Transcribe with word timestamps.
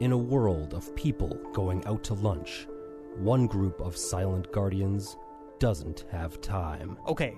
In 0.00 0.12
a 0.12 0.16
world 0.16 0.72
of 0.72 0.96
people 0.96 1.38
going 1.52 1.84
out 1.84 2.02
to 2.04 2.14
lunch, 2.14 2.66
one 3.18 3.46
group 3.46 3.78
of 3.82 3.98
silent 3.98 4.50
guardians 4.50 5.18
doesn't 5.58 6.06
have 6.10 6.40
time. 6.40 6.96
Okay, 7.06 7.36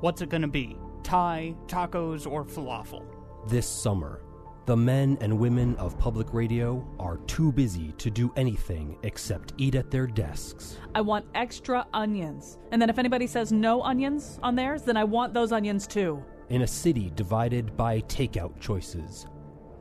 what's 0.00 0.20
it 0.20 0.28
gonna 0.28 0.46
be? 0.46 0.76
Thai, 1.02 1.54
tacos, 1.68 2.30
or 2.30 2.44
falafel? 2.44 3.02
This 3.48 3.66
summer, 3.66 4.20
the 4.66 4.76
men 4.76 5.16
and 5.22 5.38
women 5.38 5.74
of 5.76 5.98
public 5.98 6.34
radio 6.34 6.86
are 7.00 7.16
too 7.26 7.50
busy 7.50 7.92
to 7.92 8.10
do 8.10 8.30
anything 8.36 8.98
except 9.04 9.54
eat 9.56 9.74
at 9.74 9.90
their 9.90 10.06
desks. 10.06 10.76
I 10.94 11.00
want 11.00 11.24
extra 11.34 11.86
onions. 11.94 12.58
And 12.72 12.82
then 12.82 12.90
if 12.90 12.98
anybody 12.98 13.26
says 13.26 13.52
no 13.52 13.82
onions 13.82 14.38
on 14.42 14.54
theirs, 14.54 14.82
then 14.82 14.98
I 14.98 15.04
want 15.04 15.32
those 15.32 15.50
onions 15.50 15.86
too. 15.86 16.22
In 16.50 16.60
a 16.60 16.66
city 16.66 17.10
divided 17.14 17.74
by 17.74 18.02
takeout 18.02 18.60
choices, 18.60 19.24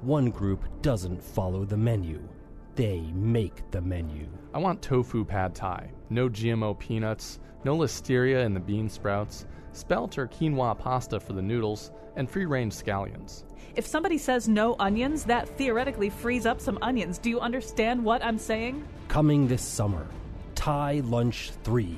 one 0.01 0.31
group 0.31 0.63
doesn't 0.81 1.21
follow 1.21 1.63
the 1.63 1.77
menu, 1.77 2.21
they 2.75 3.01
make 3.13 3.69
the 3.71 3.81
menu. 3.81 4.27
I 4.53 4.57
want 4.57 4.81
tofu 4.81 5.23
pad 5.23 5.53
thai, 5.53 5.91
no 6.09 6.27
GMO 6.27 6.77
peanuts, 6.79 7.39
no 7.63 7.77
listeria 7.77 8.43
in 8.43 8.53
the 8.53 8.59
bean 8.59 8.89
sprouts, 8.89 9.45
spelt 9.73 10.17
or 10.17 10.27
quinoa 10.27 10.77
pasta 10.77 11.19
for 11.19 11.33
the 11.33 11.41
noodles, 11.41 11.91
and 12.15 12.29
free 12.29 12.45
range 12.45 12.73
scallions. 12.73 13.43
If 13.75 13.85
somebody 13.85 14.17
says 14.17 14.47
no 14.47 14.75
onions, 14.79 15.23
that 15.25 15.47
theoretically 15.47 16.09
frees 16.09 16.45
up 16.45 16.59
some 16.59 16.79
onions. 16.81 17.17
Do 17.17 17.29
you 17.29 17.39
understand 17.39 18.03
what 18.03 18.23
I'm 18.23 18.37
saying? 18.37 18.83
Coming 19.07 19.47
this 19.47 19.61
summer, 19.61 20.07
Thai 20.55 21.01
Lunch 21.05 21.51
3 21.63 21.95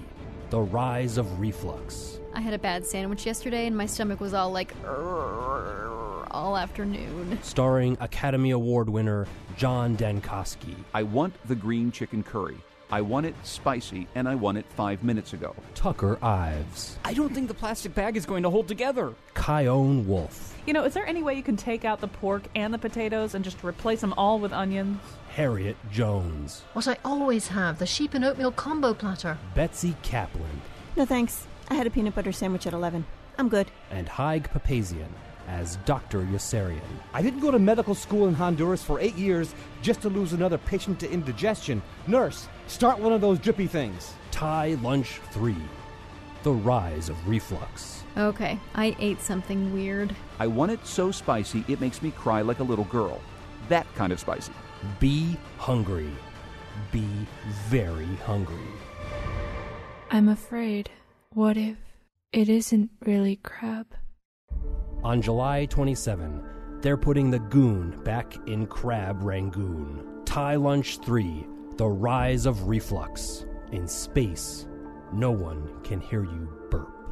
The 0.49 0.59
Rise 0.59 1.17
of 1.17 1.39
Reflux. 1.39 2.19
I 2.33 2.41
had 2.41 2.53
a 2.53 2.59
bad 2.59 2.85
sandwich 2.85 3.25
yesterday 3.25 3.65
and 3.67 3.77
my 3.77 3.85
stomach 3.85 4.19
was 4.19 4.33
all 4.33 4.51
like 4.51 4.73
"Urgh," 4.83 6.02
all 6.33 6.57
afternoon. 6.57 7.39
Starring 7.41 7.97
Academy 7.99 8.51
Award 8.51 8.89
winner 8.89 9.27
John 9.55 9.95
Dankosky. 9.95 10.75
I 10.93 11.03
want 11.03 11.33
the 11.47 11.55
green 11.55 11.91
chicken 11.91 12.23
curry. 12.23 12.57
I 12.91 13.01
want 13.01 13.25
it 13.25 13.33
spicy, 13.43 14.07
and 14.13 14.27
I 14.27 14.35
want 14.35 14.57
it 14.59 14.65
five 14.75 15.03
minutes 15.03 15.33
ago. 15.33 15.55
Tucker 15.73 16.23
Ives. 16.23 16.97
I 17.03 17.13
don't 17.13 17.33
think 17.33 17.47
the 17.47 17.53
plastic 17.53 17.95
bag 17.95 18.15
is 18.17 18.25
going 18.25 18.43
to 18.43 18.51
hold 18.51 18.67
together. 18.67 19.13
Chion 19.35 20.07
Wolf. 20.07 20.55
You 20.67 20.73
know, 20.73 20.83
is 20.83 20.93
there 20.93 21.05
any 21.07 21.23
way 21.23 21.33
you 21.33 21.43
can 21.43 21.57
take 21.57 21.85
out 21.85 22.01
the 22.01 22.07
pork 22.07 22.43
and 22.55 22.73
the 22.73 22.77
potatoes 22.77 23.33
and 23.33 23.43
just 23.43 23.63
replace 23.63 24.01
them 24.01 24.13
all 24.13 24.39
with 24.39 24.53
onions? 24.53 24.99
Harriet 25.29 25.75
Jones. 25.91 26.61
What 26.73 26.87
I 26.87 26.97
always 27.03 27.47
have 27.47 27.79
the 27.79 27.87
sheep 27.87 28.13
and 28.13 28.23
oatmeal 28.23 28.51
combo 28.51 28.93
platter. 28.93 29.37
Betsy 29.55 29.95
Kaplan. 30.03 30.61
No 30.95 31.05
thanks. 31.05 31.47
I 31.69 31.73
had 31.73 31.87
a 31.87 31.89
peanut 31.89 32.13
butter 32.13 32.31
sandwich 32.31 32.67
at 32.67 32.73
11. 32.73 33.05
I'm 33.39 33.49
good. 33.49 33.71
And 33.89 34.07
Haig 34.07 34.49
Papazian 34.51 35.09
as 35.47 35.77
Dr. 35.85 36.21
Yossarian. 36.23 36.81
I 37.13 37.21
didn't 37.21 37.39
go 37.39 37.51
to 37.51 37.59
medical 37.59 37.95
school 37.95 38.27
in 38.27 38.33
Honduras 38.33 38.83
for 38.83 38.99
eight 38.99 39.15
years 39.15 39.53
just 39.81 40.01
to 40.01 40.09
lose 40.09 40.33
another 40.33 40.57
patient 40.57 40.99
to 41.01 41.11
indigestion. 41.11 41.81
Nurse, 42.07 42.47
start 42.67 42.99
one 42.99 43.13
of 43.13 43.21
those 43.21 43.39
drippy 43.39 43.67
things. 43.67 44.13
Thai 44.31 44.77
Lunch 44.81 45.19
3 45.31 45.55
The 46.43 46.51
Rise 46.53 47.09
of 47.09 47.27
Reflux. 47.27 48.03
Okay, 48.17 48.59
I 48.75 48.95
ate 48.99 49.21
something 49.21 49.73
weird. 49.73 50.15
I 50.39 50.47
want 50.47 50.71
it 50.71 50.85
so 50.85 51.11
spicy 51.11 51.65
it 51.67 51.81
makes 51.81 52.01
me 52.01 52.11
cry 52.11 52.41
like 52.41 52.59
a 52.59 52.63
little 52.63 52.85
girl. 52.85 53.21
That 53.69 53.87
kind 53.95 54.13
of 54.13 54.19
spicy. 54.19 54.53
Be 54.99 55.37
hungry. 55.57 56.11
Be 56.91 57.07
very 57.69 58.15
hungry. 58.25 58.67
I'm 60.11 60.29
afraid. 60.29 60.91
What 61.31 61.57
if 61.57 61.77
it 62.31 62.49
isn't 62.49 62.91
really 63.03 63.37
crab? 63.37 63.87
On 65.03 65.21
July 65.21 65.65
27, 65.65 66.41
they're 66.79 66.95
putting 66.95 67.29
the 67.29 67.39
goon 67.39 68.01
back 68.05 68.37
in 68.47 68.65
Crab 68.65 69.21
Rangoon. 69.21 70.23
Thai 70.23 70.55
Lunch 70.55 70.99
3 70.99 71.45
The 71.75 71.89
Rise 71.89 72.45
of 72.45 72.69
Reflux. 72.69 73.45
In 73.73 73.85
space, 73.85 74.65
no 75.11 75.29
one 75.29 75.69
can 75.83 75.99
hear 75.99 76.23
you 76.23 76.47
burp. 76.71 77.02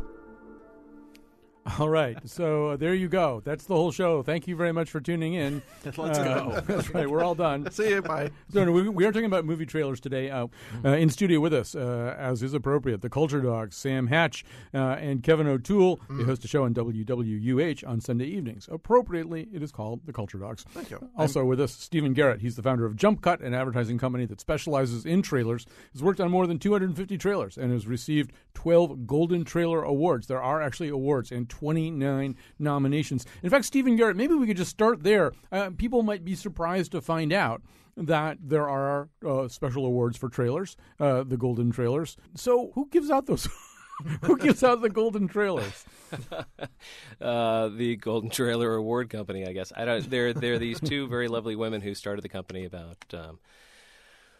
All 1.79 1.89
right, 1.89 2.17
so 2.27 2.69
uh, 2.69 2.75
there 2.77 2.95
you 2.95 3.07
go. 3.07 3.41
That's 3.45 3.65
the 3.65 3.75
whole 3.75 3.91
show. 3.91 4.23
Thank 4.23 4.47
you 4.47 4.55
very 4.55 4.71
much 4.71 4.89
for 4.89 4.99
tuning 4.99 5.35
in. 5.35 5.61
Let's 5.85 5.97
Uh, 5.99 6.23
go. 6.23 6.61
That's 6.65 6.89
right. 6.89 7.07
We're 7.07 7.23
all 7.23 7.35
done. 7.35 7.69
See 7.71 7.89
you. 7.89 8.01
Bye. 8.01 8.31
So 8.51 8.65
no, 8.65 8.71
we, 8.71 8.89
we 8.89 9.05
are 9.05 9.11
talking 9.11 9.27
about 9.27 9.45
movie 9.45 9.67
trailers 9.67 9.99
today. 9.99 10.31
Uh, 10.31 10.47
uh, 10.83 10.89
in 10.89 11.09
studio 11.11 11.39
with 11.39 11.53
us, 11.53 11.75
uh, 11.75 12.15
as 12.17 12.41
is 12.41 12.55
appropriate, 12.55 13.01
the 13.01 13.09
Culture 13.11 13.41
Dogs, 13.41 13.75
Sam 13.77 14.07
Hatch 14.07 14.43
uh, 14.73 14.77
and 14.99 15.21
Kevin 15.21 15.45
O'Toole. 15.47 16.01
They 16.09 16.23
host 16.23 16.43
a 16.43 16.47
show 16.47 16.63
on 16.63 16.73
WWUH 16.73 17.87
on 17.87 18.01
Sunday 18.01 18.25
evenings. 18.25 18.67
Appropriately, 18.71 19.47
it 19.53 19.61
is 19.61 19.71
called 19.71 20.01
the 20.07 20.13
Culture 20.13 20.39
Dogs. 20.39 20.65
Thank 20.71 20.89
you. 20.89 21.09
Also 21.15 21.45
with 21.45 21.61
us, 21.61 21.71
Stephen 21.73 22.13
Garrett. 22.13 22.41
He's 22.41 22.55
the 22.55 22.63
founder 22.63 22.85
of 22.87 22.95
Jump 22.95 23.21
Cut, 23.21 23.39
an 23.39 23.53
advertising 23.53 23.99
company 23.99 24.25
that 24.25 24.41
specializes 24.41 25.05
in 25.05 25.21
trailers. 25.21 25.67
Has 25.93 26.01
worked 26.01 26.19
on 26.19 26.31
more 26.31 26.47
than 26.47 26.57
250 26.57 27.17
trailers 27.19 27.55
and 27.57 27.71
has 27.71 27.85
received 27.85 28.31
12 28.55 29.05
Golden 29.05 29.43
Trailer 29.43 29.83
Awards. 29.83 30.25
There 30.25 30.41
are 30.41 30.59
actually 30.61 30.89
awards 30.89 31.31
and 31.31 31.47
29 31.61 32.35
nominations. 32.57 33.23
In 33.43 33.51
fact, 33.51 33.65
Stephen 33.65 33.95
Garrett, 33.95 34.17
maybe 34.17 34.33
we 34.33 34.47
could 34.47 34.57
just 34.57 34.71
start 34.71 35.03
there. 35.03 35.31
Uh, 35.51 35.69
people 35.77 36.01
might 36.01 36.25
be 36.25 36.33
surprised 36.33 36.91
to 36.93 37.01
find 37.01 37.31
out 37.31 37.61
that 37.95 38.39
there 38.41 38.67
are 38.67 39.09
uh, 39.23 39.47
special 39.47 39.85
awards 39.85 40.17
for 40.17 40.27
trailers, 40.27 40.75
uh, 40.99 41.21
the 41.21 41.37
Golden 41.37 41.71
Trailers. 41.71 42.17
So 42.33 42.71
who 42.73 42.87
gives 42.89 43.11
out 43.11 43.27
those? 43.27 43.47
who 44.23 44.39
gives 44.39 44.63
out 44.63 44.81
the 44.81 44.89
Golden 44.89 45.27
Trailers? 45.27 45.85
uh, 47.21 47.69
the 47.69 47.95
Golden 47.97 48.31
Trailer 48.31 48.73
Award 48.73 49.11
Company, 49.11 49.45
I 49.45 49.53
guess. 49.53 49.71
I 49.77 49.85
don't. 49.85 50.09
They're 50.09 50.33
they're 50.33 50.57
these 50.57 50.79
two 50.79 51.07
very 51.07 51.27
lovely 51.27 51.55
women 51.55 51.81
who 51.81 51.93
started 51.93 52.23
the 52.23 52.29
company 52.29 52.65
about 52.65 52.97
um, 53.13 53.37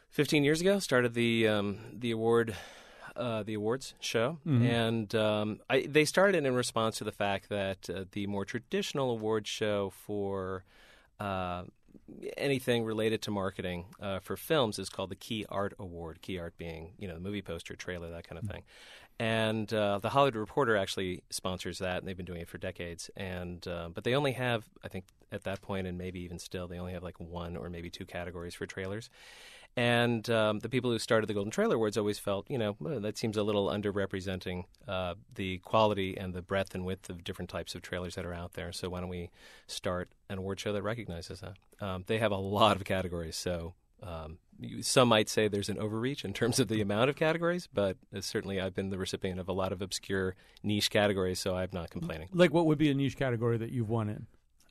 15 0.09 0.43
years 0.43 0.59
ago. 0.59 0.79
Started 0.79 1.13
the 1.13 1.47
um, 1.47 1.77
the 1.93 2.09
award. 2.09 2.55
Uh, 3.21 3.43
the 3.43 3.53
awards 3.53 3.93
show, 3.99 4.39
Mhm. 4.47 4.65
and 4.65 5.15
um, 5.15 5.59
I, 5.69 5.85
they 5.87 6.05
started 6.05 6.43
in 6.43 6.55
response 6.55 6.97
to 6.97 7.03
the 7.03 7.11
fact 7.11 7.49
that 7.49 7.87
uh, 7.87 8.05
the 8.11 8.25
more 8.25 8.45
traditional 8.45 9.11
awards 9.11 9.47
show 9.47 9.91
for 9.91 10.63
uh, 11.19 11.65
anything 12.35 12.83
related 12.83 13.21
to 13.21 13.29
marketing 13.31 13.85
uh, 13.99 14.19
for 14.19 14.35
films 14.35 14.79
is 14.79 14.89
called 14.89 15.11
the 15.11 15.15
Key 15.27 15.45
Art 15.49 15.73
Award. 15.77 16.23
Key 16.23 16.39
art 16.39 16.57
being, 16.57 16.93
you 16.97 17.07
know, 17.07 17.13
the 17.13 17.19
movie 17.19 17.43
poster, 17.43 17.75
trailer, 17.75 18.09
that 18.09 18.27
kind 18.27 18.39
of 18.41 18.45
thing. 18.49 18.63
And 19.19 19.71
uh, 19.71 19.99
the 19.99 20.09
Hollywood 20.09 20.35
Reporter 20.35 20.75
actually 20.75 21.21
sponsors 21.29 21.77
that, 21.77 21.99
and 21.99 22.07
they've 22.07 22.17
been 22.17 22.25
doing 22.25 22.41
it 22.41 22.49
for 22.49 22.57
decades. 22.57 23.11
And 23.15 23.67
uh, 23.67 23.89
but 23.93 24.03
they 24.03 24.15
only 24.15 24.31
have, 24.31 24.63
I 24.83 24.87
think, 24.87 25.05
at 25.31 25.43
that 25.43 25.61
point, 25.61 25.85
and 25.85 25.95
maybe 25.95 26.21
even 26.21 26.39
still, 26.39 26.67
they 26.67 26.79
only 26.79 26.93
have 26.93 27.03
like 27.03 27.19
one 27.19 27.55
or 27.55 27.69
maybe 27.69 27.91
two 27.91 28.05
categories 28.05 28.55
for 28.55 28.65
trailers. 28.65 29.09
And 29.77 30.29
um, 30.29 30.59
the 30.59 30.69
people 30.69 30.91
who 30.91 30.99
started 30.99 31.27
the 31.27 31.33
Golden 31.33 31.51
Trailer 31.51 31.75
Awards 31.75 31.97
always 31.97 32.19
felt, 32.19 32.49
you 32.49 32.57
know, 32.57 32.75
well, 32.79 32.99
that 32.99 33.17
seems 33.17 33.37
a 33.37 33.43
little 33.43 33.67
underrepresenting 33.67 34.65
uh, 34.87 35.15
the 35.33 35.59
quality 35.59 36.17
and 36.17 36.33
the 36.33 36.41
breadth 36.41 36.75
and 36.75 36.85
width 36.85 37.09
of 37.09 37.23
different 37.23 37.49
types 37.49 37.73
of 37.73 37.81
trailers 37.81 38.15
that 38.15 38.25
are 38.25 38.33
out 38.33 38.53
there. 38.53 38.73
So 38.73 38.89
why 38.89 38.99
don't 38.99 39.09
we 39.09 39.29
start 39.67 40.09
an 40.29 40.37
award 40.37 40.59
show 40.59 40.73
that 40.73 40.83
recognizes 40.83 41.39
that? 41.39 41.57
Um, 41.79 42.03
they 42.07 42.17
have 42.17 42.31
a 42.31 42.37
lot 42.37 42.75
of 42.75 42.83
categories, 42.83 43.37
so 43.37 43.73
um, 44.03 44.39
you, 44.59 44.83
some 44.83 45.07
might 45.07 45.29
say 45.29 45.47
there's 45.47 45.69
an 45.69 45.77
overreach 45.77 46.25
in 46.25 46.33
terms 46.33 46.59
of 46.59 46.67
the 46.67 46.81
amount 46.81 47.09
of 47.09 47.15
categories, 47.15 47.69
but 47.73 47.97
uh, 48.15 48.21
certainly 48.21 48.59
I've 48.59 48.75
been 48.75 48.89
the 48.89 48.97
recipient 48.97 49.39
of 49.39 49.47
a 49.47 49.53
lot 49.53 49.71
of 49.71 49.81
obscure 49.81 50.35
niche 50.63 50.89
categories, 50.89 51.39
so 51.39 51.55
I'm 51.55 51.69
not 51.71 51.89
complaining. 51.89 52.27
Like, 52.33 52.53
what 52.53 52.65
would 52.65 52.77
be 52.77 52.91
a 52.91 52.93
niche 52.93 53.17
category 53.17 53.57
that 53.57 53.71
you've 53.71 53.89
won 53.89 54.09
in? 54.09 54.27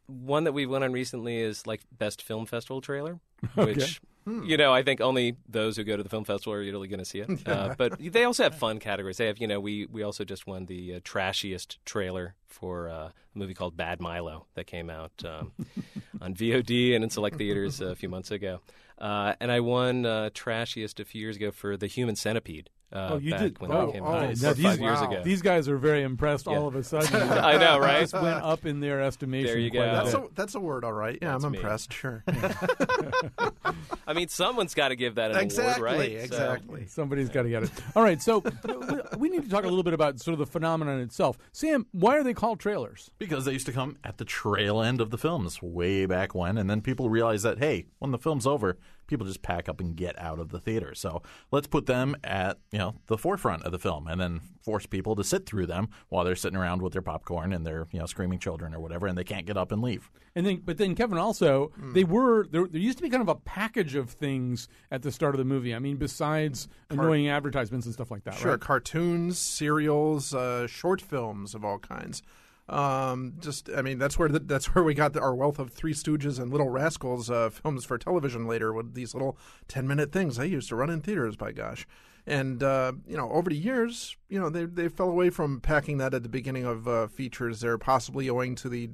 One 0.07 0.45
that 0.45 0.53
we've 0.53 0.69
won 0.69 0.83
on 0.83 0.93
recently 0.93 1.39
is 1.39 1.67
like 1.67 1.83
best 1.97 2.23
film 2.23 2.45
festival 2.47 2.81
trailer, 2.81 3.21
Okay. 3.59 3.87
Which 4.25 4.49
you 4.49 4.57
know 4.57 4.73
I 4.73 4.83
think 4.83 5.01
only 5.01 5.37
those 5.49 5.77
who 5.77 5.85
go 5.85 5.97
to 5.97 6.03
the 6.03 6.09
film 6.09 6.25
festival 6.25 6.55
are 6.55 6.61
really 6.61 6.89
going 6.89 6.99
to 6.99 7.05
see 7.05 7.21
it. 7.21 7.31
Uh, 7.51 7.75
but 7.77 7.99
they 7.99 8.25
also 8.25 8.45
have 8.45 8.55
fun 8.55 8.79
categories. 8.79 9.17
They 9.17 9.27
have 9.27 9.39
you 9.39 9.47
know 9.47 9.59
we 9.61 9.87
we 9.87 10.03
also 10.03 10.25
just 10.25 10.47
won 10.47 10.67
the 10.67 10.97
uh, 10.97 11.01
trashiest 11.01 11.79
trailer 11.85 12.35
for 12.47 12.89
uh, 12.89 12.95
a 12.95 13.13
movie 13.35 13.55
called 13.55 13.77
Bad 13.77 14.01
Milo 14.01 14.47
that 14.55 14.67
came 14.67 14.89
out 14.89 15.13
um, 15.25 15.53
on 16.21 16.35
VOD 16.35 16.95
and 16.95 17.03
in 17.03 17.11
select 17.11 17.37
theaters 17.37 17.81
a 17.81 17.97
few 17.97 18.09
months 18.09 18.31
ago. 18.31 18.61
Uh, 18.99 19.35
and 19.41 19.51
I 19.51 19.61
won 19.61 20.05
uh, 20.05 20.31
trashiest 20.35 21.01
a 21.01 21.05
few 21.05 21.21
years 21.21 21.37
ago 21.37 21.51
for 21.51 21.77
The 21.77 21.87
Human 21.87 22.17
Centipede. 22.17 22.69
Uh, 22.93 23.11
oh, 23.13 23.19
you 23.19 23.31
back 23.31 23.41
did. 23.41 23.59
when 23.61 23.71
oh, 23.71 23.87
that 23.87 23.93
came 23.93 24.03
oh, 24.03 24.09
out 24.09 24.23
now 24.43 24.53
these, 24.53 24.63
five 24.63 24.81
years 24.81 25.01
ago. 25.01 25.23
These 25.23 25.43
guys 25.43 25.69
are 25.69 25.77
very 25.77 26.03
impressed 26.03 26.47
Yeah. 26.47 26.59
all 26.59 26.67
of 26.67 26.75
a 26.75 26.83
sudden. 26.83 27.15
I 27.39 27.57
know, 27.57 27.79
right? 27.79 28.01
Just 28.01 28.15
went 28.15 28.43
up 28.43 28.67
in 28.67 28.81
their 28.81 29.01
estimation. 29.01 29.47
There 29.47 29.59
you 29.59 29.71
go. 29.71 29.81
That's 29.81 30.13
a, 30.13 30.25
that's 30.35 30.55
a 30.57 30.61
word, 30.61 30.85
all 30.85 30.93
right. 30.93 31.17
Yeah, 31.23 31.33
That's 31.33 31.45
I'm 31.45 31.53
me. 31.53 31.59
impressed. 31.59 31.93
Sure. 31.93 32.25
I 34.07 34.13
mean, 34.13 34.27
someone's 34.29 34.75
got 34.75 34.89
to 34.89 34.97
give 34.97 35.15
that 35.17 35.31
an 35.31 35.37
Exactly, 35.37 35.85
award, 35.85 35.99
right? 36.01 36.13
exactly. 36.13 36.87
Somebody's 36.87 37.29
got 37.29 37.43
to 37.43 37.49
get 37.49 37.63
it. 37.63 37.71
All 37.95 38.03
right, 38.03 38.21
so 38.21 38.43
we 39.19 39.29
need 39.29 39.45
to 39.45 39.49
talk 39.49 39.63
a 39.63 39.69
little 39.69 39.85
bit 39.85 39.95
about 39.95 40.19
sort 40.21 40.33
of 40.33 40.39
the 40.41 40.47
phenomenon 40.47 41.01
itself. 41.01 41.39
Sam, 41.53 41.87
why 41.93 42.17
are 42.17 42.25
they 42.25 42.35
called 42.35 42.59
trailers? 42.59 43.13
Because 43.19 43.45
they 43.45 43.53
used 43.53 43.67
to 43.67 43.73
come 43.73 43.99
at 44.03 44.19
the 44.19 44.25
trail 44.25 44.83
end 44.83 45.01
of 45.01 45.11
the 45.11 45.19
films 45.19 45.63
way 45.63 46.07
back 46.07 46.35
when, 46.35 46.59
and 46.59 46.69
then 46.69 46.81
people 46.81 47.09
realized 47.09 47.45
that 47.45 47.59
hey, 47.59 47.87
when 48.01 48.11
the 48.11 48.19
film's 48.19 48.47
over, 48.49 48.79
people 49.11 49.27
just 49.27 49.43
pack 49.43 49.69
up 49.69 49.81
and 49.81 49.95
get 49.95 50.19
out 50.19 50.39
of 50.39 50.49
the 50.49 50.59
theater. 50.59 50.95
So 50.95 51.23
let's 51.51 51.67
put 51.67 51.85
them 51.87 52.17
at 52.25 52.59
you 52.73 52.79
know 52.79 52.95
the 53.07 53.19
forefront 53.19 53.65
of 53.65 53.73
the 53.73 53.79
film, 53.79 54.07
and 54.07 54.19
then 54.21 54.41
force 54.63 54.87
people 54.87 55.15
to 55.17 55.25
sit 55.25 55.45
through 55.45 55.67
them 55.67 55.89
while 56.09 56.25
they're 56.25 56.35
sitting 56.37 56.57
around 56.57 56.81
with 56.81 56.93
their 56.95 57.03
popcorn 57.03 57.53
and 57.53 57.67
their 57.67 57.87
you 57.93 57.99
know 57.99 58.07
screaming 58.07 58.39
children 58.39 58.75
or 58.75 58.81
whatever, 58.81 59.07
and 59.07 59.19
they 59.19 59.25
can't 59.25 59.45
get 59.47 59.57
up 59.59 59.71
and 59.73 59.83
leave. 59.83 60.11
And 60.35 60.47
then, 60.47 60.63
but 60.65 60.79
then 60.79 60.95
Kevin 60.95 61.19
also, 61.19 61.73
Hmm. 61.77 61.93
they 61.93 62.05
were 62.05 62.47
there. 62.51 62.67
There 62.67 62.81
used 62.81 62.99
to 62.99 63.03
be 63.03 63.11
kind 63.11 63.21
of 63.23 63.29
a 63.29 63.35
package 63.35 63.95
of 63.97 64.09
things 64.11 64.69
at 64.91 65.03
the 65.03 65.11
start 65.13 65.35
of 65.35 65.39
the 65.39 65.45
movie. 65.45 65.75
I 65.75 65.79
mean, 65.81 65.97
besides 65.97 66.69
annoying 66.89 67.29
advertisements 67.29 67.85
and 67.87 67.93
stuff 67.93 68.11
like 68.11 68.25
that. 68.25 68.35
Sure, 68.35 68.53
right? 68.53 68.61
cartoons, 68.61 69.39
serials, 69.39 70.33
uh, 70.35 70.67
short 70.67 71.01
films 71.01 71.55
of 71.55 71.65
all 71.65 71.79
kinds. 71.79 72.23
Um, 72.71 73.35
just, 73.41 73.69
I 73.77 73.83
mean, 73.83 73.99
that's 73.99 74.17
where 74.17 74.29
the, 74.29 74.39
that's 74.39 74.75
where 74.75 74.85
we 74.85 74.95
got 74.95 75.13
the, 75.13 75.21
our 75.21 75.35
wealth 75.35 75.59
of 75.59 75.73
Three 75.73 75.93
Stooges 75.93 76.39
and 76.39 76.53
Little 76.53 76.69
Rascals 76.69 77.29
uh, 77.29 77.51
films 77.51 77.85
for 77.85 77.99
television 77.99 78.47
later 78.47 78.73
with 78.73 78.95
these 78.95 79.13
little 79.13 79.37
ten 79.67 79.89
minute 79.89 80.13
things 80.13 80.37
they 80.37 80.47
used 80.47 80.69
to 80.69 80.77
run 80.77 80.89
in 80.89 81.01
theaters. 81.01 81.35
By 81.35 81.51
gosh, 81.51 81.85
and 82.27 82.63
uh, 82.63 82.93
you 83.09 83.17
know, 83.17 83.29
over 83.33 83.51
the 83.51 83.57
years, 83.57 84.17
you 84.29 84.39
know, 84.39 84.51
they 84.51 84.67
they 84.67 84.89
fell 84.89 85.11
away 85.11 85.31
from 85.31 85.61
packing 85.61 85.99
that 85.99 86.15
at 86.15 86.23
the 86.23 86.29
beginning 86.29 86.65
of 86.65 86.87
uh, 86.87 87.09
features. 87.09 87.61
They're 87.61 87.79
possibly 87.79 88.31
owing 88.31 88.55
to 88.57 88.69
the 88.69 88.91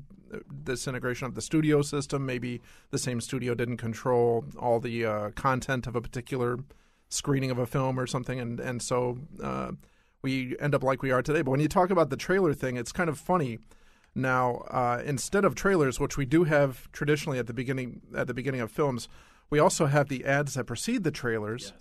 disintegration 0.65 1.27
of 1.27 1.35
the 1.35 1.43
studio 1.43 1.83
system. 1.83 2.25
Maybe 2.25 2.63
the 2.91 2.99
same 2.99 3.21
studio 3.21 3.55
didn't 3.55 3.77
control 3.77 4.45
all 4.59 4.81
the 4.81 5.05
uh, 5.05 5.31
content 5.33 5.87
of 5.87 5.95
a 5.95 6.01
particular 6.01 6.59
screening 7.09 7.51
of 7.51 7.59
a 7.59 7.67
film 7.67 8.01
or 8.01 8.07
something, 8.07 8.41
and 8.41 8.59
and 8.59 8.81
so 8.81 9.19
uh, 9.43 9.73
we 10.23 10.57
end 10.59 10.75
up 10.75 10.83
like 10.83 11.03
we 11.03 11.11
are 11.11 11.23
today. 11.23 11.43
But 11.43 11.53
when 11.53 11.61
you 11.61 11.69
talk 11.69 11.91
about 11.91 12.11
the 12.11 12.17
trailer 12.17 12.55
thing, 12.55 12.77
it's 12.77 12.93
kind 12.93 13.09
of 13.09 13.19
funny. 13.19 13.59
Now, 14.15 14.65
uh, 14.71 15.03
instead 15.05 15.45
of 15.45 15.55
trailers, 15.55 16.01
which 16.01 16.17
we 16.17 16.25
do 16.25 16.45
have 16.45 16.91
traditionally 16.93 17.39
at 17.39 17.47
the 17.47 17.53
beginning 17.53 18.01
at 18.15 18.27
the 18.27 18.35
beginning 18.35 18.61
of 18.63 18.71
films, 18.71 19.09
we 19.51 19.59
also 19.59 19.87
have 19.87 20.09
the 20.09 20.25
ads 20.25 20.55
that 20.55 20.65
precede 20.65 21.05
the 21.05 21.11
trailers, 21.11 21.73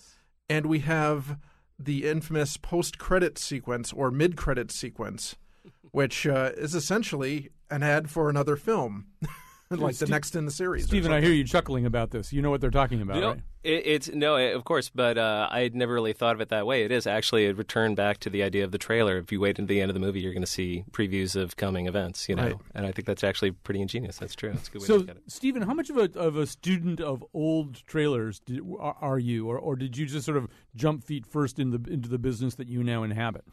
and 0.49 0.65
we 0.65 0.79
have 0.79 1.39
the 1.79 2.07
infamous 2.07 2.57
post-credit 2.57 3.37
sequence 3.37 3.91
or 3.91 4.11
mid-credit 4.11 4.71
sequence, 4.71 5.35
which 5.91 6.27
uh, 6.27 6.51
is 6.57 6.75
essentially 6.75 7.49
an 7.69 7.83
ad 7.83 8.09
for 8.09 8.29
another 8.29 8.55
film, 8.55 9.07
like 9.79 9.95
the 9.97 10.07
next 10.07 10.35
in 10.35 10.45
the 10.45 10.51
series. 10.51 10.85
or 10.85 10.87
Stephen, 10.87 11.11
I 11.11 11.21
hear 11.21 11.31
you 11.31 11.43
chuckling 11.43 11.85
about 11.85 12.11
this. 12.11 12.31
You 12.33 12.41
know 12.41 12.49
what 12.49 12.61
they're 12.61 12.71
talking 12.71 13.01
about, 13.01 13.15
You 13.15 13.21
know, 13.21 13.29
right? 13.31 13.41
it, 13.63 13.83
it's 13.85 14.09
no, 14.13 14.35
it- 14.37 14.55
of 14.55 14.63
course, 14.63 14.89
but 14.89 15.17
uh, 15.17 15.47
I 15.51 15.61
had 15.61 15.75
never 15.75 15.93
really 15.93 16.13
thought 16.13 16.35
of 16.35 16.41
it 16.41 16.49
that 16.49 16.65
way. 16.65 16.83
It 16.83 16.91
is 16.91 17.05
actually 17.07 17.45
a 17.47 17.53
return 17.53 17.95
back 17.95 18.19
to 18.19 18.29
the 18.29 18.43
idea 18.43 18.63
of 18.63 18.71
the 18.71 18.77
trailer. 18.77 19.17
If 19.17 19.31
you 19.31 19.39
wait 19.39 19.59
until 19.59 19.67
the 19.75 19.81
end 19.81 19.89
of 19.89 19.93
the 19.93 19.99
movie, 19.99 20.19
you're 20.21 20.33
going 20.33 20.43
to 20.43 20.47
see 20.51 20.85
previews 20.91 21.35
of 21.35 21.55
coming 21.57 21.87
events. 21.87 22.27
You 22.29 22.35
know, 22.35 22.43
Right. 22.43 22.55
and 22.75 22.85
I 22.85 22.91
think 22.91 23.05
that's 23.05 23.23
actually 23.23 23.51
pretty 23.51 23.81
ingenious. 23.81 24.17
That's 24.17 24.35
true. 24.35 24.51
That's 24.51 24.67
a 24.67 24.71
good 24.71 24.81
way 24.81 24.87
to 24.87 24.91
So, 24.93 24.97
look 24.97 25.09
at 25.09 25.17
it. 25.17 25.23
Stephen, 25.27 25.61
how 25.63 25.73
much 25.73 25.89
of 25.89 25.97
a 25.97 26.09
of 26.19 26.37
a 26.37 26.45
student 26.47 27.01
of 27.01 27.23
old 27.33 27.85
trailers 27.87 28.39
did, 28.39 28.61
are, 28.79 28.95
are 29.01 29.19
you, 29.19 29.47
or, 29.47 29.57
or 29.57 29.75
did 29.75 29.97
you 29.97 30.05
just 30.05 30.25
sort 30.25 30.37
of 30.37 30.47
jump 30.75 31.03
feet 31.03 31.25
first 31.25 31.59
in 31.59 31.71
the 31.71 31.81
into 31.91 32.09
the 32.09 32.17
business 32.19 32.55
that 32.55 32.67
you 32.67 32.83
now 32.83 33.03
inhabit? 33.03 33.45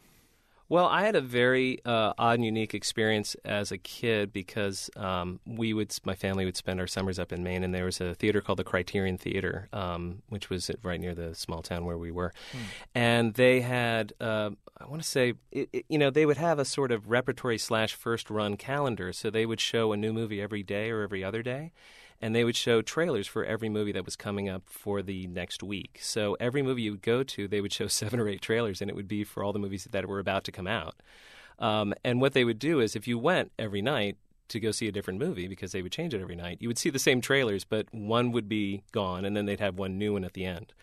Well, 0.73 0.87
I 0.87 1.03
had 1.03 1.15
a 1.15 1.21
very 1.21 1.77
uh, 1.85 2.13
odd 2.17 2.39
and 2.39 2.45
unique 2.45 2.73
experience 2.73 3.35
as 3.45 3.71
a 3.71 3.77
kid 3.77 4.33
because 4.33 4.89
um, 4.97 5.39
we 5.45 5.71
would, 5.71 5.95
my 6.03 6.15
family 6.15 6.45
would 6.45 6.57
spend 6.57 6.79
our 6.79 6.87
summers 6.87 7.19
up 7.19 7.31
in 7.31 7.43
Maine, 7.43 7.63
and 7.63 7.75
there 7.75 7.85
was 7.85 8.01
a 8.01 8.15
theater 8.15 8.41
called 8.41 8.57
the 8.57 8.63
Criterion 8.63 9.19
Theater, 9.19 9.69
um, 9.71 10.23
which 10.29 10.49
was 10.49 10.71
right 10.81 10.99
near 10.99 11.13
the 11.13 11.35
small 11.35 11.61
town 11.61 11.85
where 11.85 11.99
we 11.99 12.09
were, 12.09 12.33
and 12.95 13.35
they 13.35 13.61
had, 13.61 14.13
uh, 14.19 14.49
I 14.81 14.87
want 14.87 15.03
to 15.03 15.07
say, 15.07 15.35
it, 15.51 15.69
it, 15.71 15.85
you 15.89 15.99
know, 15.99 16.09
they 16.09 16.25
would 16.25 16.37
have 16.37 16.57
a 16.57 16.65
sort 16.65 16.91
of 16.91 17.07
repertory 17.07 17.59
slash 17.59 17.93
first 17.93 18.31
run 18.31 18.57
calendar, 18.57 19.13
so 19.13 19.29
they 19.29 19.45
would 19.45 19.59
show 19.59 19.91
a 19.91 19.97
new 19.97 20.11
movie 20.11 20.41
every 20.41 20.63
day 20.63 20.89
or 20.89 21.03
every 21.03 21.23
other 21.23 21.43
day. 21.43 21.71
And 22.23 22.33
they 22.33 22.45
would 22.45 22.55
show 22.55 22.81
trailers 22.81 23.27
for 23.27 23.43
every 23.43 23.67
movie 23.67 23.91
that 23.91 24.05
was 24.05 24.15
coming 24.15 24.47
up 24.47 24.63
for 24.65 25.01
the 25.01 25.27
next 25.27 25.61
week. 25.61 25.99
So 26.01 26.37
every 26.39 26.61
movie 26.61 26.83
you 26.83 26.91
would 26.91 27.01
go 27.01 27.21
to, 27.21 27.47
they 27.49 27.59
would 27.59 27.73
show 27.73 27.87
seven 28.01 28.17
or 28.17 28.29
eight 28.29 28.41
trailers, 28.41 28.81
and 28.81 28.89
it 28.89 28.95
would 28.95 29.09
be 29.09 29.25
for 29.25 29.43
all 29.43 29.51
the 29.51 29.59
movies 29.59 29.87
that 29.91 30.07
were 30.07 30.19
about 30.19 30.45
to 30.45 30.51
come 30.51 30.67
out. 30.67 30.95
Um, 31.59 31.93
and 32.03 32.21
what 32.21 32.31
they 32.31 32.45
would 32.45 32.59
do 32.59 32.79
is, 32.79 32.95
if 32.95 33.09
you 33.09 33.19
went 33.19 33.51
every 33.59 33.81
night 33.81 34.17
to 34.53 34.59
go 34.59 34.71
see 34.71 34.87
a 34.87 34.91
different 34.91 35.19
movie, 35.19 35.47
because 35.47 35.71
they 35.73 35.81
would 35.81 35.91
change 35.91 36.13
it 36.13 36.21
every 36.21 36.35
night, 36.35 36.57
you 36.61 36.67
would 36.69 36.77
see 36.79 36.89
the 36.89 36.97
same 36.99 37.21
trailers, 37.21 37.63
but 37.65 37.85
one 37.93 38.31
would 38.31 38.47
be 38.49 38.83
gone, 38.91 39.25
and 39.25 39.35
then 39.35 39.45
they'd 39.45 39.59
have 39.59 39.77
one 39.77 39.97
new 39.97 40.13
one 40.13 40.23
at 40.23 40.33
the 40.33 40.45
end. 40.45 40.73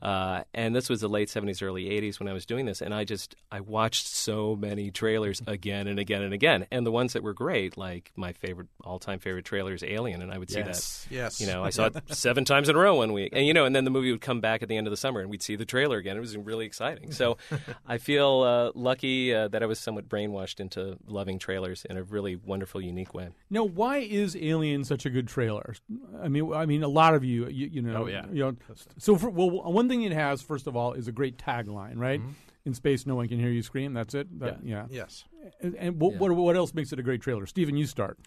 Uh, 0.00 0.42
and 0.52 0.74
this 0.74 0.88
was 0.88 1.00
the 1.00 1.08
late 1.08 1.28
70s, 1.28 1.62
early 1.62 1.84
80s 1.84 2.18
when 2.18 2.28
I 2.28 2.32
was 2.32 2.44
doing 2.44 2.66
this, 2.66 2.80
and 2.82 2.92
I 2.92 3.04
just 3.04 3.36
I 3.52 3.60
watched 3.60 4.06
so 4.08 4.56
many 4.56 4.90
trailers 4.90 5.40
again 5.46 5.86
and 5.86 5.98
again 5.98 6.22
and 6.22 6.34
again, 6.34 6.66
and 6.72 6.84
the 6.84 6.90
ones 6.90 7.12
that 7.12 7.22
were 7.22 7.32
great, 7.34 7.76
like 7.76 8.12
my 8.16 8.32
favorite 8.32 8.66
all-time 8.82 9.20
favorite 9.20 9.44
trailer 9.44 9.74
is 9.74 9.82
Alien, 9.84 10.20
and 10.20 10.32
I 10.32 10.38
would 10.38 10.50
see 10.50 10.58
Yes, 10.58 11.06
that. 11.08 11.14
yes. 11.14 11.40
You 11.40 11.46
know, 11.46 11.64
I 11.64 11.70
saw 11.76 11.86
it 11.86 11.96
seven 12.14 12.44
times 12.44 12.68
in 12.68 12.74
a 12.76 12.78
row 12.78 12.96
one 12.96 13.12
week, 13.12 13.30
and 13.32 13.46
you 13.46 13.54
know, 13.54 13.64
and 13.64 13.74
then 13.74 13.84
the 13.84 13.90
movie 13.90 14.10
would 14.10 14.20
come 14.20 14.40
back 14.40 14.62
at 14.62 14.68
the 14.68 14.76
end 14.76 14.86
of 14.86 14.90
the 14.90 14.96
summer, 14.96 15.20
and 15.20 15.30
we'd 15.30 15.42
see 15.42 15.54
the 15.56 15.64
trailer 15.64 15.98
again. 15.98 16.16
It 16.16 16.20
was 16.20 16.36
really 16.36 16.66
exciting. 16.66 17.12
So, 17.12 17.36
I 17.86 17.98
feel 17.98 18.42
uh, 18.42 18.72
lucky 18.78 19.32
uh, 19.34 19.48
that 19.48 19.62
I 19.62 19.66
was 19.66 19.78
somewhat 19.78 20.08
brainwashed 20.08 20.58
into 20.58 20.96
loving 21.06 21.38
trailers 21.38 21.84
in 21.88 21.96
a 21.96 22.02
really 22.02 22.34
wonderful, 22.36 22.80
unique 22.80 23.11
way. 23.14 23.28
Now, 23.50 23.64
why 23.64 23.98
is 23.98 24.36
Alien 24.36 24.84
such 24.84 25.06
a 25.06 25.10
good 25.10 25.28
trailer? 25.28 25.74
I 26.22 26.28
mean, 26.28 26.52
I 26.52 26.66
mean, 26.66 26.82
a 26.82 26.88
lot 26.88 27.14
of 27.14 27.24
you, 27.24 27.46
you, 27.48 27.66
you 27.68 27.82
know, 27.82 28.04
Oh, 28.04 28.06
yeah. 28.06 28.26
you 28.32 28.40
know. 28.44 28.56
So, 28.98 29.16
for, 29.16 29.30
well, 29.30 29.50
one 29.50 29.88
thing 29.88 30.02
it 30.02 30.12
has, 30.12 30.42
first 30.42 30.66
of 30.66 30.76
all, 30.76 30.92
is 30.94 31.08
a 31.08 31.12
great 31.12 31.36
tagline, 31.38 31.96
right? 31.96 32.20
In 32.64 32.74
space, 32.74 33.06
no 33.06 33.16
one 33.16 33.26
can 33.28 33.38
hear 33.40 33.50
you 33.50 33.62
scream. 33.62 33.92
That's 33.92 34.14
it. 34.14 34.38
That- 34.38 34.64
yeah. 34.64 34.86
Yes. 34.90 35.24
And, 35.60 35.74
and 35.76 36.00
what, 36.00 36.14
what 36.16 36.30
what 36.36 36.56
else 36.56 36.72
makes 36.74 36.92
it 36.92 36.98
a 37.00 37.02
great 37.02 37.20
trailer? 37.20 37.46
Stephen, 37.46 37.76
you 37.76 37.86
start. 37.86 38.18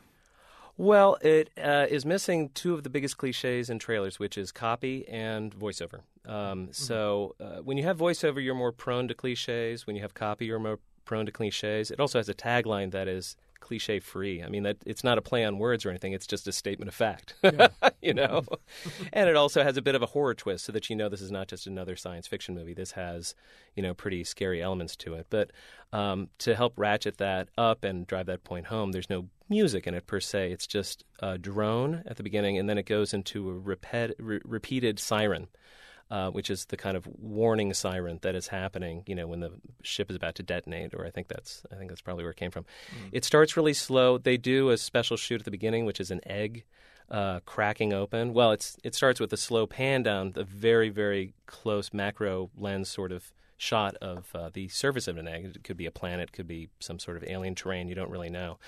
Well, 0.77 1.17
it 1.21 1.51
uh, 1.57 1.87
is 1.89 2.05
missing 2.05 2.49
two 2.53 2.73
of 2.73 2.83
the 2.83 2.89
biggest 2.89 3.17
cliches 3.17 3.69
in 3.69 3.79
trailers, 3.79 4.19
which 4.19 4.37
is 4.37 4.51
copy 4.51 5.07
and 5.07 5.55
voiceover. 5.57 6.01
Um, 6.25 6.67
So, 6.73 7.35
uh, 7.39 7.61
when 7.61 7.77
you 7.77 7.83
have 7.85 7.97
voiceover, 7.97 8.43
you're 8.43 8.55
more 8.55 8.73
prone 8.73 9.07
to 9.07 9.13
cliches. 9.13 9.87
When 9.87 9.95
you 9.95 10.01
have 10.01 10.13
copy, 10.13 10.47
you're 10.47 10.59
more 10.59 10.79
prone 11.05 11.25
to 11.27 11.31
cliches. 11.31 11.91
It 11.91 11.99
also 12.01 12.19
has 12.19 12.27
a 12.27 12.33
tagline 12.33 12.91
that 12.91 13.07
is 13.07 13.37
cliche 13.65 13.99
free. 13.99 14.43
I 14.43 14.47
mean, 14.47 14.61
that 14.61 14.77
it's 14.85 15.03
not 15.03 15.17
a 15.17 15.23
play 15.23 15.43
on 15.43 15.57
words 15.57 15.85
or 15.85 15.89
anything. 15.89 16.13
It's 16.13 16.27
just 16.27 16.47
a 16.47 16.51
statement 16.51 16.87
of 16.87 16.93
fact. 16.93 17.33
you 18.01 18.13
know, 18.13 18.43
and 19.11 19.27
it 19.27 19.35
also 19.35 19.63
has 19.63 19.75
a 19.75 19.81
bit 19.81 19.95
of 19.95 20.03
a 20.03 20.05
horror 20.07 20.35
twist, 20.35 20.65
so 20.65 20.71
that 20.71 20.87
you 20.89 20.95
know 20.95 21.09
this 21.09 21.21
is 21.21 21.31
not 21.31 21.47
just 21.47 21.65
another 21.65 21.95
science 21.95 22.27
fiction 22.27 22.53
movie. 22.53 22.75
This 22.75 22.91
has, 22.91 23.33
you 23.75 23.81
know, 23.81 23.95
pretty 23.95 24.23
scary 24.23 24.61
elements 24.61 24.95
to 24.97 25.15
it. 25.15 25.25
But 25.31 25.49
um, 25.91 26.29
to 26.39 26.55
help 26.55 26.73
ratchet 26.77 27.17
that 27.17 27.49
up 27.57 27.83
and 27.83 28.05
drive 28.05 28.27
that 28.27 28.43
point 28.43 28.67
home, 28.67 28.91
there's 28.91 29.09
no 29.09 29.29
music 29.49 29.87
in 29.87 29.95
it 29.95 30.05
per 30.05 30.19
se. 30.19 30.51
It's 30.51 30.67
just 30.67 31.03
a 31.19 31.39
drone 31.39 32.03
at 32.05 32.17
the 32.17 32.23
beginning, 32.23 32.59
and 32.59 32.69
then 32.69 32.77
it 32.77 32.85
goes 32.85 33.15
into 33.15 33.49
a 33.49 33.59
repet- 33.59 34.13
re- 34.19 34.41
repeated 34.45 34.99
siren. 34.99 35.47
Uh, 36.11 36.29
which 36.29 36.51
is 36.51 36.65
the 36.65 36.77
kind 36.77 36.95
of 36.95 37.07
warning 37.19 37.73
siren 37.73 38.19
that 38.21 38.35
is 38.35 38.49
happening, 38.49 39.01
you 39.07 39.15
know, 39.15 39.25
when 39.25 39.39
the 39.39 39.51
ship 39.81 40.11
is 40.11 40.15
about 40.15 40.35
to 40.35 40.43
detonate, 40.43 40.93
or 40.93 41.03
I 41.03 41.09
think 41.09 41.27
that's 41.27 41.63
I 41.71 41.75
think 41.75 41.89
that's 41.89 42.01
probably 42.01 42.23
where 42.23 42.31
it 42.31 42.37
came 42.37 42.51
from. 42.51 42.65
It 43.11 43.25
starts 43.25 43.57
really 43.57 43.73
slow. 43.73 44.19
They 44.19 44.37
do 44.37 44.69
a 44.69 44.77
special 44.77 45.17
shoot 45.17 45.41
at 45.41 45.45
the 45.45 45.51
beginning, 45.51 45.83
which 45.85 45.99
is 45.99 46.11
an 46.11 46.21
egg 46.27 46.63
uh, 47.09 47.39
cracking 47.45 47.91
open. 47.91 48.33
Well, 48.35 48.51
it's 48.51 48.77
it 48.83 48.93
starts 48.93 49.19
with 49.19 49.33
a 49.33 49.37
slow 49.37 49.65
pan 49.65 50.03
down, 50.03 50.33
the 50.33 50.43
very 50.43 50.89
very 50.89 51.33
close 51.47 51.91
macro 51.91 52.51
lens 52.55 52.87
sort 52.87 53.11
of 53.11 53.33
shot 53.57 53.95
of 53.95 54.29
uh, 54.35 54.49
the 54.53 54.67
surface 54.67 55.07
of 55.07 55.17
an 55.17 55.27
egg. 55.27 55.45
It 55.55 55.63
could 55.63 55.77
be 55.77 55.87
a 55.87 55.91
planet, 55.91 56.33
could 56.33 56.47
be 56.47 56.69
some 56.79 56.99
sort 56.99 57.17
of 57.17 57.23
alien 57.23 57.55
terrain. 57.55 57.87
You 57.87 57.95
don't 57.95 58.11
really 58.11 58.29
know. 58.29 58.59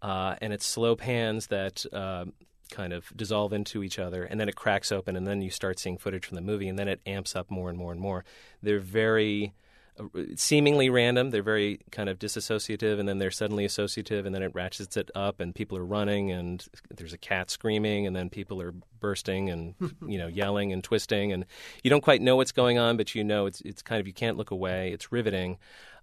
Uh, 0.00 0.36
and 0.40 0.52
it's 0.52 0.64
slow 0.64 0.96
pans 0.96 1.48
that 1.48 1.84
uh, 1.92 2.24
kind 2.70 2.92
of 2.92 3.12
dissolve 3.16 3.52
into 3.52 3.82
each 3.82 3.98
other, 3.98 4.24
and 4.24 4.40
then 4.40 4.48
it 4.48 4.56
cracks 4.56 4.92
open, 4.92 5.16
and 5.16 5.26
then 5.26 5.42
you 5.42 5.50
start 5.50 5.78
seeing 5.78 5.98
footage 5.98 6.26
from 6.26 6.36
the 6.36 6.42
movie, 6.42 6.68
and 6.68 6.78
then 6.78 6.88
it 6.88 7.00
amps 7.06 7.34
up 7.34 7.50
more 7.50 7.68
and 7.68 7.78
more 7.78 7.92
and 7.92 8.00
more. 8.00 8.24
They're 8.62 8.80
very 8.80 9.54
uh, 9.98 10.04
seemingly 10.36 10.90
random. 10.90 11.30
They're 11.30 11.42
very 11.42 11.80
kind 11.90 12.08
of 12.08 12.18
disassociative, 12.18 12.98
and 13.00 13.08
then 13.08 13.18
they're 13.18 13.30
suddenly 13.30 13.64
associative, 13.64 14.26
and 14.26 14.34
then 14.34 14.42
it 14.42 14.54
ratchets 14.54 14.96
it 14.96 15.10
up, 15.14 15.40
and 15.40 15.54
people 15.54 15.78
are 15.78 15.84
running, 15.84 16.30
and 16.30 16.64
there's 16.94 17.12
a 17.12 17.18
cat 17.18 17.50
screaming, 17.50 18.06
and 18.06 18.14
then 18.14 18.30
people 18.30 18.60
are 18.62 18.74
bursting 19.00 19.48
and 19.50 19.74
you 20.06 20.18
know 20.18 20.26
yelling 20.28 20.72
and 20.72 20.84
twisting, 20.84 21.32
and 21.32 21.44
you 21.82 21.90
don't 21.90 22.04
quite 22.04 22.22
know 22.22 22.36
what's 22.36 22.52
going 22.52 22.78
on, 22.78 22.96
but 22.96 23.14
you 23.14 23.24
know 23.24 23.46
it's 23.46 23.60
it's 23.62 23.82
kind 23.82 24.00
of 24.00 24.06
you 24.06 24.12
can't 24.12 24.36
look 24.36 24.50
away. 24.50 24.92
It's 24.92 25.12
riveting. 25.12 25.58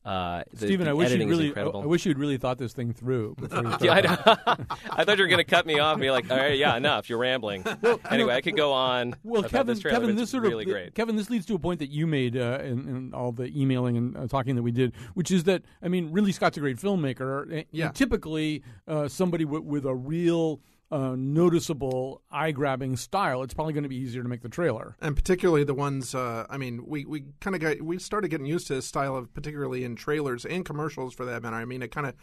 Uh, 0.05 0.43
the, 0.51 0.67
Stephen, 0.67 0.85
the 0.85 0.91
I 0.91 0.93
wish 0.93 1.11
you'd 1.11 1.27
really, 1.27 1.45
I, 1.45 1.47
incredible. 1.47 1.81
I 1.81 1.85
wish 1.87 2.05
you'd 2.05 2.19
really 2.19 2.37
thought 2.37 2.59
this 2.59 2.73
thing 2.73 2.93
through. 2.93 3.35
Before 3.39 3.63
you 3.63 3.69
yeah, 3.81 3.93
I, 3.93 4.01
started. 4.01 4.25
know. 4.47 4.65
I 4.91 5.03
thought 5.03 5.17
you 5.17 5.23
were 5.23 5.27
going 5.27 5.39
to 5.39 5.43
cut 5.43 5.65
me 5.65 5.79
off 5.79 5.93
and 5.93 6.01
be 6.01 6.11
like, 6.11 6.29
"All 6.29 6.37
right, 6.37 6.57
yeah, 6.57 6.77
enough. 6.77 7.09
You're 7.09 7.17
rambling." 7.17 7.65
anyway, 8.11 8.35
I 8.35 8.41
could 8.41 8.55
go 8.55 8.71
on. 8.71 9.15
Well, 9.23 9.39
about 9.41 9.51
Kevin, 9.51 9.67
this 9.67 9.79
trailer, 9.79 9.99
Kevin, 9.99 10.15
this 10.15 10.29
sort 10.29 10.43
really 10.43 10.63
of 10.65 10.69
great. 10.69 10.93
Kevin, 10.93 11.15
this 11.15 11.29
leads 11.31 11.47
to 11.47 11.55
a 11.55 11.59
point 11.59 11.79
that 11.79 11.89
you 11.89 12.05
made 12.05 12.37
uh, 12.37 12.59
in, 12.61 12.87
in 12.87 13.13
all 13.15 13.31
the 13.31 13.45
emailing 13.59 13.97
and 13.97 14.15
uh, 14.17 14.27
talking 14.27 14.55
that 14.55 14.63
we 14.63 14.71
did, 14.71 14.93
which 15.15 15.31
is 15.31 15.45
that 15.45 15.63
I 15.81 15.87
mean, 15.87 16.11
Ridley 16.11 16.31
Scott's 16.31 16.57
a 16.57 16.59
great 16.59 16.77
filmmaker. 16.77 17.51
and 17.51 17.65
Yeah. 17.71 17.89
Typically, 17.89 18.63
uh, 18.87 19.07
somebody 19.07 19.43
w- 19.43 19.63
with 19.63 19.85
a 19.85 19.95
real 19.95 20.59
uh, 20.91 21.15
noticeable, 21.17 22.21
eye 22.31 22.51
grabbing 22.51 22.95
style, 22.95 23.41
it's 23.43 23.53
probably 23.53 23.73
going 23.73 23.83
to 23.83 23.89
be 23.89 23.95
easier 23.95 24.21
to 24.21 24.29
make 24.29 24.41
the 24.41 24.49
trailer. 24.49 24.95
and 25.01 25.15
particularly 25.15 25.63
the 25.63 25.73
ones. 25.73 26.13
Uh, 26.13 26.45
I 26.49 26.57
mean, 26.57 26.85
we, 26.85 27.05
we 27.05 27.25
kind 27.41 27.55
of 27.55 27.61
got 27.61 27.81
we 27.81 27.97
started 27.97 28.29
getting 28.29 28.45
used 28.45 28.67
to 28.67 28.75
this 28.75 28.85
style 28.85 29.15
of 29.15 29.33
particularly 29.33 29.83
in 29.83 29.95
trailers 29.95 30.45
and 30.45 30.63
commercials 30.63 31.13
for 31.13 31.25
that 31.25 31.41
matter. 31.41 31.55
I 31.55 31.65
mean, 31.65 31.81
it 31.81 31.91
kind 31.91 32.07
of 32.07 32.13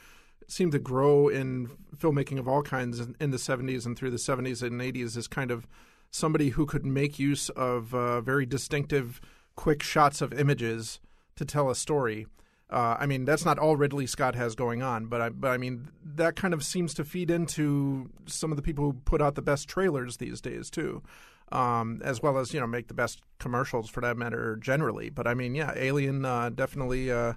seemed 0.46 0.72
to 0.72 0.78
grow 0.78 1.28
in 1.28 1.70
filmmaking 1.96 2.38
of 2.38 2.46
all 2.46 2.62
kinds 2.62 3.00
in, 3.00 3.16
in 3.20 3.30
the 3.30 3.36
'70s 3.36 3.84
and 3.84 3.96
through 3.96 4.10
the 4.10 4.16
'70s 4.16 4.62
and 4.62 4.80
'80s 4.80 5.16
as 5.16 5.26
kind 5.26 5.50
of 5.50 5.66
somebody 6.10 6.50
who 6.50 6.66
could 6.66 6.86
make 6.86 7.18
use 7.18 7.48
of 7.50 7.94
uh, 7.94 8.20
very 8.20 8.46
distinctive, 8.46 9.20
quick 9.56 9.82
shots 9.82 10.20
of 10.20 10.32
images 10.32 11.00
to 11.36 11.44
tell 11.44 11.68
a 11.68 11.74
story. 11.74 12.26
Uh, 12.72 12.96
I 12.98 13.04
mean, 13.04 13.26
that's 13.26 13.44
not 13.44 13.58
all 13.58 13.76
Ridley 13.76 14.06
Scott 14.06 14.34
has 14.34 14.54
going 14.54 14.82
on, 14.82 15.04
but 15.04 15.20
I, 15.20 15.28
but 15.28 15.50
I 15.50 15.58
mean, 15.58 15.90
that 16.14 16.36
kind 16.36 16.54
of 16.54 16.64
seems 16.64 16.94
to 16.94 17.04
feed 17.04 17.30
into 17.30 18.08
some 18.24 18.50
of 18.50 18.56
the 18.56 18.62
people 18.62 18.84
who 18.84 18.92
put 18.94 19.20
out 19.20 19.34
the 19.34 19.42
best 19.42 19.68
trailers 19.68 20.16
these 20.16 20.40
days 20.40 20.70
too, 20.70 21.02
um, 21.52 22.00
as 22.02 22.22
well 22.22 22.38
as 22.38 22.54
you 22.54 22.60
know 22.60 22.66
make 22.66 22.88
the 22.88 22.94
best 22.94 23.20
commercials 23.38 23.90
for 23.90 24.00
that 24.00 24.16
matter 24.16 24.56
generally. 24.56 25.10
But 25.10 25.26
I 25.26 25.34
mean, 25.34 25.54
yeah, 25.54 25.74
Alien 25.76 26.24
uh, 26.24 26.48
definitely 26.48 27.12
uh, 27.12 27.34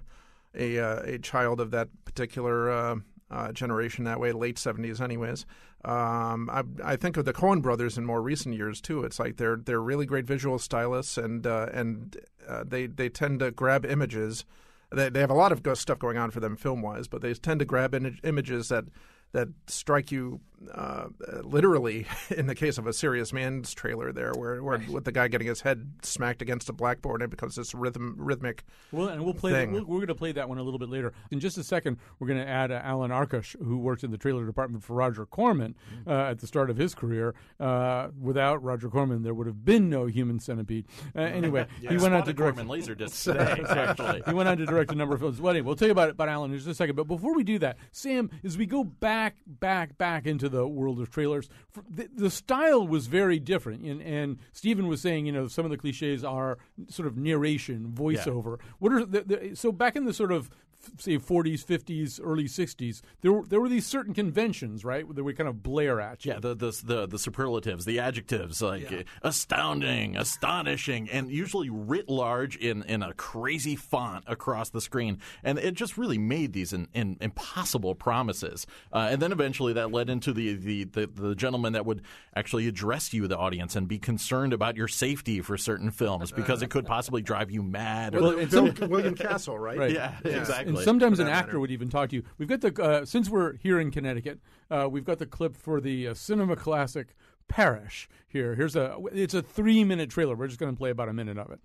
a 0.54 0.78
uh, 0.78 1.02
a 1.04 1.18
child 1.18 1.60
of 1.60 1.70
that 1.70 1.88
particular 2.06 2.70
uh, 2.70 2.96
uh, 3.30 3.52
generation 3.52 4.04
that 4.04 4.18
way, 4.18 4.32
late 4.32 4.58
seventies, 4.58 5.02
anyways. 5.02 5.44
Um, 5.84 6.48
I, 6.50 6.64
I 6.82 6.96
think 6.96 7.18
of 7.18 7.26
the 7.26 7.34
Coen 7.34 7.60
brothers 7.60 7.98
in 7.98 8.06
more 8.06 8.22
recent 8.22 8.54
years 8.54 8.80
too. 8.80 9.04
It's 9.04 9.18
like 9.18 9.36
they're 9.36 9.56
they're 9.56 9.82
really 9.82 10.06
great 10.06 10.24
visual 10.24 10.58
stylists, 10.58 11.18
and 11.18 11.44
and 11.44 12.16
they 12.64 12.86
they 12.86 13.10
tend 13.10 13.40
to 13.40 13.50
grab 13.50 13.84
images. 13.84 14.46
They 14.92 15.08
they 15.08 15.20
have 15.20 15.30
a 15.30 15.34
lot 15.34 15.52
of 15.52 15.62
stuff 15.78 15.98
going 15.98 16.16
on 16.16 16.30
for 16.30 16.40
them 16.40 16.56
film 16.56 16.82
wise, 16.82 17.08
but 17.08 17.22
they 17.22 17.34
tend 17.34 17.60
to 17.60 17.66
grab 17.66 17.94
in- 17.94 18.18
images 18.22 18.68
that 18.68 18.84
that 19.32 19.48
strike 19.66 20.12
you 20.12 20.40
uh, 20.72 21.06
literally 21.42 22.06
in 22.36 22.46
the 22.46 22.54
case 22.54 22.78
of 22.78 22.86
a 22.86 22.92
serious 22.92 23.32
man's 23.32 23.74
trailer 23.74 24.12
there 24.12 24.32
where, 24.32 24.62
where 24.62 24.82
with 24.90 25.04
the 25.04 25.12
guy 25.12 25.28
getting 25.28 25.46
his 25.46 25.60
head 25.60 25.90
smacked 26.02 26.40
against 26.42 26.68
a 26.68 26.72
blackboard 26.72 27.20
and 27.22 27.30
it 27.30 27.36
becomes 27.36 27.56
this 27.56 27.74
rhythm 27.74 28.14
rhythmic 28.18 28.64
Well, 28.92 29.08
and 29.08 29.24
we'll 29.24 29.34
play. 29.34 29.52
thing. 29.52 29.72
That, 29.74 29.86
we're 29.86 29.96
going 29.98 30.06
to 30.08 30.14
play 30.14 30.32
that 30.32 30.48
one 30.48 30.58
a 30.58 30.62
little 30.62 30.78
bit 30.78 30.88
later. 30.88 31.12
In 31.30 31.40
just 31.40 31.58
a 31.58 31.64
second, 31.64 31.98
we're 32.18 32.28
going 32.28 32.40
to 32.40 32.48
add 32.48 32.70
uh, 32.72 32.80
Alan 32.82 33.10
Arkush, 33.10 33.54
who 33.62 33.78
worked 33.78 34.02
in 34.04 34.10
the 34.10 34.18
trailer 34.18 34.46
department 34.46 34.82
for 34.84 34.94
Roger 34.94 35.26
Corman 35.26 35.74
Mm-hmm. 35.92 36.10
uh, 36.10 36.30
at 36.30 36.38
the 36.40 36.46
start 36.46 36.70
of 36.70 36.76
his 36.76 36.94
career. 36.94 37.34
Uh, 37.60 38.08
without 38.20 38.62
Roger 38.62 38.88
Corman, 38.88 39.22
there 39.22 39.34
would 39.34 39.46
have 39.46 39.64
been 39.64 39.88
no 39.90 40.06
Human 40.06 40.38
Centipede. 40.40 40.86
Uh, 41.14 41.20
anyway, 41.20 41.66
Yeah, 41.80 41.90
he 41.92 41.96
went 41.98 42.14
on 42.14 42.24
to 42.24 42.32
direct 42.32 42.56
Corman 42.56 42.80
Laserdisc 42.80 43.24
today, 43.24 43.62
actually. 43.68 44.22
he 44.26 44.32
went 44.34 44.48
on 44.48 44.56
to 44.58 44.66
direct 44.66 44.90
a 44.92 44.94
number 44.94 45.14
of 45.14 45.20
films. 45.20 45.40
Well, 45.40 45.50
anyway, 45.50 45.66
we'll 45.66 45.76
tell 45.76 45.88
you 45.88 45.92
about 45.92 46.10
about 46.10 46.28
Alan 46.28 46.50
in 46.50 46.56
just 46.56 46.68
a 46.68 46.74
second. 46.74 46.96
But 46.96 47.04
before 47.08 47.34
we 47.34 47.44
do 47.44 47.58
that, 47.60 47.76
Sam, 47.92 48.30
as 48.44 48.56
we 48.56 48.66
go 48.66 48.84
back, 48.84 49.36
back, 49.46 49.96
back 49.98 50.26
into 50.26 50.45
the 50.48 50.66
world 50.66 51.00
of 51.00 51.10
trailers, 51.10 51.48
the, 51.88 52.08
the 52.14 52.30
style 52.30 52.86
was 52.86 53.06
very 53.06 53.38
different. 53.38 53.82
And, 53.82 54.02
and 54.02 54.38
Stephen 54.52 54.88
was 54.88 55.00
saying, 55.00 55.26
you 55.26 55.32
know, 55.32 55.46
some 55.48 55.64
of 55.64 55.70
the 55.70 55.76
cliches 55.76 56.24
are 56.24 56.58
sort 56.88 57.06
of 57.06 57.16
narration, 57.16 57.92
voiceover. 57.94 58.58
What 58.78 58.92
are 58.92 59.04
the, 59.04 59.20
the, 59.22 59.54
so 59.54 59.72
back 59.72 59.96
in 59.96 60.04
the 60.04 60.14
sort 60.14 60.32
of 60.32 60.50
say 60.98 61.18
40s, 61.18 61.64
50s, 61.64 62.20
early 62.22 62.44
60s, 62.44 63.00
there 63.22 63.32
were, 63.32 63.44
there 63.46 63.60
were 63.60 63.68
these 63.68 63.86
certain 63.86 64.14
conventions, 64.14 64.84
right, 64.84 65.04
that 65.14 65.24
we 65.24 65.34
kind 65.34 65.48
of 65.48 65.62
blare 65.62 66.00
at 66.00 66.24
you. 66.24 66.32
Yeah, 66.32 66.40
the 66.40 66.54
the 66.54 66.80
the, 66.84 67.06
the 67.06 67.18
superlatives, 67.18 67.84
the 67.84 67.98
adjectives 67.98 68.60
like 68.62 68.92
uh, 68.92 69.02
astounding, 69.22 70.16
astonishing, 70.16 71.08
and 71.10 71.30
usually 71.30 71.70
writ 71.70 72.08
large 72.08 72.56
in, 72.56 72.82
in 72.84 73.02
a 73.02 73.12
crazy 73.14 73.76
font 73.76 74.24
across 74.26 74.70
the 74.70 74.80
screen, 74.80 75.18
and 75.44 75.58
it 75.58 75.74
just 75.74 75.96
really 75.96 76.18
made 76.18 76.52
these 76.52 76.72
in, 76.72 76.88
in, 76.94 77.16
impossible 77.20 77.94
promises. 77.94 78.66
Uh, 78.92 79.08
and 79.10 79.20
then 79.22 79.32
eventually 79.32 79.72
that 79.74 79.90
led 79.92 80.08
into 80.10 80.32
the, 80.32 80.54
the, 80.54 80.84
the, 80.84 81.06
the 81.06 81.34
gentleman 81.34 81.72
that 81.74 81.86
would 81.86 82.02
actually 82.34 82.66
address 82.68 83.12
you, 83.12 83.26
the 83.28 83.36
audience, 83.36 83.76
and 83.76 83.88
be 83.88 83.98
concerned 83.98 84.52
about 84.52 84.76
your 84.76 84.88
safety 84.88 85.40
for 85.40 85.56
certain 85.56 85.90
films 85.90 86.32
because 86.32 86.62
it 86.62 86.70
could 86.70 86.86
possibly 86.86 87.22
drive 87.22 87.50
you 87.50 87.62
mad. 87.62 88.14
or- 88.14 88.20
Well, 88.22 88.36
William, 88.36 88.90
William 88.90 89.14
Castle, 89.14 89.58
right? 89.58 89.76
Yeah, 89.96 90.14
exactly. 90.24 90.68
And 90.68 90.75
sometimes 90.84 91.18
an 91.18 91.28
actor 91.28 91.46
matter. 91.46 91.60
would 91.60 91.70
even 91.70 91.88
talk 91.88 92.10
to 92.10 92.16
you. 92.16 92.22
We've 92.38 92.48
got 92.48 92.60
the 92.60 92.82
uh, 92.82 93.04
since 93.04 93.28
we're 93.28 93.56
here 93.56 93.80
in 93.80 93.90
Connecticut, 93.90 94.40
uh, 94.70 94.88
we've 94.90 95.04
got 95.04 95.18
the 95.18 95.26
clip 95.26 95.56
for 95.56 95.80
the 95.80 96.08
uh, 96.08 96.14
cinema 96.14 96.56
classic 96.56 97.14
Parrish. 97.48 98.08
Here, 98.28 98.54
here's 98.54 98.76
a 98.76 98.96
it's 99.12 99.34
a 99.34 99.42
three 99.42 99.84
minute 99.84 100.10
trailer. 100.10 100.34
We're 100.34 100.48
just 100.48 100.60
going 100.60 100.72
to 100.72 100.78
play 100.78 100.90
about 100.90 101.08
a 101.08 101.12
minute 101.12 101.38
of 101.38 101.50
it. 101.50 101.60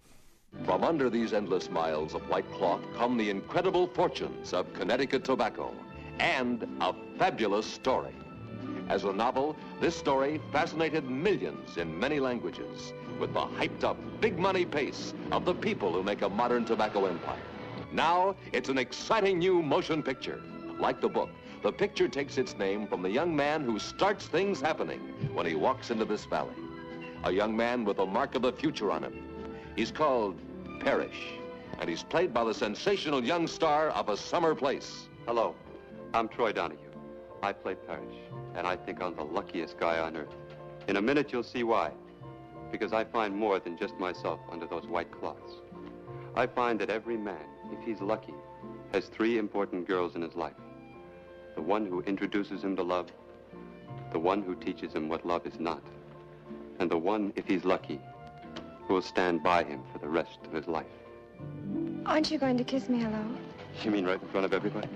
From 0.66 0.84
under 0.84 1.10
these 1.10 1.32
endless 1.32 1.70
miles 1.70 2.14
of 2.14 2.28
white 2.30 2.50
cloth 2.52 2.82
come 2.96 3.18
the 3.18 3.30
incredible 3.30 3.88
fortunes 3.88 4.54
of 4.54 4.72
Connecticut 4.74 5.24
tobacco 5.24 5.74
and 6.20 6.68
a 6.82 6.94
fabulous 7.18 7.66
story. 7.66 8.14
As 8.90 9.06
a 9.06 9.14
novel, 9.14 9.56
this 9.80 9.96
story 9.96 10.42
fascinated 10.52 11.10
millions 11.10 11.78
in 11.78 11.98
many 11.98 12.20
languages 12.20 12.94
with 13.20 13.34
the 13.34 13.40
hyped 13.40 13.84
up 13.84 13.98
big 14.20 14.38
money 14.38 14.66
pace 14.66 15.14
of 15.32 15.46
the 15.46 15.54
people 15.54 15.94
who 15.94 16.04
make 16.04 16.22
a 16.22 16.30
modern 16.30 16.66
tobacco 16.66 17.06
empire. 17.06 17.40
Now, 17.92 18.36
it's 18.54 18.70
an 18.70 18.78
exciting 18.78 19.40
new 19.40 19.62
motion 19.62 20.02
picture. 20.02 20.42
Like 20.80 21.02
the 21.02 21.10
book, 21.10 21.30
the 21.62 21.74
picture 21.74 22.08
takes 22.08 22.38
its 22.38 22.58
name 22.58 22.88
from 22.88 23.02
the 23.02 23.10
young 23.10 23.36
man 23.36 23.66
who 23.66 23.80
starts 23.80 24.28
things 24.28 24.62
happening 24.62 25.00
when 25.34 25.46
he 25.46 25.56
walks 25.56 25.92
into 25.92 26.06
this 26.06 26.24
valley. 26.24 26.56
A 27.26 27.32
young 27.32 27.56
man 27.56 27.84
with 27.84 28.00
a 28.00 28.06
mark 28.06 28.36
of 28.36 28.44
the 28.44 28.54
future 28.54 28.92
on 28.92 29.04
him. 29.04 29.14
He's 29.76 29.92
called 29.92 30.40
Parrish, 30.80 31.34
and 31.80 31.90
he's 31.90 32.02
played 32.02 32.34
by 32.34 32.46
the 32.46 32.54
sensational 32.54 33.24
young 33.24 33.46
star 33.46 33.90
of 33.90 34.08
A 34.08 34.16
Summer 34.16 34.56
Place. 34.56 35.10
Hello, 35.26 35.54
I'm 36.14 36.30
Troy 36.30 36.54
Donahue. 36.54 36.80
I 37.44 37.52
play 37.52 37.76
Parrish, 37.76 38.16
and 38.56 38.66
I 38.66 38.78
think 38.78 39.02
I'm 39.02 39.16
the 39.16 39.24
luckiest 39.24 39.78
guy 39.78 40.00
on 40.00 40.16
earth. 40.16 40.34
In 40.88 40.96
a 40.96 41.02
minute, 41.02 41.34
you'll 41.34 41.44
see 41.44 41.64
why. 41.64 41.92
Because 42.72 42.94
I 42.94 43.04
find 43.04 43.36
more 43.36 43.60
than 43.60 43.78
just 43.78 43.96
myself 44.00 44.40
under 44.50 44.66
those 44.66 44.88
white 44.88 45.12
cloths. 45.12 45.56
I 46.36 46.48
find 46.48 46.80
that 46.80 46.90
every 46.90 47.18
man, 47.18 47.46
if 47.72 47.84
he's 47.86 48.02
lucky, 48.02 48.34
has 48.94 49.06
three 49.06 49.38
important 49.38 49.88
girls 49.88 50.16
in 50.16 50.22
his 50.22 50.36
life. 50.36 50.56
The 51.56 51.62
one 51.62 51.86
who 51.86 52.02
introduces 52.02 52.64
him 52.64 52.76
to 52.76 52.84
love, 52.84 53.12
the 54.12 54.20
one 54.20 54.42
who 54.42 54.56
teaches 54.56 54.94
him 54.94 55.10
what 55.10 55.26
love 55.26 55.46
is 55.46 55.60
not, 55.60 55.82
and 56.80 56.90
the 56.90 56.98
one, 56.98 57.34
if 57.36 57.46
he's 57.46 57.64
lucky, 57.64 58.00
who 58.88 58.96
will 58.96 59.02
stand 59.02 59.44
by 59.44 59.64
him 59.64 59.84
for 59.92 60.00
the 60.00 60.08
rest 60.08 60.40
of 60.46 60.54
his 60.54 60.68
life. 60.68 60.86
Aren't 62.06 62.32
you 62.32 62.38
going 62.38 62.58
to 62.58 62.64
kiss 62.64 62.90
me 62.90 63.00
hello? 63.00 63.24
You 63.84 63.92
mean 63.92 64.06
right 64.06 64.22
in 64.22 64.28
front 64.30 64.46
of 64.46 64.54
everybody? 64.54 64.88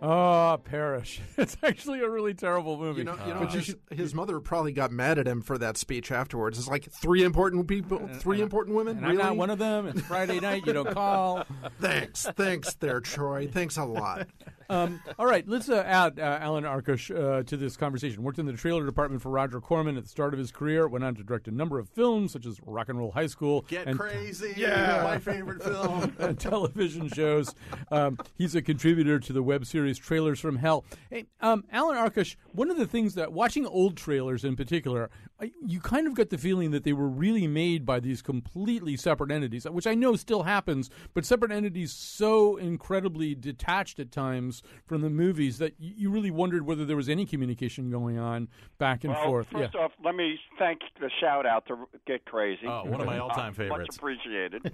Ah, 0.00 0.52
oh, 0.54 0.56
Parrish. 0.58 1.20
It's 1.38 1.56
actually 1.62 2.00
a 2.00 2.08
really 2.08 2.34
terrible 2.34 2.78
movie. 2.78 2.98
You 3.00 3.04
know, 3.04 3.16
you 3.26 3.34
know 3.34 3.40
But 3.40 3.52
you 3.52 3.58
his, 3.58 3.66
should- 3.66 3.80
his 3.90 4.14
mother 4.14 4.38
probably 4.40 4.72
got 4.72 4.90
mad 4.92 5.18
at 5.18 5.26
him 5.26 5.40
for 5.42 5.58
that 5.58 5.76
speech 5.76 6.12
afterwards. 6.12 6.58
It's 6.58 6.68
like 6.68 6.88
three 6.90 7.24
important 7.24 7.66
people, 7.66 8.08
three 8.14 8.40
important 8.40 8.76
women. 8.76 8.98
and 8.98 9.06
really? 9.06 9.18
I'm 9.20 9.26
not 9.28 9.36
one 9.36 9.50
of 9.50 9.58
them. 9.58 9.86
It's 9.86 10.00
Friday 10.02 10.40
night. 10.40 10.66
You 10.66 10.72
don't 10.72 10.90
call. 10.92 11.44
Thanks, 11.80 12.26
thanks, 12.36 12.74
there, 12.74 13.00
Troy. 13.00 13.48
Thanks 13.48 13.76
a 13.76 13.84
lot. 13.84 14.26
Um, 14.70 15.00
all 15.18 15.26
right, 15.26 15.48
let's 15.48 15.68
uh, 15.68 15.82
add 15.86 16.18
uh, 16.18 16.38
Alan 16.40 16.64
Arkush 16.64 17.10
uh, 17.10 17.42
to 17.44 17.56
this 17.56 17.76
conversation. 17.76 18.22
Worked 18.22 18.38
in 18.38 18.46
the 18.46 18.52
trailer 18.52 18.84
department 18.84 19.22
for 19.22 19.30
Roger 19.30 19.60
Corman 19.60 19.96
at 19.96 20.02
the 20.02 20.08
start 20.08 20.34
of 20.34 20.38
his 20.38 20.52
career. 20.52 20.86
Went 20.86 21.04
on 21.04 21.14
to 21.14 21.22
direct 21.22 21.48
a 21.48 21.50
number 21.50 21.78
of 21.78 21.88
films, 21.88 22.32
such 22.32 22.44
as 22.44 22.60
Rock 22.66 22.88
and 22.90 22.98
Roll 22.98 23.10
High 23.10 23.28
School. 23.28 23.64
Get 23.68 23.86
and, 23.86 23.98
crazy! 23.98 24.52
Yeah. 24.56 25.02
my 25.04 25.18
favorite 25.18 25.62
film. 25.62 26.14
and 26.18 26.38
television 26.38 27.08
shows. 27.08 27.54
Um, 27.90 28.18
he's 28.36 28.54
a 28.54 28.62
contributor 28.62 29.18
to 29.18 29.32
the 29.32 29.42
web 29.42 29.64
series 29.64 29.98
Trailers 29.98 30.38
from 30.38 30.56
Hell. 30.56 30.84
Hey, 31.08 31.26
um, 31.40 31.64
Alan 31.72 31.96
Arkush, 31.96 32.36
one 32.52 32.70
of 32.70 32.76
the 32.76 32.86
things 32.86 33.14
that 33.14 33.32
watching 33.32 33.66
old 33.66 33.96
trailers 33.96 34.44
in 34.44 34.54
particular, 34.56 35.08
I, 35.08 35.27
you 35.64 35.80
kind 35.80 36.06
of 36.06 36.16
get 36.16 36.30
the 36.30 36.38
feeling 36.38 36.72
that 36.72 36.84
they 36.84 36.92
were 36.92 37.08
really 37.08 37.46
made 37.46 37.86
by 37.86 38.00
these 38.00 38.22
completely 38.22 38.96
separate 38.96 39.30
entities, 39.30 39.64
which 39.68 39.86
I 39.86 39.94
know 39.94 40.16
still 40.16 40.42
happens, 40.42 40.90
but 41.14 41.24
separate 41.24 41.52
entities 41.52 41.92
so 41.92 42.56
incredibly 42.56 43.34
detached 43.34 44.00
at 44.00 44.10
times 44.10 44.62
from 44.86 45.02
the 45.02 45.10
movies 45.10 45.58
that 45.58 45.74
you, 45.78 45.94
you 45.96 46.10
really 46.10 46.30
wondered 46.30 46.66
whether 46.66 46.84
there 46.84 46.96
was 46.96 47.08
any 47.08 47.24
communication 47.24 47.90
going 47.90 48.18
on 48.18 48.48
back 48.78 49.04
and 49.04 49.12
well, 49.12 49.24
forth. 49.24 49.46
First 49.52 49.74
yeah. 49.74 49.80
off, 49.80 49.92
let 50.04 50.16
me 50.16 50.38
thank 50.58 50.80
the 51.00 51.10
shout 51.20 51.46
out 51.46 51.66
to 51.68 51.86
Get 52.06 52.24
Crazy. 52.24 52.66
Oh, 52.66 52.84
one 52.84 53.00
of 53.00 53.06
my 53.06 53.18
all-time 53.18 53.52
Uh, 53.52 53.54
favorites. 53.56 53.88
Much 53.90 53.96
appreciated. 53.96 54.72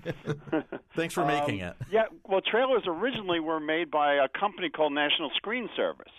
Thanks 0.96 1.12
for 1.12 1.26
making 1.26 1.62
Um, 1.62 1.68
it. 1.68 1.76
Yeah, 1.90 2.04
well, 2.26 2.40
trailers 2.40 2.84
originally 2.86 3.40
were 3.40 3.60
made 3.60 3.90
by 3.90 4.14
a 4.14 4.28
company 4.28 4.70
called 4.70 4.92
National 4.92 5.30
Screen 5.36 5.68
Service. 5.76 6.12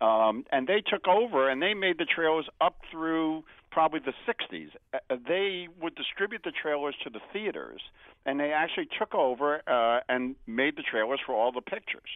Um, 0.00 0.44
and 0.50 0.66
they 0.66 0.80
took 0.80 1.06
over 1.08 1.50
and 1.50 1.60
they 1.60 1.74
made 1.74 1.98
the 1.98 2.06
trailers 2.06 2.46
up 2.60 2.76
through 2.90 3.44
probably 3.70 4.00
the 4.00 4.14
60s. 4.26 4.68
Uh, 4.92 5.16
they 5.26 5.68
would 5.80 5.94
distribute 5.94 6.42
the 6.44 6.52
trailers 6.52 6.94
to 7.04 7.10
the 7.10 7.20
theaters, 7.32 7.80
and 8.26 8.38
they 8.38 8.52
actually 8.52 8.88
took 8.98 9.14
over 9.14 9.62
uh, 9.66 10.00
and 10.08 10.36
made 10.46 10.76
the 10.76 10.82
trailers 10.82 11.20
for 11.24 11.34
all 11.34 11.52
the 11.52 11.60
pictures. 11.60 12.10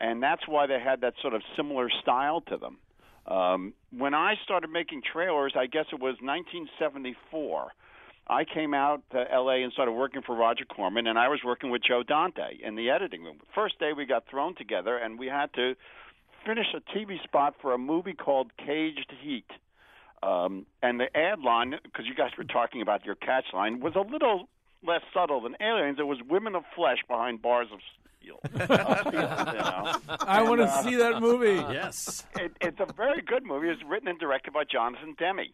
And 0.00 0.22
that's 0.22 0.46
why 0.48 0.66
they 0.66 0.80
had 0.80 1.00
that 1.02 1.14
sort 1.20 1.34
of 1.34 1.42
similar 1.56 1.88
style 2.02 2.40
to 2.42 2.56
them. 2.56 2.78
Um, 3.26 3.72
when 3.96 4.14
I 4.14 4.34
started 4.42 4.70
making 4.70 5.02
trailers, 5.12 5.52
I 5.56 5.66
guess 5.66 5.86
it 5.92 6.00
was 6.00 6.16
1974. 6.20 7.72
I 8.28 8.44
came 8.44 8.72
out 8.72 9.02
to 9.10 9.18
LA 9.18 9.62
and 9.62 9.72
started 9.72 9.92
working 9.92 10.22
for 10.22 10.34
Roger 10.34 10.64
Corman, 10.64 11.06
and 11.06 11.18
I 11.18 11.28
was 11.28 11.40
working 11.44 11.70
with 11.70 11.82
Joe 11.82 12.02
Dante 12.02 12.58
in 12.62 12.74
the 12.76 12.90
editing 12.90 13.22
room. 13.22 13.38
First 13.54 13.78
day 13.78 13.92
we 13.96 14.06
got 14.06 14.24
thrown 14.28 14.54
together, 14.54 14.96
and 14.96 15.18
we 15.18 15.26
had 15.26 15.52
to 15.54 15.74
finished 16.44 16.74
a 16.74 16.98
TV 16.98 17.22
spot 17.22 17.54
for 17.60 17.72
a 17.72 17.78
movie 17.78 18.14
called 18.14 18.50
Caged 18.56 19.12
Heat. 19.22 19.46
Um, 20.22 20.66
and 20.82 21.00
the 21.00 21.14
ad 21.16 21.40
line, 21.40 21.74
because 21.82 22.06
you 22.06 22.14
guys 22.14 22.30
were 22.38 22.44
talking 22.44 22.80
about 22.82 23.04
your 23.04 23.14
catch 23.16 23.46
line, 23.52 23.80
was 23.80 23.94
a 23.96 24.00
little 24.00 24.48
less 24.86 25.02
subtle 25.12 25.40
than 25.40 25.56
Aliens. 25.60 25.98
It 25.98 26.06
was 26.06 26.18
women 26.28 26.54
of 26.54 26.64
flesh 26.74 26.98
behind 27.08 27.42
bars 27.42 27.68
of 27.72 27.80
steel. 28.20 28.38
Uh, 28.44 29.02
you 29.06 29.12
know. 29.12 30.16
I 30.20 30.42
want 30.42 30.60
to 30.60 30.66
uh, 30.66 30.82
see 30.82 30.96
that 30.96 31.20
movie. 31.20 31.54
Yes. 31.72 32.24
It, 32.38 32.52
it's 32.60 32.80
a 32.80 32.92
very 32.92 33.22
good 33.22 33.44
movie. 33.44 33.68
It's 33.68 33.82
written 33.84 34.08
and 34.08 34.18
directed 34.18 34.52
by 34.52 34.64
Jonathan 34.64 35.14
Demme. 35.18 35.50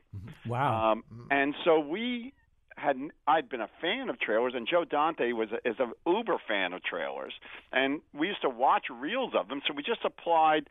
Wow. 0.46 0.92
Um, 0.92 1.04
and 1.30 1.54
so 1.64 1.78
we 1.78 2.32
had 2.76 2.96
I'd 3.26 3.48
been 3.48 3.60
a 3.60 3.68
fan 3.80 4.08
of 4.08 4.20
trailers, 4.20 4.52
and 4.54 4.66
Joe 4.68 4.84
Dante 4.84 5.32
was 5.32 5.48
a, 5.52 5.68
is 5.68 5.76
an 5.78 5.92
uber 6.06 6.36
fan 6.46 6.72
of 6.72 6.82
trailers, 6.82 7.32
and 7.72 8.00
we 8.14 8.28
used 8.28 8.42
to 8.42 8.48
watch 8.48 8.86
reels 8.90 9.32
of 9.34 9.48
them. 9.48 9.60
So 9.66 9.74
we 9.74 9.82
just 9.82 10.04
applied 10.04 10.68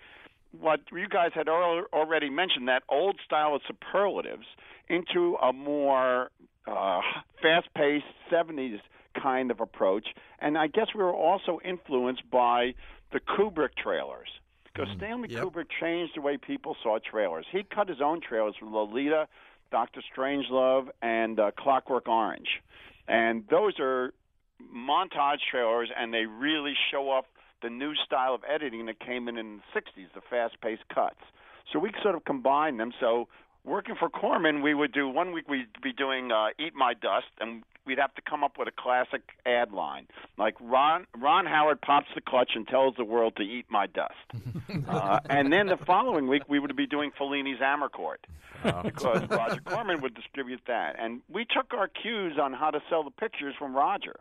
what 0.51 0.81
you 0.91 1.07
guys 1.07 1.31
had 1.33 1.49
already 1.49 2.29
mentioned 2.29 2.67
that 2.67 2.83
old 2.89 3.19
style 3.25 3.55
of 3.55 3.61
superlatives 3.67 4.45
into 4.89 5.35
a 5.35 5.53
more 5.53 6.29
uh, 6.65 7.01
fast-paced 7.41 8.05
'70s 8.31 8.79
kind 9.21 9.51
of 9.51 9.59
approach. 9.59 10.07
And 10.39 10.57
I 10.57 10.67
guess 10.67 10.87
we 10.95 11.03
were 11.03 11.13
also 11.13 11.59
influenced 11.63 12.29
by 12.29 12.73
the 13.11 13.19
Kubrick 13.19 13.75
trailers. 13.81 14.27
Because 14.63 14.89
Stanley 14.97 15.29
Kubrick 15.29 15.67
changed 15.81 16.13
the 16.15 16.21
way 16.21 16.37
people 16.37 16.75
saw 16.83 16.99
trailers. 16.99 17.45
He 17.51 17.63
cut 17.63 17.89
his 17.89 17.99
own 17.99 18.21
trailers 18.21 18.53
for 18.59 18.67
Lolita, 18.67 19.27
Doctor 19.71 20.03
Strangelove, 20.15 20.89
and 21.01 21.39
uh, 21.39 21.51
Clockwork 21.57 22.07
Orange, 22.07 22.61
and 23.07 23.43
those 23.49 23.73
are 23.79 24.13
montage 24.73 25.39
trailers, 25.49 25.89
and 25.97 26.13
they 26.13 26.25
really 26.25 26.73
show 26.91 27.09
off 27.09 27.25
the 27.61 27.69
new 27.69 27.95
style 27.95 28.33
of 28.33 28.41
editing 28.47 28.85
that 28.87 28.99
came 28.99 29.27
in 29.27 29.37
in 29.37 29.57
the 29.57 29.79
'60s, 29.79 30.07
the 30.13 30.21
fast-paced 30.29 30.87
cuts. 30.93 31.21
So 31.71 31.79
we 31.79 31.91
sort 32.01 32.15
of 32.15 32.25
combined 32.25 32.79
them. 32.79 32.93
So 32.99 33.27
working 33.63 33.95
for 33.95 34.09
Corman, 34.09 34.61
we 34.61 34.73
would 34.73 34.91
do 34.91 35.07
one 35.07 35.33
week 35.33 35.49
we'd 35.49 35.67
be 35.81 35.93
doing 35.93 36.31
uh, 36.31 36.47
"Eat 36.59 36.73
My 36.75 36.93
Dust," 36.93 37.27
and 37.39 37.63
we'd 37.87 37.97
have 37.97 38.13
to 38.15 38.21
come 38.21 38.43
up 38.43 38.57
with 38.59 38.67
a 38.67 38.71
classic 38.71 39.21
ad 39.45 39.71
line, 39.71 40.07
like 40.37 40.55
Ron 40.59 41.07
Ron 41.17 41.45
Howard 41.45 41.81
pops 41.81 42.07
the 42.13 42.21
clutch 42.21 42.51
and 42.55 42.67
tells 42.67 42.95
the 42.97 43.05
world 43.05 43.35
to 43.37 43.43
eat 43.43 43.65
my 43.69 43.87
dust. 43.87 44.13
uh, 44.87 45.19
and 45.29 45.51
then 45.51 45.67
the 45.67 45.77
following 45.77 46.27
week 46.27 46.43
we 46.47 46.59
would 46.59 46.75
be 46.75 46.85
doing 46.85 47.11
Fellini's 47.17 47.59
Amarcord 47.59 48.17
because 48.83 49.27
Roger 49.29 49.61
Corman 49.61 50.01
would 50.01 50.13
distribute 50.13 50.61
that, 50.67 50.95
and 50.99 51.21
we 51.29 51.45
took 51.45 51.73
our 51.73 51.87
cues 51.87 52.37
on 52.41 52.53
how 52.53 52.69
to 52.69 52.81
sell 52.89 53.03
the 53.03 53.11
pictures 53.11 53.55
from 53.57 53.75
Roger. 53.75 54.19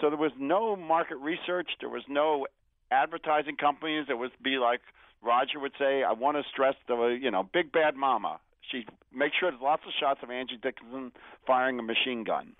So 0.00 0.10
there 0.10 0.18
was 0.18 0.32
no 0.38 0.76
market 0.76 1.16
research. 1.16 1.68
There 1.80 1.88
was 1.88 2.04
no 2.08 2.46
advertising 2.90 3.56
companies. 3.56 4.06
It 4.08 4.18
would 4.18 4.32
be 4.42 4.58
like 4.58 4.80
Roger 5.22 5.58
would 5.58 5.72
say, 5.78 6.02
"I 6.02 6.12
want 6.12 6.36
to 6.36 6.44
stress 6.50 6.74
the 6.86 7.18
you 7.20 7.30
know 7.30 7.42
Big 7.42 7.72
Bad 7.72 7.96
Mama." 7.96 8.38
She 8.70 8.86
make 9.12 9.32
sure 9.38 9.50
there's 9.50 9.62
lots 9.62 9.82
of 9.86 9.92
shots 9.98 10.20
of 10.22 10.30
Angie 10.30 10.58
Dickinson 10.60 11.12
firing 11.46 11.78
a 11.78 11.82
machine 11.82 12.24
gun. 12.24 12.52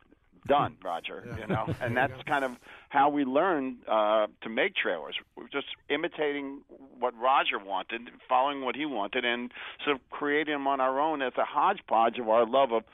Done, 0.47 0.77
Roger. 0.85 1.25
You 1.41 1.47
know, 1.47 1.67
and 1.81 1.97
that's 1.97 2.23
kind 2.23 2.45
of 2.45 2.53
how 2.89 3.11
we 3.11 3.25
learned 3.25 3.79
uh, 3.89 4.29
to 4.43 4.49
make 4.49 4.75
trailers. 4.77 5.17
We 5.37 5.43
were 5.43 5.49
just 5.49 5.67
imitating 5.91 6.63
what 6.99 7.15
Roger 7.19 7.59
wanted, 7.59 8.03
following 8.29 8.65
what 8.65 8.77
he 8.77 8.87
wanted, 8.87 9.25
and 9.25 9.53
sort 9.85 9.97
of 9.97 10.11
creating 10.11 10.55
them 10.55 10.67
on 10.67 10.81
our 10.81 11.01
own 11.01 11.21
as 11.23 11.33
a 11.37 11.45
hodgepodge 11.45 12.19
of 12.19 12.29
our 12.29 12.47
love 12.47 12.73
of 12.73 12.85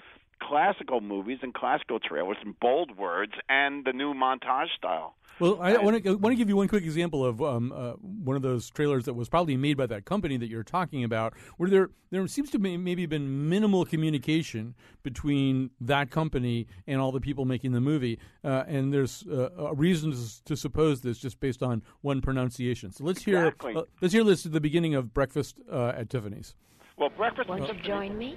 classical 0.48 1.00
movies 1.00 1.38
and 1.42 1.54
classical 1.54 1.98
trailers 2.00 2.36
and 2.44 2.58
bold 2.60 2.96
words 2.96 3.32
and 3.48 3.84
the 3.84 3.92
new 3.92 4.12
montage 4.14 4.68
style. 4.76 5.14
Well, 5.38 5.58
I 5.60 5.76
want 5.78 6.04
to 6.04 6.16
want 6.16 6.32
to 6.32 6.36
give 6.36 6.48
you 6.48 6.56
one 6.56 6.68
quick 6.68 6.84
example 6.84 7.24
of 7.24 7.42
um, 7.42 7.72
uh, 7.74 7.92
one 7.92 8.36
of 8.36 8.42
those 8.42 8.70
trailers 8.70 9.06
that 9.06 9.14
was 9.14 9.28
probably 9.28 9.56
made 9.56 9.76
by 9.76 9.86
that 9.86 10.04
company 10.04 10.36
that 10.36 10.48
you're 10.48 10.62
talking 10.62 11.04
about, 11.04 11.34
where 11.56 11.70
there 11.70 11.90
there 12.10 12.26
seems 12.26 12.50
to 12.50 12.58
be 12.58 12.76
maybe 12.76 13.06
been 13.06 13.48
minimal 13.48 13.84
communication 13.84 14.74
between 15.02 15.70
that 15.80 16.10
company 16.10 16.66
and 16.86 17.00
all 17.00 17.12
the 17.12 17.20
people 17.20 17.44
making 17.44 17.72
the 17.72 17.80
movie, 17.80 18.18
uh, 18.44 18.64
and 18.68 18.92
there's 18.92 19.24
uh, 19.26 19.48
a 19.56 19.74
reason 19.74 20.12
to, 20.12 20.44
to 20.44 20.56
suppose 20.56 21.00
this 21.00 21.18
just 21.18 21.40
based 21.40 21.62
on 21.62 21.82
one 22.02 22.20
pronunciation. 22.20 22.92
So 22.92 23.02
let's 23.02 23.24
hear 23.24 23.46
Exactly. 23.46 23.74
uh, 23.74 23.82
let's 24.00 24.12
hear 24.12 24.24
this 24.24 24.44
at 24.46 24.52
the 24.52 24.60
beginning 24.60 24.94
of 24.94 25.14
Breakfast 25.14 25.56
uh, 25.70 25.88
at 25.96 26.10
Tiffany's. 26.10 26.54
Well, 26.98 27.08
breakfast. 27.08 27.48
Want 27.48 27.66
to 27.66 27.74
join 27.82 28.18
me? 28.18 28.36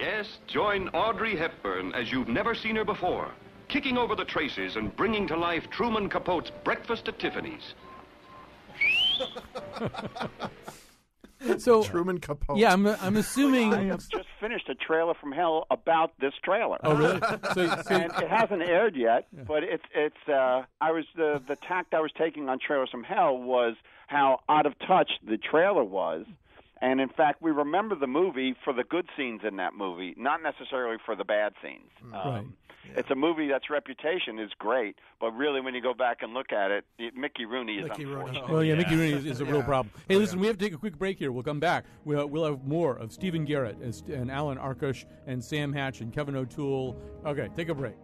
Yes, 0.00 0.38
join 0.46 0.88
Audrey 0.88 1.36
Hepburn 1.36 1.92
as 1.94 2.10
you've 2.10 2.28
never 2.28 2.54
seen 2.54 2.74
her 2.76 2.84
before, 2.86 3.30
kicking 3.68 3.98
over 3.98 4.14
the 4.16 4.24
traces 4.24 4.76
and 4.76 4.94
bringing 4.96 5.26
to 5.28 5.36
life 5.36 5.68
Truman 5.70 6.08
Capote's 6.08 6.50
Breakfast 6.64 7.06
at 7.08 7.18
Tiffany's. 7.18 7.74
So 11.56 11.82
Truman 11.82 12.18
Capote. 12.20 12.58
Yeah, 12.58 12.70
I'm 12.70 12.86
I'm 12.86 13.16
assuming. 13.16 13.72
I 13.72 13.84
have 13.84 14.06
just 14.10 14.28
finished 14.38 14.68
a 14.68 14.74
trailer 14.74 15.14
from 15.14 15.32
hell 15.32 15.66
about 15.70 16.12
this 16.20 16.34
trailer. 16.44 16.76
Oh, 16.84 16.94
really? 16.94 17.18
So- 17.54 17.66
so- 17.82 17.94
and 17.94 18.12
it 18.22 18.28
hasn't 18.28 18.60
aired 18.62 18.94
yet, 18.94 19.26
but 19.46 19.62
it's 19.64 19.82
it's. 19.94 20.28
Uh, 20.28 20.64
I 20.82 20.90
was 20.92 21.06
the 21.16 21.42
the 21.48 21.56
tact 21.56 21.94
I 21.94 22.00
was 22.00 22.12
taking 22.16 22.50
on 22.50 22.58
trailers 22.58 22.90
from 22.90 23.04
hell 23.04 23.38
was 23.38 23.74
how 24.06 24.40
out 24.50 24.66
of 24.66 24.78
touch 24.80 25.12
the 25.26 25.38
trailer 25.38 25.82
was. 25.82 26.26
And 26.82 27.00
in 27.00 27.08
fact, 27.10 27.42
we 27.42 27.50
remember 27.50 27.94
the 27.94 28.06
movie 28.06 28.54
for 28.64 28.72
the 28.72 28.84
good 28.84 29.06
scenes 29.16 29.42
in 29.46 29.56
that 29.56 29.74
movie, 29.74 30.14
not 30.16 30.42
necessarily 30.42 30.96
for 31.04 31.14
the 31.14 31.24
bad 31.24 31.52
scenes. 31.62 31.90
Um, 32.14 32.30
Right. 32.30 32.46
It's 32.96 33.10
a 33.10 33.14
movie 33.14 33.46
that's 33.46 33.68
reputation 33.70 34.38
is 34.38 34.50
great, 34.58 34.96
but 35.20 35.30
really, 35.32 35.60
when 35.60 35.74
you 35.74 35.82
go 35.82 35.92
back 35.94 36.22
and 36.22 36.32
look 36.32 36.50
at 36.50 36.70
it, 36.70 36.84
it 36.98 37.14
Mickey 37.14 37.44
Rooney 37.44 37.74
is 37.74 37.88
Mickey 37.88 38.04
Rooney. 38.06 38.20
unfortunate. 38.30 38.50
Well, 38.50 38.64
yeah, 38.64 38.74
Mickey 38.74 38.96
Rooney 38.96 39.12
is, 39.12 39.26
is 39.26 39.40
a 39.40 39.44
real 39.44 39.62
problem. 39.62 39.92
Hey, 40.08 40.16
listen, 40.16 40.40
we 40.40 40.46
have 40.46 40.56
to 40.58 40.64
take 40.64 40.72
a 40.74 40.78
quick 40.78 40.98
break 40.98 41.18
here. 41.18 41.30
We'll 41.30 41.44
come 41.44 41.60
back. 41.60 41.84
We'll, 42.04 42.26
we'll 42.26 42.46
have 42.46 42.64
more 42.64 42.96
of 42.96 43.12
Stephen 43.12 43.44
Garrett 43.44 43.76
and, 43.76 44.02
and 44.08 44.30
Alan 44.30 44.58
Arkush 44.58 45.04
and 45.26 45.44
Sam 45.44 45.72
Hatch 45.72 46.00
and 46.00 46.12
Kevin 46.12 46.34
O'Toole. 46.34 46.96
Okay, 47.26 47.48
take 47.54 47.68
a 47.68 47.74
break. 47.74 47.94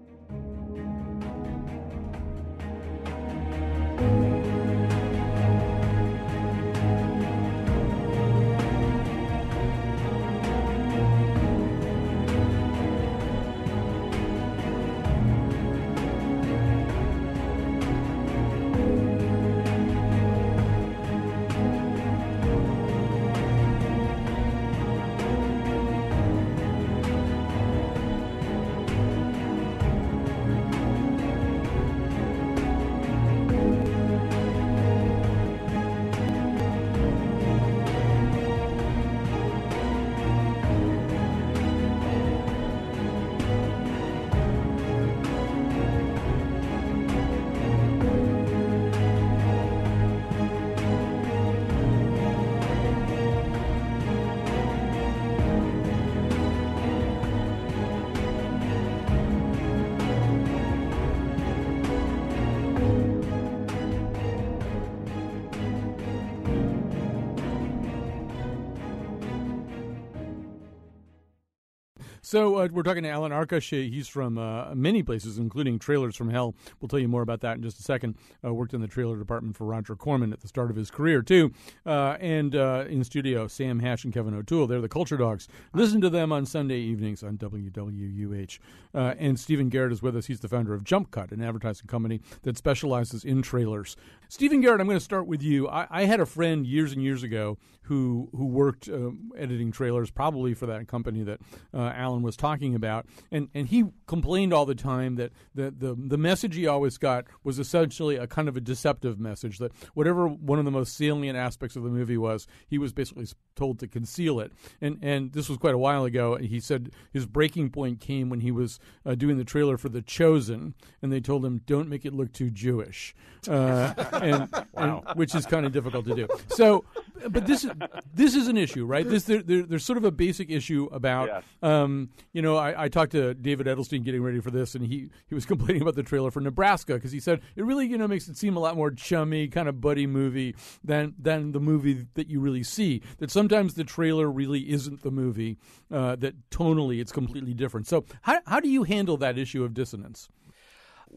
So 72.27 72.57
uh, 72.57 72.69
we're 72.73 72.83
talking 72.83 73.05
to 73.05 73.09
Alan 73.09 73.31
Arkush. 73.31 73.71
He's 73.71 74.09
from 74.09 74.37
uh, 74.37 74.75
many 74.75 75.05
places, 75.05 75.39
including 75.39 75.79
Trailers 75.79 76.17
from 76.17 76.29
Hell. 76.29 76.57
We'll 76.81 76.89
tell 76.89 76.99
you 76.99 77.07
more 77.07 77.23
about 77.23 77.41
that 77.43 77.59
in 77.59 77.63
just 77.63 77.79
a 77.79 77.85
second. 77.85 78.17
Uh, 78.45 78.53
worked 78.53 78.75
in 78.75 78.81
the 78.81 78.89
trailer 78.89 79.17
department 79.17 79.57
for 79.57 79.65
Roger 79.65 79.95
Corman 79.95 80.33
at 80.33 80.41
the 80.41 80.49
start 80.49 80.69
of 80.69 80.75
his 80.75 80.91
career 80.91 81.23
too. 81.23 81.53
Uh, 81.87 82.17
and 82.19 82.57
uh, 82.57 82.85
in 82.89 83.05
studio, 83.05 83.47
Sam 83.47 83.79
Hatch 83.79 84.03
and 84.03 84.13
Kevin 84.13 84.35
O'Toole. 84.35 84.67
They're 84.67 84.81
the 84.81 84.89
Culture 84.89 85.17
Dogs. 85.17 85.47
Listen 85.73 86.01
to 86.01 86.11
them 86.11 86.33
on 86.33 86.47
Sunday 86.47 86.81
evenings 86.81 87.23
on 87.23 87.39
WWUH. 87.39 88.59
Uh, 88.93 89.15
and 89.21 89.39
Stephen 89.39 89.69
Garrett 89.69 89.93
is 89.93 90.03
with 90.03 90.17
us. 90.17 90.27
He's 90.27 90.41
the 90.41 90.49
founder 90.49 90.75
of 90.75 90.83
Jump 90.83 91.13
Cut, 91.13 91.31
an 91.31 91.41
advertising 91.41 91.87
company 91.87 92.21
that 92.43 92.59
specializes 92.59 93.25
in 93.25 93.41
trailers. 93.41 93.95
Stephen 94.29 94.61
Garrett, 94.61 94.81
I'm 94.81 94.87
going 94.87 94.99
to 94.99 95.05
start 95.05 95.27
with 95.27 95.43
you. 95.43 95.69
I, 95.69 95.87
I 95.91 96.05
had 96.05 96.21
a 96.21 96.27
friend 96.27 96.67
years 96.67 96.93
and 96.93 97.03
years 97.03 97.23
ago 97.23 97.59
who 97.83 98.29
who 98.33 98.47
worked 98.47 98.89
um, 98.89 99.31
editing 99.37 99.71
trailers, 99.71 100.11
probably 100.11 100.55
for 100.55 100.67
that 100.67 100.89
company 100.89 101.23
that 101.23 101.41
uh, 101.73 101.93
Alan 101.95 102.23
was 102.23 102.37
talking 102.37 102.75
about, 102.75 103.07
and 103.31 103.49
and 103.55 103.69
he 103.69 103.85
complained 104.07 104.53
all 104.53 104.67
the 104.67 104.75
time 104.75 105.15
that 105.17 105.33
the, 105.55 105.71
the 105.71 105.95
the 105.97 106.19
message 106.19 106.57
he 106.57 106.67
always 106.67 106.99
got 106.99 107.27
was 107.45 107.59
essentially 107.59 108.17
a 108.17 108.27
kind 108.27 108.49
of 108.49 108.57
a 108.57 108.61
deceptive 108.61 109.21
message 109.21 109.59
that 109.59 109.73
whatever 109.95 110.27
one 110.27 110.59
of 110.59 110.65
the 110.65 110.71
most 110.71 110.97
salient 110.97 111.39
aspects 111.39 111.77
of 111.77 111.85
the 111.85 111.91
movie 111.91 112.19
was, 112.19 112.47
he 112.67 112.79
was 112.79 112.93
basically 112.93 113.27
told 113.55 113.79
to 113.79 113.87
conceal 113.87 114.41
it. 114.41 114.53
And 114.81 114.99
and 115.01 115.33
this 115.33 115.49
was 115.49 115.59
quite 115.59 115.75
a 115.75 115.79
while 115.79 116.05
ago. 116.05 116.35
And 116.35 116.47
he 116.47 116.59
said 116.59 116.91
his 117.13 117.27
breaking 117.27 117.71
point 117.71 118.01
came 118.01 118.29
when 118.29 118.41
he 118.41 118.51
was 118.51 118.81
uh, 119.05 119.15
doing 119.15 119.39
the 119.39 119.45
trailer 119.45 119.79
for 119.79 119.89
The 119.89 120.03
Chosen, 120.03 120.75
and 121.01 121.13
they 121.13 121.21
told 121.21 121.45
him 121.45 121.63
don't 121.67 121.89
make 121.89 122.05
it 122.05 122.13
look 122.13 122.33
too 122.33 122.51
Jewish, 122.51 123.15
uh, 123.49 123.95
and, 124.23 124.49
Wow. 124.73 125.03
and- 125.07 125.19
which 125.19 125.35
is 125.35 125.47
kind 125.47 125.67
of 125.67 125.73
difficult 125.73 126.07
to 126.07 126.15
do. 126.15 126.29
So, 126.49 126.85
but 127.31 127.47
this 127.47 127.65
is 127.65 127.71
this 128.15 128.35
is 128.35 128.49
an 128.49 128.57
issue, 128.57 128.85
right? 128.85 129.09
This 129.09 129.25
there, 129.25 129.43
there, 129.43 129.63
there's 129.63 129.85
sort 129.85 129.97
of 129.97 130.05
a 130.05 130.11
basic 130.11 130.51
issue 130.51 130.89
about, 130.93 131.29
Yes. 131.29 131.45
um, 131.63 132.11
you 132.33 132.43
know, 132.43 132.57
I, 132.57 132.85
I 132.85 132.89
talked 132.89 133.13
to 133.13 133.35
David 133.35 133.67
Edelstein 133.67 134.05
getting 134.05 134.23
ready 134.23 134.41
for 134.41 134.51
this, 134.51 134.75
and 134.75 134.87
he 134.87 135.11
he 135.29 135.35
was 135.35 135.45
complaining 135.53 135.83
about 135.83 135.95
the 135.95 136.03
trailer 136.03 136.31
for 136.31 136.41
Nebraska 136.41 136.95
because 136.95 137.13
he 137.13 137.21
said 137.21 137.41
it 137.57 137.65
really 137.65 137.87
you 137.87 137.99
know 137.99 138.07
makes 138.09 138.29
it 138.29 138.37
seem 138.37 138.57
a 138.57 138.61
lot 138.61 138.77
more 138.77 138.91
chummy, 138.91 139.49
kind 139.49 139.69
of 139.69 139.81
buddy 139.81 140.07
movie 140.07 140.55
than 140.85 141.15
than 141.19 141.53
the 141.53 141.61
movie 141.61 142.07
that 142.15 142.29
you 142.29 142.41
really 142.41 142.63
see. 142.63 143.03
That 143.19 143.31
sometimes 143.31 143.75
the 143.75 143.85
trailer 143.85 144.31
really 144.31 144.71
isn't 144.71 145.03
the 145.03 145.11
movie. 145.11 145.59
Uh, 145.91 146.17
that 146.17 146.35
tonally 146.51 147.01
it's 147.01 147.13
completely 147.13 147.55
different. 147.55 147.87
So 147.87 148.05
how 148.23 148.41
how 148.47 148.61
do 148.61 148.69
you 148.69 148.83
handle 148.85 149.17
that 149.19 149.39
issue 149.39 149.65
of 149.65 149.73
dissonance? 149.75 150.29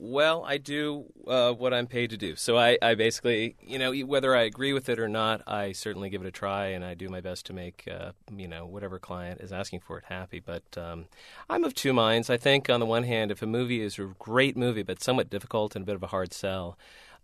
Well, 0.01 0.45
I 0.45 0.59
do 0.59 1.11
uh, 1.27 1.51
what 1.51 1.73
I'm 1.73 1.85
paid 1.85 2.11
to 2.11 2.17
do. 2.17 2.37
So 2.37 2.57
I, 2.57 2.77
I 2.81 2.95
basically, 2.95 3.57
you 3.61 3.77
know, 3.77 3.93
whether 4.05 4.33
I 4.33 4.43
agree 4.43 4.71
with 4.71 4.87
it 4.87 4.97
or 4.97 5.09
not, 5.09 5.41
I 5.45 5.73
certainly 5.73 6.09
give 6.09 6.21
it 6.21 6.27
a 6.27 6.31
try, 6.31 6.67
and 6.67 6.85
I 6.85 6.93
do 6.93 7.09
my 7.09 7.19
best 7.19 7.45
to 7.47 7.53
make, 7.53 7.85
uh, 7.91 8.13
you 8.33 8.47
know, 8.47 8.65
whatever 8.65 8.97
client 8.97 9.41
is 9.41 9.51
asking 9.51 9.81
for 9.81 9.97
it 9.97 10.05
happy. 10.05 10.39
But 10.39 10.63
um, 10.77 11.07
I'm 11.49 11.65
of 11.65 11.73
two 11.75 11.91
minds. 11.91 12.29
I 12.29 12.37
think, 12.37 12.69
on 12.69 12.79
the 12.79 12.85
one 12.85 13.03
hand, 13.03 13.29
if 13.29 13.41
a 13.41 13.45
movie 13.45 13.81
is 13.81 13.99
a 13.99 14.13
great 14.17 14.55
movie 14.55 14.83
but 14.83 15.03
somewhat 15.03 15.29
difficult 15.29 15.75
and 15.75 15.83
a 15.83 15.85
bit 15.85 15.95
of 15.95 16.03
a 16.03 16.07
hard 16.07 16.31
sell, 16.31 16.77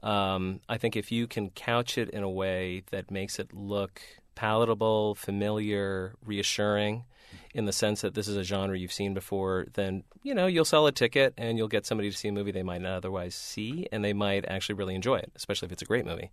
um, 0.04 0.60
I 0.68 0.78
think 0.78 0.98
if 0.98 1.14
you 1.14 1.28
can 1.28 1.52
couch 1.52 1.98
it 1.98 2.10
in 2.10 2.24
a 2.24 2.30
way 2.30 2.84
that 2.92 3.10
makes 3.10 3.40
it 3.40 3.54
look 3.54 4.02
palatable, 4.36 5.16
familiar, 5.16 6.16
reassuring, 6.26 7.06
in 7.54 7.65
the 7.65 7.71
sense 7.71 8.02
that 8.02 8.13
this 8.13 8.28
is 8.28 8.38
a 8.38 8.43
genre 8.43 8.78
you've 8.78 8.91
seen 8.91 9.13
before, 9.13 9.67
then 9.74 10.04
you 10.24 10.34
know 10.34 10.48
you'll 10.48 10.65
sell 10.65 10.88
a 10.88 10.91
ticket 10.91 11.34
and 11.38 11.58
you'll 11.58 11.67
get 11.67 11.86
somebody 11.86 12.10
to 12.10 12.17
see 12.17 12.28
a 12.28 12.32
movie 12.32 12.52
they 12.52 12.63
might 12.63 12.82
not 12.82 12.93
otherwise 12.93 13.36
see, 13.36 13.88
and 13.91 14.04
they 14.04 14.13
might 14.13 14.45
actually 14.48 14.76
really 14.76 14.95
enjoy 14.95 15.17
it, 15.17 15.32
especially 15.36 15.67
if 15.67 15.71
it's 15.71 15.82
a 15.82 15.86
great 15.86 16.06
movie. 16.06 16.32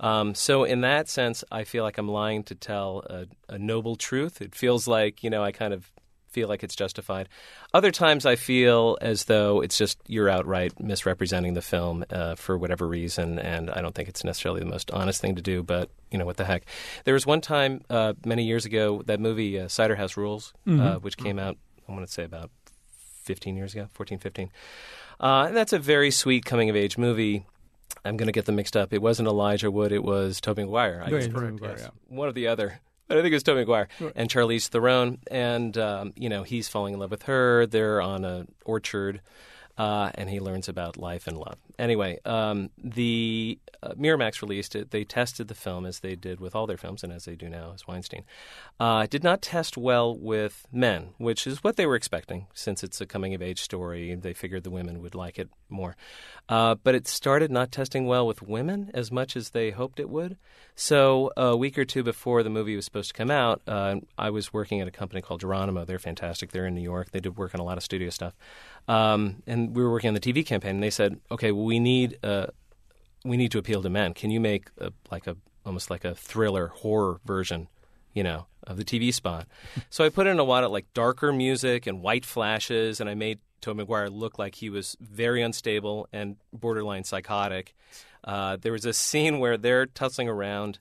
Um, 0.00 0.34
so 0.34 0.64
in 0.64 0.80
that 0.82 1.08
sense, 1.08 1.44
I 1.50 1.64
feel 1.64 1.84
like 1.84 1.98
I'm 1.98 2.08
lying 2.08 2.44
to 2.44 2.54
tell 2.54 3.02
a, 3.08 3.26
a 3.52 3.58
noble 3.58 3.96
truth. 3.96 4.40
It 4.40 4.54
feels 4.54 4.86
like 4.86 5.22
you 5.22 5.30
know 5.30 5.42
I 5.42 5.52
kind 5.52 5.72
of 5.72 5.90
feel 6.30 6.48
like 6.48 6.62
it's 6.62 6.76
justified. 6.76 7.28
Other 7.74 7.90
times 7.90 8.24
I 8.26 8.36
feel 8.36 8.96
as 9.00 9.24
though 9.24 9.60
it's 9.60 9.76
just 9.78 9.98
you're 10.06 10.28
outright 10.28 10.78
misrepresenting 10.80 11.54
the 11.54 11.62
film 11.62 12.04
uh, 12.10 12.34
for 12.34 12.56
whatever 12.58 12.86
reason, 12.86 13.38
and 13.38 13.70
I 13.70 13.80
don't 13.80 13.94
think 13.94 14.08
it's 14.08 14.24
necessarily 14.24 14.60
the 14.60 14.66
most 14.66 14.90
honest 14.90 15.20
thing 15.20 15.34
to 15.36 15.42
do. 15.42 15.62
But 15.62 15.90
you 16.10 16.18
know 16.18 16.26
what 16.26 16.36
the 16.36 16.44
heck? 16.44 16.64
There 17.04 17.14
was 17.14 17.26
one 17.26 17.40
time 17.40 17.82
uh, 17.90 18.12
many 18.24 18.44
years 18.44 18.64
ago 18.64 19.02
that 19.06 19.20
movie 19.20 19.58
uh, 19.58 19.68
Cider 19.68 19.96
House 19.96 20.16
Rules, 20.16 20.52
uh, 20.66 20.70
Mhm. 20.70 21.02
which 21.02 21.16
came 21.16 21.38
out 21.38 21.56
I 21.88 21.92
want 21.92 22.06
to 22.06 22.12
say 22.12 22.24
about 22.24 22.50
15 23.24 23.56
years 23.56 23.74
ago, 23.74 23.88
14, 23.94 24.18
15. 24.18 24.50
Uh, 25.20 25.44
and 25.48 25.56
that's 25.56 25.72
a 25.72 25.78
very 25.78 26.10
sweet 26.10 26.44
coming 26.44 26.68
of 26.70 26.76
age 26.76 26.98
movie. 26.98 27.46
I'm 28.04 28.16
going 28.16 28.26
to 28.26 28.32
get 28.32 28.44
them 28.44 28.56
mixed 28.56 28.76
up. 28.76 28.92
It 28.92 29.02
wasn't 29.02 29.26
Elijah 29.28 29.70
Wood. 29.70 29.90
It 29.92 30.04
was 30.04 30.40
Tobey 30.40 30.64
Maguire. 30.64 31.02
I 31.04 31.10
guess. 31.10 31.26
Tobey 31.26 31.50
Maguire, 31.50 31.76
yeah. 31.78 31.88
One 32.08 32.28
or 32.28 32.32
the 32.32 32.46
other. 32.48 32.80
But 33.08 33.18
I 33.18 33.22
think 33.22 33.32
it 33.32 33.36
was 33.36 33.42
Tobey 33.42 33.60
Maguire 33.60 33.88
Right. 34.00 34.12
and 34.14 34.28
Charlize 34.30 34.68
Theron, 34.68 35.18
and 35.30 35.76
um, 35.78 36.12
you 36.16 36.28
know 36.28 36.42
he's 36.44 36.68
falling 36.68 36.94
in 36.94 37.00
love 37.00 37.10
with 37.10 37.24
her. 37.24 37.66
They're 37.66 38.00
on 38.00 38.24
an 38.24 38.48
orchard, 38.64 39.20
uh, 39.78 40.10
and 40.14 40.28
he 40.30 40.38
learns 40.40 40.68
about 40.68 40.96
life 40.96 41.26
and 41.26 41.36
love. 41.38 41.56
Anyway, 41.78 42.18
um, 42.24 42.70
the 42.76 43.58
uh, 43.82 43.90
Miramax 43.90 44.42
released 44.42 44.74
it. 44.74 44.90
They 44.90 45.04
tested 45.04 45.48
the 45.48 45.54
film 45.54 45.86
as 45.86 46.00
they 46.00 46.16
did 46.16 46.40
with 46.40 46.54
all 46.54 46.66
their 46.66 46.76
films, 46.76 47.04
and 47.04 47.12
as 47.12 47.24
they 47.24 47.36
do 47.36 47.48
now 47.48 47.72
as 47.74 47.86
Weinstein. 47.86 48.24
Uh, 48.80 49.06
did 49.06 49.22
not 49.22 49.42
test 49.42 49.76
well 49.76 50.16
with 50.16 50.66
men, 50.72 51.10
which 51.18 51.46
is 51.46 51.62
what 51.62 51.76
they 51.76 51.86
were 51.86 51.94
expecting, 51.94 52.46
since 52.52 52.82
it's 52.82 53.00
a 53.00 53.06
coming 53.06 53.34
of 53.34 53.42
age 53.42 53.60
story. 53.60 54.14
They 54.14 54.32
figured 54.32 54.64
the 54.64 54.70
women 54.70 55.00
would 55.02 55.14
like 55.14 55.38
it 55.38 55.48
more. 55.68 55.96
Uh, 56.48 56.74
but 56.76 56.94
it 56.94 57.06
started 57.06 57.50
not 57.50 57.70
testing 57.70 58.06
well 58.06 58.26
with 58.26 58.42
women 58.42 58.90
as 58.94 59.12
much 59.12 59.36
as 59.36 59.50
they 59.50 59.70
hoped 59.70 60.00
it 60.00 60.08
would. 60.08 60.36
So 60.74 61.30
a 61.36 61.56
week 61.56 61.78
or 61.78 61.84
two 61.84 62.02
before 62.02 62.42
the 62.42 62.50
movie 62.50 62.74
was 62.74 62.84
supposed 62.84 63.08
to 63.08 63.14
come 63.14 63.30
out, 63.30 63.60
uh, 63.66 63.96
I 64.16 64.30
was 64.30 64.52
working 64.52 64.80
at 64.80 64.88
a 64.88 64.92
company 64.92 65.20
called 65.20 65.40
Geronimo. 65.40 65.84
They're 65.84 65.98
fantastic. 65.98 66.52
They're 66.52 66.66
in 66.66 66.74
New 66.74 66.80
York. 66.80 67.10
They 67.10 67.20
did 67.20 67.36
work 67.36 67.54
on 67.54 67.60
a 67.60 67.64
lot 67.64 67.76
of 67.76 67.84
studio 67.84 68.10
stuff. 68.10 68.34
Um, 68.86 69.42
and 69.46 69.76
we 69.76 69.82
were 69.82 69.90
working 69.90 70.08
on 70.08 70.14
the 70.14 70.20
TV 70.20 70.46
campaign, 70.46 70.76
and 70.76 70.82
they 70.82 70.90
said, 70.90 71.20
"Okay, 71.30 71.52
well, 71.52 71.64
we 71.68 71.78
need 71.78 72.18
uh, 72.24 72.46
we 73.24 73.36
need 73.36 73.52
to 73.52 73.58
appeal 73.58 73.82
to 73.82 73.90
men. 73.90 74.14
Can 74.14 74.30
you 74.30 74.40
make 74.40 74.70
a, 74.78 74.90
like 75.10 75.26
a 75.26 75.36
almost 75.66 75.90
like 75.90 76.04
a 76.04 76.14
thriller 76.14 76.68
horror 76.68 77.20
version, 77.26 77.68
you 78.14 78.22
know, 78.22 78.46
of 78.66 78.78
the 78.78 78.84
TV 78.84 79.12
spot?" 79.12 79.46
so 79.90 80.02
I 80.02 80.08
put 80.08 80.26
in 80.26 80.38
a 80.38 80.44
lot 80.44 80.64
of 80.64 80.72
like 80.72 80.86
darker 80.94 81.30
music 81.30 81.86
and 81.86 82.02
white 82.02 82.24
flashes, 82.24 83.00
and 83.00 83.08
I 83.08 83.14
made 83.14 83.38
Tom 83.60 83.78
McGuire 83.78 84.10
look 84.10 84.38
like 84.38 84.54
he 84.54 84.70
was 84.70 84.96
very 84.98 85.42
unstable 85.42 86.08
and 86.10 86.36
borderline 86.52 87.04
psychotic. 87.04 87.74
Uh, 88.24 88.56
there 88.56 88.72
was 88.72 88.86
a 88.86 88.94
scene 88.94 89.38
where 89.38 89.58
they're 89.58 89.86
tussling 89.86 90.28
around 90.28 90.78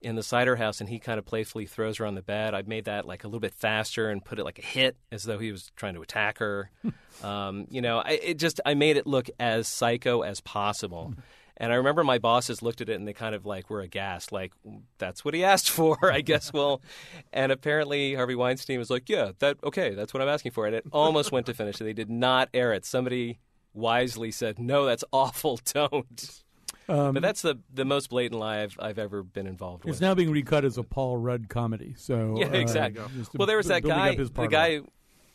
in 0.00 0.14
the 0.16 0.22
cider 0.22 0.56
house 0.56 0.80
and 0.80 0.88
he 0.88 0.98
kind 0.98 1.18
of 1.18 1.24
playfully 1.24 1.66
throws 1.66 1.98
her 1.98 2.06
on 2.06 2.14
the 2.14 2.22
bed. 2.22 2.54
I 2.54 2.62
made 2.62 2.84
that 2.84 3.06
like 3.06 3.24
a 3.24 3.26
little 3.26 3.40
bit 3.40 3.54
faster 3.54 4.10
and 4.10 4.24
put 4.24 4.38
it 4.38 4.44
like 4.44 4.58
a 4.58 4.62
hit 4.62 4.96
as 5.10 5.24
though 5.24 5.38
he 5.38 5.50
was 5.50 5.70
trying 5.76 5.94
to 5.94 6.02
attack 6.02 6.38
her. 6.38 6.70
um, 7.22 7.66
you 7.70 7.80
know, 7.80 7.98
I, 7.98 8.12
it 8.22 8.38
just 8.38 8.60
I 8.64 8.74
made 8.74 8.96
it 8.96 9.06
look 9.06 9.28
as 9.40 9.66
psycho 9.66 10.22
as 10.22 10.40
possible. 10.40 11.14
And 11.60 11.72
I 11.72 11.76
remember 11.76 12.04
my 12.04 12.18
bosses 12.18 12.62
looked 12.62 12.80
at 12.80 12.88
it 12.88 12.94
and 12.94 13.06
they 13.06 13.12
kind 13.12 13.34
of 13.34 13.44
like 13.44 13.68
were 13.68 13.80
aghast, 13.80 14.30
like 14.30 14.52
that's 14.98 15.24
what 15.24 15.34
he 15.34 15.42
asked 15.42 15.68
for, 15.68 15.98
I 16.12 16.20
guess. 16.20 16.52
Well, 16.52 16.80
and 17.32 17.50
apparently 17.50 18.14
Harvey 18.14 18.36
Weinstein 18.36 18.78
was 18.78 18.90
like, 18.90 19.08
yeah, 19.08 19.32
that 19.40 19.58
okay, 19.64 19.94
that's 19.94 20.14
what 20.14 20.22
I'm 20.22 20.28
asking 20.28 20.52
for, 20.52 20.66
and 20.66 20.74
it 20.76 20.84
almost 20.92 21.32
went 21.32 21.46
to 21.46 21.54
finish. 21.54 21.76
They 21.78 21.92
did 21.92 22.10
not 22.10 22.48
air 22.54 22.72
it. 22.72 22.84
Somebody 22.84 23.40
wisely 23.74 24.30
said, 24.30 24.60
no, 24.60 24.86
that's 24.86 25.04
awful, 25.12 25.58
don't. 25.72 26.42
Um, 26.88 27.14
but 27.14 27.22
that's 27.22 27.42
the 27.42 27.56
the 27.72 27.84
most 27.84 28.08
blatant 28.10 28.40
lie 28.40 28.62
I've, 28.62 28.76
I've 28.80 28.98
ever 28.98 29.22
been 29.22 29.46
involved 29.46 29.84
with. 29.84 29.92
It's 29.92 30.00
now 30.00 30.14
being 30.14 30.30
recut 30.30 30.64
as 30.64 30.78
a 30.78 30.82
Paul 30.82 31.18
Rudd 31.18 31.48
comedy. 31.48 31.94
So 31.96 32.36
Yeah, 32.38 32.46
uh, 32.46 32.52
exactly. 32.52 33.02
just 33.16 33.34
well, 33.34 33.46
there 33.46 33.56
was 33.58 33.66
that 33.66 33.82
guy. 33.82 34.14
his 34.14 34.30
The 34.30 34.46
guy. 34.46 34.80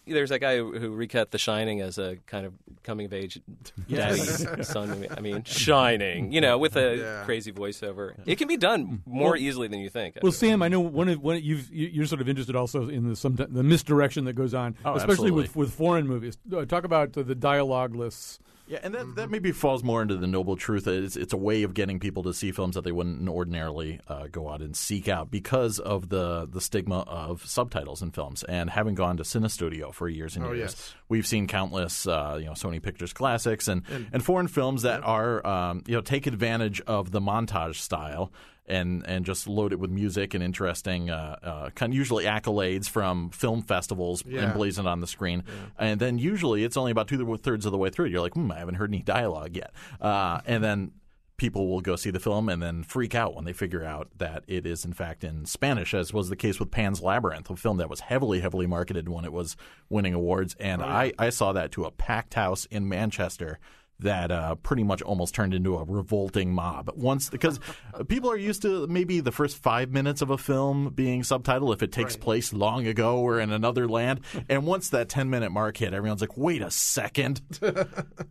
There's 0.05 0.31
that 0.31 0.39
guy 0.39 0.57
who 0.57 0.77
who 0.77 0.89
recut 0.91 1.31
The 1.31 1.37
Shining 1.37 1.79
as 1.79 1.97
a 1.97 2.17
kind 2.25 2.45
of 2.45 2.53
coming 2.83 3.05
of 3.05 3.13
age 3.13 3.39
Yes. 3.87 4.43
daddy 4.43 4.63
son. 4.63 5.07
I 5.15 5.21
mean, 5.21 5.43
Shining, 5.45 6.33
you 6.33 6.41
know, 6.41 6.57
with 6.57 6.75
a 6.75 6.97
Yeah. 6.97 7.23
crazy 7.23 7.53
voiceover. 7.53 8.13
It 8.25 8.37
can 8.37 8.49
be 8.49 8.57
done 8.57 9.01
more 9.05 9.29
Well- 9.31 9.37
easily 9.39 9.69
than 9.69 9.79
you 9.79 9.89
think. 9.89 10.17
Well, 10.21 10.33
Sam, 10.33 10.61
I 10.61 10.67
know 10.67 10.81
one 10.81 11.07
of 11.07 11.21
one 11.21 11.41
you've 11.41 11.71
you- 11.71 11.87
you're 11.87 12.05
sort 12.05 12.19
of 12.19 12.27
interested 12.27 12.53
also 12.53 12.89
in 12.89 13.07
the 13.07 13.15
some 13.15 13.35
the 13.37 13.63
misdirection 13.63 14.25
that 14.25 14.33
goes 14.33 14.53
on, 14.53 14.75
Oh, 14.83 14.95
especially 14.95 15.31
with 15.31 15.45
absolutely. 15.45 15.59
with 15.67 15.73
foreign 15.73 16.07
movies. 16.07 16.37
Uh, 16.53 16.65
talk 16.65 16.83
about 16.83 17.17
uh, 17.17 17.23
the 17.23 17.35
dialogueless. 17.35 18.39
Yeah, 18.73 18.79
and 18.81 18.95
that, 18.95 19.15
that 19.15 19.29
maybe 19.29 19.51
falls 19.51 19.83
more 19.83 20.01
into 20.01 20.15
the 20.17 20.25
noble 20.25 20.55
truth. 20.55 20.87
It's, 20.87 21.15
it's 21.15 21.31
a 21.33 21.37
way 21.37 21.61
of 21.61 21.73
getting 21.75 21.99
people 21.99 22.23
to 22.23 22.33
see 22.33 22.51
films 22.51 22.73
that 22.73 22.83
they 22.83 22.91
wouldn't 22.91 23.29
ordinarily 23.29 23.99
uh, 24.07 24.27
go 24.31 24.49
out 24.49 24.61
and 24.61 24.75
seek 24.75 25.07
out 25.07 25.29
because 25.29 25.77
of 25.77 26.09
the, 26.09 26.47
the 26.51 26.59
stigma 26.59 27.01
of 27.01 27.45
subtitles 27.45 28.01
in 28.01 28.09
films. 28.11 28.43
And 28.43 28.69
having 28.71 28.95
gone 28.95 29.17
to 29.17 29.23
Cinestudio 29.23 29.93
for 29.93 30.09
years 30.09 30.35
and 30.35 30.45
Oh, 30.45 30.51
years, 30.53 30.71
yes. 30.71 30.95
we've 31.07 31.27
seen 31.27 31.45
countless 31.47 32.07
uh, 32.07 32.37
you 32.39 32.45
know 32.45 32.53
Sony 32.53 32.81
Pictures 32.81 33.13
classics 33.13 33.67
and, 33.67 33.83
And- 33.89 34.07
and, 34.11 34.25
foreign 34.25 34.47
films 34.47 34.81
that 34.81 35.03
are 35.03 35.45
um, 35.45 35.83
you 35.85 35.93
know 35.93 36.01
take 36.01 36.25
advantage 36.25 36.81
of 36.81 37.11
the 37.11 37.21
montage 37.21 37.75
style. 37.75 38.31
And 38.65 39.03
and 39.05 39.25
just 39.25 39.45
load 39.45 39.73
it 39.73 39.79
with 39.79 39.91
music 39.91 40.33
and 40.33 40.41
interesting, 40.41 41.09
uh, 41.09 41.35
uh, 41.43 41.69
kind 41.71 41.91
of 41.91 41.97
usually 41.97 42.23
accolades 42.23 42.87
from 42.89 43.29
film 43.31 43.61
festivals 43.61 44.23
Yeah. 44.25 44.43
emblazoned 44.43 44.87
on 44.87 45.01
the 45.01 45.07
screen, 45.07 45.43
and 45.77 45.99
then 45.99 46.17
usually 46.17 46.63
it's 46.63 46.77
only 46.77 46.91
about 46.91 47.09
two 47.09 47.37
thirds 47.37 47.65
of 47.65 47.73
the 47.73 47.77
way 47.77 47.89
through. 47.89 48.05
You're 48.05 48.21
like, 48.21 48.35
hmm, 48.35 48.49
I 48.53 48.59
haven't 48.59 48.75
heard 48.75 48.89
any 48.89 49.01
dialogue 49.01 49.57
yet, 49.57 49.71
uh, 49.99 50.39
and 50.45 50.63
then 50.63 50.91
people 51.35 51.67
will 51.67 51.81
go 51.81 51.97
see 51.97 52.09
the 52.11 52.21
film 52.21 52.47
and 52.47 52.61
then 52.63 52.83
freak 52.83 53.13
out 53.15 53.35
when 53.35 53.43
they 53.43 53.51
figure 53.51 53.83
out 53.83 54.07
that 54.17 54.45
it 54.47 54.65
is 54.65 54.85
in 54.85 54.93
fact 54.93 55.25
in 55.25 55.45
Spanish, 55.45 55.93
as 55.93 56.13
was 56.13 56.29
the 56.29 56.35
case 56.37 56.57
with 56.57 56.71
Pan's 56.71 57.01
Labyrinth, 57.01 57.49
a 57.49 57.57
film 57.57 57.75
that 57.77 57.89
was 57.89 57.99
heavily, 57.99 58.39
heavily 58.39 58.67
marketed 58.67 59.09
when 59.09 59.25
it 59.25 59.33
was 59.33 59.57
winning 59.89 60.13
awards. 60.13 60.55
And 60.57 60.81
Oh, 60.81 60.85
yeah. 60.85 60.95
I, 60.95 61.13
I 61.19 61.29
saw 61.31 61.51
that 61.51 61.71
to 61.73 61.83
a 61.83 61.91
packed 61.91 62.35
house 62.35 62.65
in 62.71 62.87
Manchester 62.87 63.59
that 63.99 64.31
uh, 64.31 64.55
pretty 64.55 64.83
much 64.83 65.01
almost 65.01 65.33
turned 65.33 65.53
into 65.53 65.77
a 65.77 65.83
revolting 65.83 66.53
mob. 66.53 66.91
Once 66.95 67.29
because 67.29 67.59
people 68.07 68.29
are 68.29 68.37
used 68.37 68.61
to 68.63 68.85
maybe 68.87 69.19
the 69.19 69.31
first 69.31 69.57
five 69.57 69.91
minutes 69.91 70.21
of 70.21 70.29
a 70.29 70.37
film 70.37 70.89
being 70.89 71.21
subtitled 71.21 71.73
if 71.73 71.81
it 71.81 71.91
takes 71.91 72.15
place 72.15 72.53
long 72.53 72.85
ago 72.87 73.17
or 73.19 73.39
in 73.39 73.51
another 73.51 73.87
land. 73.87 74.21
And 74.49 74.65
once 74.65 74.89
that 74.89 75.09
10 75.09 75.29
minute 75.29 75.51
mark 75.51 75.77
hit 75.77 75.93
everyone's 75.93 76.21
like 76.21 76.37
wait 76.37 76.61
a 76.61 76.71
second. 76.71 77.41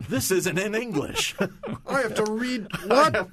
This 0.09 0.31
isn't 0.31 0.59
in 0.59 0.75
english. 0.75 1.35
I 1.87 2.01
have 2.03 2.15
to 2.17 2.25
read 2.25 2.67
what? 2.87 3.29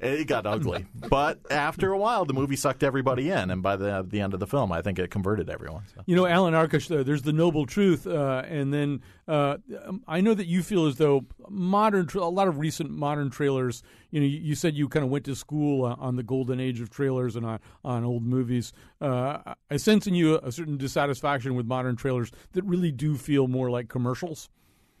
it 0.00 0.26
got 0.26 0.46
ugly. 0.46 0.86
But 1.08 1.38
after 1.50 1.92
a 1.92 1.98
while 1.98 2.24
the 2.24 2.32
movie 2.32 2.56
sucked 2.56 2.82
everybody 2.82 3.30
in. 3.30 3.50
And 3.50 3.62
by 3.62 3.76
the, 3.76 4.04
the 4.08 4.20
end 4.20 4.34
of 4.34 4.40
the 4.40 4.46
film 4.46 4.72
i 4.72 4.82
think 4.82 4.98
it 4.98 5.10
converted 5.10 5.48
everyone 5.50 5.84
so. 5.94 6.02
You 6.06 6.16
know, 6.16 6.26
Alan 6.26 6.54
Arkush, 6.54 6.94
uh, 6.94 7.02
there's 7.02 7.22
the 7.22 7.32
noble 7.32 7.66
truth, 7.66 8.06
uh, 8.06 8.42
and 8.48 8.72
then 8.72 9.02
uh, 9.28 9.58
I 10.06 10.20
know 10.20 10.34
that 10.34 10.46
you 10.46 10.62
feel 10.62 10.86
as 10.86 10.96
though 10.96 11.24
modern, 11.66 12.08
a 12.14 12.28
lot 12.28 12.48
of 12.48 12.58
recent 12.58 12.90
modern 12.90 13.30
trailers. 13.30 13.82
You 14.10 14.20
know, 14.20 14.26
you, 14.26 14.38
you 14.38 14.54
said 14.54 14.74
you 14.74 14.88
kind 14.88 15.04
of 15.04 15.10
went 15.10 15.24
to 15.26 15.34
school 15.34 15.84
uh, 15.84 15.96
on 15.98 16.16
the 16.16 16.22
golden 16.22 16.60
age 16.60 16.80
of 16.80 16.90
trailers 16.90 17.36
and 17.36 17.44
on 17.44 17.60
on 17.84 18.04
old 18.04 18.24
movies. 18.24 18.72
Uh, 19.00 19.54
I 19.70 19.76
sense 19.76 20.06
in 20.06 20.14
you 20.14 20.38
a 20.38 20.50
certain 20.52 20.76
dissatisfaction 20.76 21.54
with 21.54 21.66
modern 21.66 21.96
trailers 21.96 22.30
that 22.52 22.64
really 22.64 22.92
do 22.92 23.16
feel 23.16 23.48
more 23.48 23.70
like 23.70 23.88
commercials. 23.88 24.48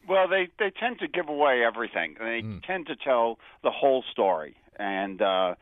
Well, 0.08 0.28
they 0.28 0.48
they 0.58 0.70
tend 0.70 0.98
to 1.00 1.08
give 1.08 1.28
away 1.28 1.64
everything. 1.64 2.16
They 2.18 2.42
tend 2.66 2.86
to 2.86 2.96
tell 2.96 3.38
the 3.62 3.70
whole 3.70 4.04
story, 4.12 4.56
and 4.78 5.20
uh, 5.20 5.54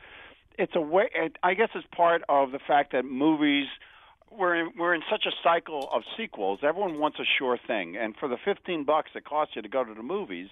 it's 0.58 0.72
a 0.74 0.80
way. 0.80 1.08
It, 1.14 1.36
I 1.42 1.54
guess 1.54 1.70
it's 1.74 1.86
part 1.96 2.22
of 2.28 2.52
the 2.52 2.58
fact 2.58 2.92
that 2.92 3.04
movies 3.04 3.66
we're 4.30 4.56
in, 4.56 4.72
we're 4.78 4.94
in 4.94 5.02
such 5.10 5.24
a 5.26 5.30
cycle 5.42 5.88
of 5.92 6.02
sequels. 6.16 6.58
Everyone 6.62 6.98
wants 6.98 7.18
a 7.18 7.24
sure 7.38 7.58
thing, 7.66 7.96
and 7.96 8.14
for 8.16 8.28
the 8.28 8.36
fifteen 8.44 8.84
bucks 8.84 9.10
it 9.14 9.24
costs 9.24 9.56
you 9.56 9.62
to 9.62 9.68
go 9.68 9.82
to 9.82 9.94
the 9.94 10.02
movies, 10.02 10.48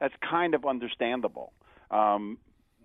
that's 0.00 0.14
kind 0.28 0.54
of 0.54 0.64
understandable. 0.64 1.52
Um, 1.90 2.38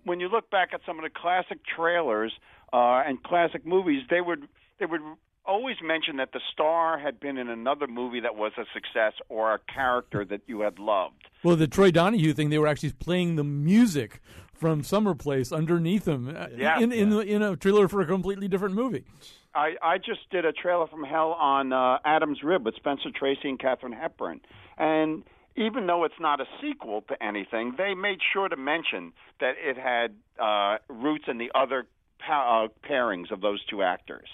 when 0.04 0.20
you 0.20 0.28
look 0.28 0.50
back 0.50 0.70
at 0.72 0.80
some 0.86 0.98
of 0.98 1.04
the 1.04 1.10
classic 1.10 1.58
trailers 1.64 2.32
uh, 2.72 3.02
and 3.06 3.22
classic 3.22 3.64
movies, 3.66 4.02
they 4.10 4.20
would 4.20 4.48
they 4.78 4.86
would 4.86 5.00
always 5.44 5.76
mention 5.82 6.16
that 6.18 6.32
the 6.32 6.40
star 6.52 6.98
had 6.98 7.18
been 7.18 7.36
in 7.36 7.48
another 7.48 7.86
movie 7.86 8.20
that 8.20 8.36
was 8.36 8.52
a 8.56 8.64
success 8.72 9.12
or 9.28 9.54
a 9.54 9.58
character 9.72 10.24
that 10.24 10.40
you 10.46 10.60
had 10.60 10.78
loved. 10.78 11.28
Well, 11.42 11.56
the 11.56 11.66
Troy 11.66 11.90
Donahue 11.90 12.32
thing, 12.32 12.50
they 12.50 12.58
were 12.58 12.68
actually 12.68 12.92
playing 12.92 13.34
the 13.36 13.42
music 13.44 14.20
from 14.54 14.84
Summer 14.84 15.14
Place 15.16 15.50
underneath 15.50 16.04
them 16.04 16.28
uh, 16.36 16.46
Yeah. 16.56 16.78
in, 16.78 16.92
in, 16.92 17.12
in 17.22 17.42
a 17.42 17.56
trailer 17.56 17.88
for 17.88 18.00
a 18.00 18.06
completely 18.06 18.46
different 18.46 18.76
movie. 18.76 19.04
I, 19.54 19.74
I 19.82 19.98
just 19.98 20.20
did 20.30 20.44
a 20.44 20.52
trailer 20.52 20.86
from 20.86 21.02
hell 21.02 21.32
on 21.32 21.72
uh, 21.72 21.98
Adam's 22.04 22.44
Rib 22.44 22.64
with 22.64 22.76
Spencer 22.76 23.10
Tracy 23.14 23.48
and 23.48 23.58
Katharine 23.58 23.92
Hepburn, 23.92 24.40
and 24.78 25.24
even 25.56 25.86
though 25.86 26.04
it's 26.04 26.20
not 26.20 26.40
a 26.40 26.44
sequel 26.60 27.02
to 27.08 27.22
anything, 27.22 27.74
they 27.76 27.94
made 27.94 28.18
sure 28.32 28.48
to 28.48 28.56
mention 28.56 29.12
that 29.40 29.54
it 29.58 29.76
had 29.76 30.14
uh, 30.42 30.78
roots 30.88 31.24
in 31.28 31.38
the 31.38 31.50
other 31.54 31.86
pa- 32.26 32.64
uh, 32.64 32.68
pairings 32.88 33.30
of 33.30 33.40
those 33.40 33.64
two 33.66 33.82
actors. 33.82 34.28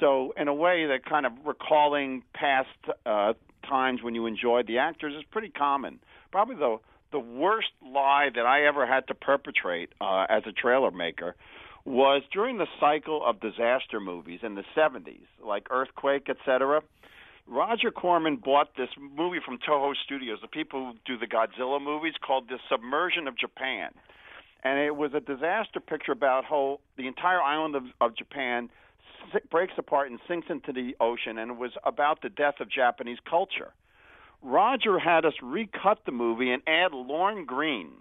So 0.00 0.32
in 0.36 0.48
a 0.48 0.54
way, 0.54 0.86
that 0.86 1.04
kind 1.04 1.26
of 1.26 1.32
recalling 1.44 2.22
past 2.34 2.68
uh, 3.04 3.34
times 3.68 4.02
when 4.02 4.14
you 4.14 4.26
enjoyed 4.26 4.66
the 4.66 4.78
actors 4.78 5.14
is 5.16 5.24
pretty 5.30 5.50
common. 5.50 6.00
Probably 6.30 6.56
the 6.56 6.78
the 7.12 7.18
worst 7.18 7.68
lie 7.84 8.30
that 8.34 8.46
I 8.46 8.64
ever 8.64 8.86
had 8.86 9.06
to 9.08 9.14
perpetrate 9.14 9.90
uh, 10.00 10.24
as 10.30 10.44
a 10.46 10.52
trailer 10.52 10.90
maker 10.90 11.36
was 11.84 12.22
during 12.32 12.56
the 12.56 12.66
cycle 12.80 13.22
of 13.24 13.38
disaster 13.40 14.00
movies 14.00 14.40
in 14.42 14.54
the 14.54 14.64
70s, 14.74 15.26
like 15.44 15.66
Earthquake, 15.70 16.28
etc. 16.30 16.80
Roger 17.46 17.90
Corman 17.90 18.36
bought 18.36 18.76
this 18.76 18.88
movie 18.98 19.40
from 19.44 19.58
Toho 19.58 19.94
Studios, 20.04 20.38
the 20.40 20.48
people 20.48 20.92
who 20.92 20.98
do 21.04 21.18
the 21.18 21.26
Godzilla 21.26 21.82
movies, 21.82 22.14
called 22.24 22.48
The 22.48 22.58
Submersion 22.70 23.26
of 23.28 23.36
Japan. 23.36 23.90
And 24.64 24.78
it 24.78 24.96
was 24.96 25.12
a 25.12 25.20
disaster 25.20 25.80
picture 25.80 26.12
about 26.12 26.44
how 26.44 26.80
the 26.96 27.08
entire 27.08 27.42
island 27.42 27.74
of, 27.74 27.82
of 28.00 28.16
Japan 28.16 28.70
si- 29.32 29.40
breaks 29.50 29.74
apart 29.76 30.10
and 30.10 30.20
sinks 30.28 30.46
into 30.50 30.72
the 30.72 30.94
ocean, 31.00 31.36
and 31.36 31.50
it 31.50 31.56
was 31.56 31.72
about 31.84 32.22
the 32.22 32.28
death 32.28 32.60
of 32.60 32.70
Japanese 32.70 33.18
culture. 33.28 33.72
Roger 34.40 34.98
had 34.98 35.24
us 35.24 35.34
recut 35.42 35.98
the 36.04 36.12
movie 36.12 36.50
and 36.50 36.62
add 36.66 36.92
Lorne 36.92 37.44
Greene 37.44 37.92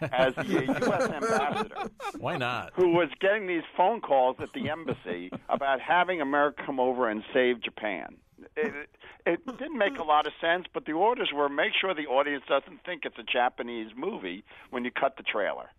as 0.00 0.34
the 0.36 0.44
U.S. 0.84 1.10
ambassador 1.10 1.90
why 2.18 2.36
not 2.36 2.72
who 2.74 2.90
was 2.90 3.08
getting 3.20 3.48
these 3.48 3.64
phone 3.76 4.00
calls 4.00 4.36
at 4.40 4.52
the 4.52 4.70
embassy 4.70 5.30
about 5.48 5.80
having 5.80 6.20
America 6.20 6.62
come 6.64 6.78
over 6.78 7.08
and 7.08 7.24
save 7.34 7.60
Japan. 7.60 8.16
It, 8.56 8.90
it 9.26 9.46
didn't 9.46 9.78
make 9.78 9.98
a 9.98 10.02
lot 10.02 10.26
of 10.26 10.32
sense, 10.40 10.66
but 10.72 10.84
the 10.84 10.92
orders 10.92 11.30
were 11.34 11.48
make 11.48 11.72
sure 11.80 11.94
the 11.94 12.06
audience 12.06 12.44
doesn't 12.48 12.84
think 12.84 13.04
it's 13.04 13.18
a 13.18 13.22
Japanese 13.22 13.92
movie 13.96 14.44
when 14.70 14.84
you 14.84 14.90
cut 14.90 15.16
the 15.16 15.22
trailer. 15.22 15.70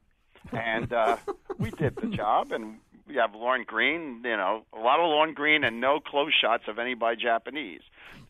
And 0.52 0.92
uh, 0.92 1.18
we 1.58 1.72
did 1.72 1.96
the 1.98 2.08
job, 2.08 2.52
and 2.52 2.78
we 3.08 3.16
have 3.16 3.36
Lorne 3.36 3.64
Greene, 3.66 4.22
you 4.24 4.38
know, 4.38 4.64
a 4.74 4.80
lot 4.80 5.00
of 5.00 5.06
Lorne 5.06 5.34
Greene 5.34 5.64
and 5.64 5.82
no 5.82 6.00
close 6.00 6.34
shots 6.34 6.64
of 6.68 6.80
anybody 6.80 7.22
Japanese. 7.22 7.82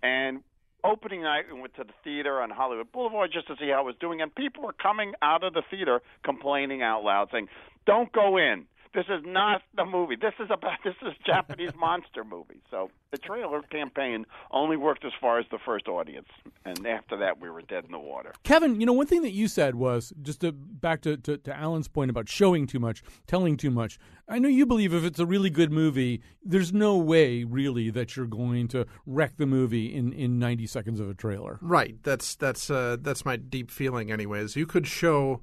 And 0.02 0.42
opening 0.84 1.22
night, 1.22 1.46
we 1.54 1.60
went 1.60 1.76
to 1.76 1.84
the 1.84 1.94
theater 2.04 2.42
on 2.42 2.50
Hollywood 2.50 2.92
Boulevard 2.92 3.32
just 3.32 3.48
to 3.48 3.56
see 3.58 3.70
how 3.70 3.82
it 3.82 3.86
was 3.86 3.96
doing, 4.00 4.22
and 4.22 4.34
people 4.34 4.64
were 4.64 4.74
coming 4.74 5.14
out 5.22 5.44
of 5.44 5.54
the 5.54 5.62
theater 5.70 6.02
complaining 6.24 6.82
out 6.82 7.04
loud, 7.04 7.30
saying, 7.32 7.48
"Don't 7.86 8.12
go 8.12 8.38
in. 8.38 8.66
This 8.94 9.06
is 9.08 9.24
not 9.26 9.62
the 9.76 9.86
movie. 9.86 10.16
This 10.16 10.34
is 10.40 10.50
about 10.50 10.80
this 10.84 10.96
is 11.02 11.10
a 11.10 11.24
Japanese 11.26 11.72
monster 11.80 12.24
movie." 12.24 12.62
So 12.70 12.90
the 13.12 13.18
trailer 13.18 13.62
campaign 13.62 14.26
only 14.52 14.78
worked 14.78 15.06
as 15.06 15.12
far 15.20 15.40
as 15.40 15.46
the 15.52 15.60
first 15.66 15.88
audience, 15.88 16.28
and 16.66 16.86
after 16.86 17.18
that, 17.18 17.40
we 17.40 17.50
were 17.50 17.62
dead 17.62 17.86
in 17.86 17.92
the 17.92 18.00
water. 18.00 18.34
Kevin, 18.44 18.80
you 18.80 18.86
know, 18.86 18.94
one 18.94 19.08
thing 19.08 19.22
that 19.22 19.32
you 19.32 19.48
said 19.48 19.76
was 19.76 20.14
just 20.22 20.42
to, 20.42 20.52
back 20.52 21.02
to, 21.02 21.18
to, 21.18 21.38
to 21.38 21.58
Alan's 21.58 21.88
point 21.88 22.10
about 22.10 22.28
showing 22.28 22.68
too 22.68 22.80
much, 22.80 23.04
telling 23.28 23.58
too 23.58 23.72
much. 23.72 23.98
I 24.28 24.40
know 24.40 24.50
you 24.50 24.66
believe 24.66 24.94
if 24.94 25.04
it's 25.04 25.20
a 25.20 25.26
really 25.26 25.50
good 25.50 25.72
movie, 25.72 26.22
there's 26.44 26.72
no 26.74 26.98
way 26.98 27.44
really 27.44 27.90
that 27.92 28.16
you're 28.16 28.26
going 28.26 28.68
to 28.70 28.86
wreck 29.06 29.38
the 29.38 29.46
movie 29.46 29.94
in, 29.94 30.14
in 30.14 30.40
90 30.40 30.68
seconds 30.68 31.00
of 31.00 31.10
a 31.10 31.14
trailer. 31.14 31.60
Right. 31.62 31.96
That's 32.04 32.36
that's 32.36 32.70
uh, 32.70 32.98
that's 33.02 33.26
my 33.26 33.36
deep 33.36 33.72
feeling. 33.72 34.12
Anyways, 34.12 34.56
you 34.56 34.66
could 34.66 34.88
show 34.88 35.42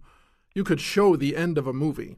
you 0.55 0.65
could 0.65 0.81
show 0.81 1.17
the 1.17 1.37
end 1.37 1.59
of 1.59 1.67
a 1.67 1.73
movie 1.73 2.17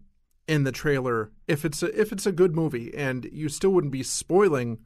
in 0.51 0.65
the 0.65 0.73
trailer 0.73 1.31
if 1.47 1.65
it's 1.65 1.81
a, 1.81 2.01
if 2.01 2.11
it's 2.11 2.27
a 2.27 2.33
good 2.33 2.57
movie, 2.57 2.93
and 2.95 3.29
you 3.33 3.49
still 3.49 3.71
wouldn't 3.71 3.93
be 3.93 4.03
spoiling 4.03 4.81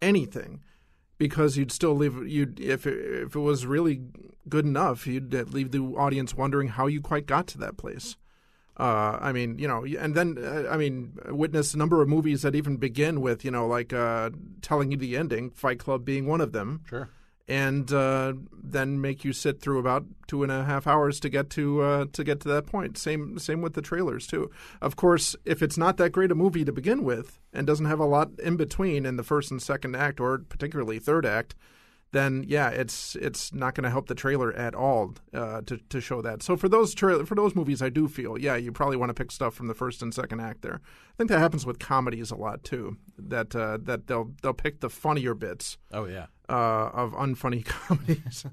anything 0.00 0.60
because 1.18 1.56
you'd 1.56 1.72
still 1.72 1.96
leave 1.96 2.26
you'd 2.28 2.60
if 2.60 2.86
it, 2.86 3.24
if 3.24 3.34
it 3.34 3.40
was 3.40 3.66
really 3.66 4.02
good 4.48 4.64
enough, 4.64 5.08
you'd 5.08 5.34
leave 5.52 5.72
the 5.72 5.80
audience 5.80 6.36
wondering 6.36 6.68
how 6.68 6.86
you 6.86 7.00
quite 7.00 7.26
got 7.26 7.48
to 7.48 7.58
that 7.58 7.76
place. 7.76 8.16
Uh, 8.78 9.18
I 9.20 9.32
mean, 9.32 9.58
you 9.58 9.66
know, 9.66 9.84
and 9.84 10.14
then 10.14 10.38
uh, 10.38 10.68
I 10.70 10.76
mean, 10.76 11.18
witness 11.26 11.74
a 11.74 11.78
number 11.78 12.00
of 12.00 12.08
movies 12.08 12.42
that 12.42 12.54
even 12.54 12.76
begin 12.76 13.20
with, 13.20 13.44
you 13.44 13.50
know, 13.50 13.66
like 13.66 13.92
uh, 13.92 14.30
telling 14.62 14.92
you 14.92 14.96
the 14.96 15.16
ending, 15.16 15.50
Fight 15.50 15.80
Club 15.80 16.04
being 16.04 16.26
one 16.26 16.40
of 16.40 16.52
them. 16.52 16.82
Sure. 16.88 17.10
And 17.48 17.90
uh, 17.90 18.34
then 18.52 19.00
make 19.00 19.24
you 19.24 19.32
sit 19.32 19.62
through 19.62 19.78
about 19.78 20.04
two 20.26 20.42
and 20.42 20.52
a 20.52 20.64
half 20.64 20.86
hours 20.86 21.18
to 21.20 21.30
get 21.30 21.48
to 21.50 21.80
uh, 21.80 22.04
to 22.12 22.22
get 22.22 22.40
to 22.40 22.48
that 22.48 22.66
point. 22.66 22.98
Same 22.98 23.38
same 23.38 23.62
with 23.62 23.72
the 23.72 23.80
trailers 23.80 24.26
too. 24.26 24.50
Of 24.82 24.96
course, 24.96 25.34
if 25.46 25.62
it's 25.62 25.78
not 25.78 25.96
that 25.96 26.12
great 26.12 26.30
a 26.30 26.34
movie 26.34 26.66
to 26.66 26.72
begin 26.72 27.04
with 27.04 27.40
and 27.54 27.66
doesn't 27.66 27.86
have 27.86 28.00
a 28.00 28.04
lot 28.04 28.38
in 28.38 28.56
between 28.56 29.06
in 29.06 29.16
the 29.16 29.22
first 29.22 29.50
and 29.50 29.62
second 29.62 29.96
act, 29.96 30.20
or 30.20 30.36
particularly 30.38 30.98
third 30.98 31.24
act, 31.24 31.54
then 32.12 32.44
yeah, 32.46 32.68
it's 32.68 33.16
it's 33.16 33.52
not 33.52 33.74
going 33.74 33.84
to 33.84 33.90
help 33.90 34.08
the 34.08 34.14
trailer 34.14 34.52
at 34.52 34.74
all 34.74 35.14
uh, 35.34 35.60
to 35.62 35.78
to 35.88 36.00
show 36.00 36.22
that. 36.22 36.42
So 36.42 36.56
for 36.56 36.68
those 36.68 36.94
tra- 36.94 37.24
for 37.26 37.34
those 37.34 37.54
movies, 37.54 37.82
I 37.82 37.88
do 37.88 38.08
feel 38.08 38.38
yeah, 38.38 38.56
you 38.56 38.72
probably 38.72 38.96
want 38.96 39.10
to 39.10 39.14
pick 39.14 39.30
stuff 39.30 39.54
from 39.54 39.68
the 39.68 39.74
first 39.74 40.02
and 40.02 40.12
second 40.14 40.40
act 40.40 40.62
there. 40.62 40.80
I 40.84 41.14
think 41.16 41.30
that 41.30 41.38
happens 41.38 41.66
with 41.66 41.78
comedies 41.78 42.30
a 42.30 42.36
lot 42.36 42.64
too. 42.64 42.96
That 43.18 43.54
uh, 43.54 43.78
that 43.82 44.06
they'll 44.06 44.32
they'll 44.42 44.54
pick 44.54 44.80
the 44.80 44.90
funnier 44.90 45.34
bits. 45.34 45.78
Oh 45.92 46.06
yeah. 46.06 46.26
Uh, 46.50 46.90
of 46.94 47.12
unfunny 47.12 47.62
comedies, 47.66 48.46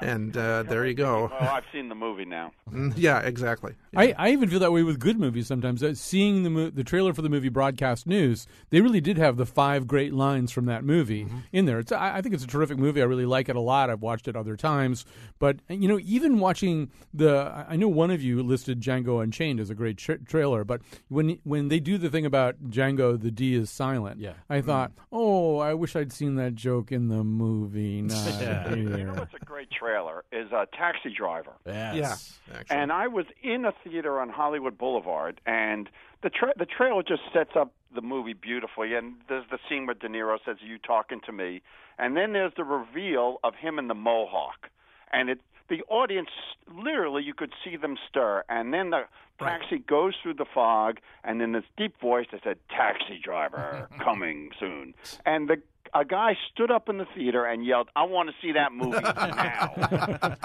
and 0.00 0.36
uh, 0.36 0.62
there 0.62 0.86
you 0.86 0.94
go. 0.94 1.28
Oh, 1.32 1.36
I've 1.46 1.64
seen 1.72 1.88
the 1.88 1.96
movie 1.96 2.24
now. 2.24 2.52
Mm, 2.70 2.92
yeah, 2.96 3.18
exactly. 3.18 3.74
I, 3.96 4.14
I 4.16 4.30
even 4.30 4.48
feel 4.48 4.60
that 4.60 4.70
way 4.70 4.84
with 4.84 5.00
good 5.00 5.18
movies 5.18 5.48
sometimes. 5.48 5.82
Uh, 5.82 5.94
seeing 5.94 6.44
the 6.44 6.50
mo- 6.50 6.70
the 6.70 6.84
trailer 6.84 7.12
for 7.12 7.22
the 7.22 7.28
movie 7.28 7.48
Broadcast 7.48 8.06
News, 8.06 8.46
they 8.70 8.80
really 8.80 9.00
did 9.00 9.18
have 9.18 9.36
the 9.36 9.46
five 9.46 9.88
great 9.88 10.14
lines 10.14 10.52
from 10.52 10.66
that 10.66 10.84
movie 10.84 11.26
in 11.50 11.64
there. 11.64 11.80
It's 11.80 11.90
I, 11.90 12.18
I 12.18 12.22
think 12.22 12.36
it's 12.36 12.44
a 12.44 12.46
terrific 12.46 12.78
movie. 12.78 13.02
I 13.02 13.04
really 13.06 13.26
like 13.26 13.48
it 13.48 13.56
a 13.56 13.60
lot. 13.60 13.90
I've 13.90 14.00
watched 14.00 14.28
it 14.28 14.36
other 14.36 14.56
times, 14.56 15.04
but 15.40 15.56
you 15.68 15.88
know, 15.88 15.98
even 16.04 16.38
watching 16.38 16.92
the, 17.12 17.64
I 17.68 17.74
know 17.74 17.88
one 17.88 18.12
of 18.12 18.22
you 18.22 18.44
listed 18.44 18.80
Django 18.80 19.20
Unchained 19.20 19.58
as 19.58 19.70
a 19.70 19.74
great 19.74 19.96
tra- 19.98 20.18
trailer, 20.18 20.62
but 20.62 20.82
when 21.08 21.40
when 21.42 21.66
they 21.66 21.80
do 21.80 21.98
the 21.98 22.10
thing 22.10 22.26
about 22.26 22.70
Django, 22.70 23.20
the 23.20 23.32
D 23.32 23.54
is 23.56 23.70
silent. 23.70 24.20
Yeah. 24.20 24.34
I 24.48 24.60
thought, 24.60 24.92
oh, 25.10 25.58
I 25.58 25.74
wish 25.74 25.96
I'd 25.96 26.12
seen 26.12 26.36
that 26.36 26.54
joke 26.54 26.92
in 26.92 27.08
the 27.08 27.24
movie. 27.40 28.02
Not 28.02 28.76
You 28.76 29.04
know 29.04 29.14
what's 29.14 29.34
a 29.34 29.44
great 29.44 29.70
trailer 29.70 30.24
is 30.30 30.52
a 30.52 30.66
Taxi 30.76 31.12
Driver. 31.16 31.52
Yes. 31.66 32.38
And 32.68 32.92
I 32.92 33.08
was 33.08 33.26
in 33.42 33.64
a 33.64 33.72
theater 33.84 34.20
on 34.20 34.28
Hollywood 34.28 34.76
Boulevard, 34.76 35.40
and 35.46 35.88
the 36.22 36.30
tra- 36.30 36.54
the 36.56 36.66
trailer 36.66 37.02
just 37.02 37.22
sets 37.32 37.52
up 37.56 37.72
the 37.94 38.02
movie 38.02 38.34
beautifully. 38.34 38.94
And 38.94 39.14
there's 39.28 39.46
the 39.50 39.58
scene 39.68 39.86
where 39.86 39.94
De 39.94 40.08
Niro 40.08 40.38
says, 40.44 40.56
"You 40.60 40.78
talking 40.78 41.20
to 41.26 41.32
me?" 41.32 41.62
And 41.98 42.16
then 42.16 42.32
there's 42.32 42.52
the 42.56 42.64
reveal 42.64 43.38
of 43.42 43.54
him 43.54 43.78
in 43.78 43.88
the 43.88 43.94
mohawk, 43.94 44.68
and 45.12 45.30
it 45.30 45.40
the 45.68 45.82
audience 45.88 46.30
literally 46.68 47.22
you 47.22 47.32
could 47.32 47.52
see 47.64 47.76
them 47.76 47.96
stir, 48.08 48.42
and 48.48 48.74
then 48.74 48.90
the 48.90 49.04
taxi 49.38 49.78
goes 49.78 50.14
through 50.22 50.34
the 50.34 50.44
fog, 50.52 50.98
and 51.24 51.40
in 51.40 51.52
this 51.52 51.64
deep 51.76 51.98
voice 52.00 52.26
they 52.32 52.40
said, 52.42 52.58
"Taxi 52.68 53.18
driver 53.22 53.88
coming 53.98 54.50
soon," 54.58 54.94
and 55.24 55.48
the 55.48 55.62
a 55.94 56.04
guy 56.04 56.36
stood 56.52 56.70
up 56.70 56.88
in 56.88 56.98
the 56.98 57.06
theater 57.14 57.44
and 57.44 57.64
yelled, 57.64 57.88
"I 57.96 58.04
want 58.04 58.28
to 58.28 58.34
see 58.40 58.52
that 58.52 58.72
movie 58.72 59.00
now." 59.00 59.74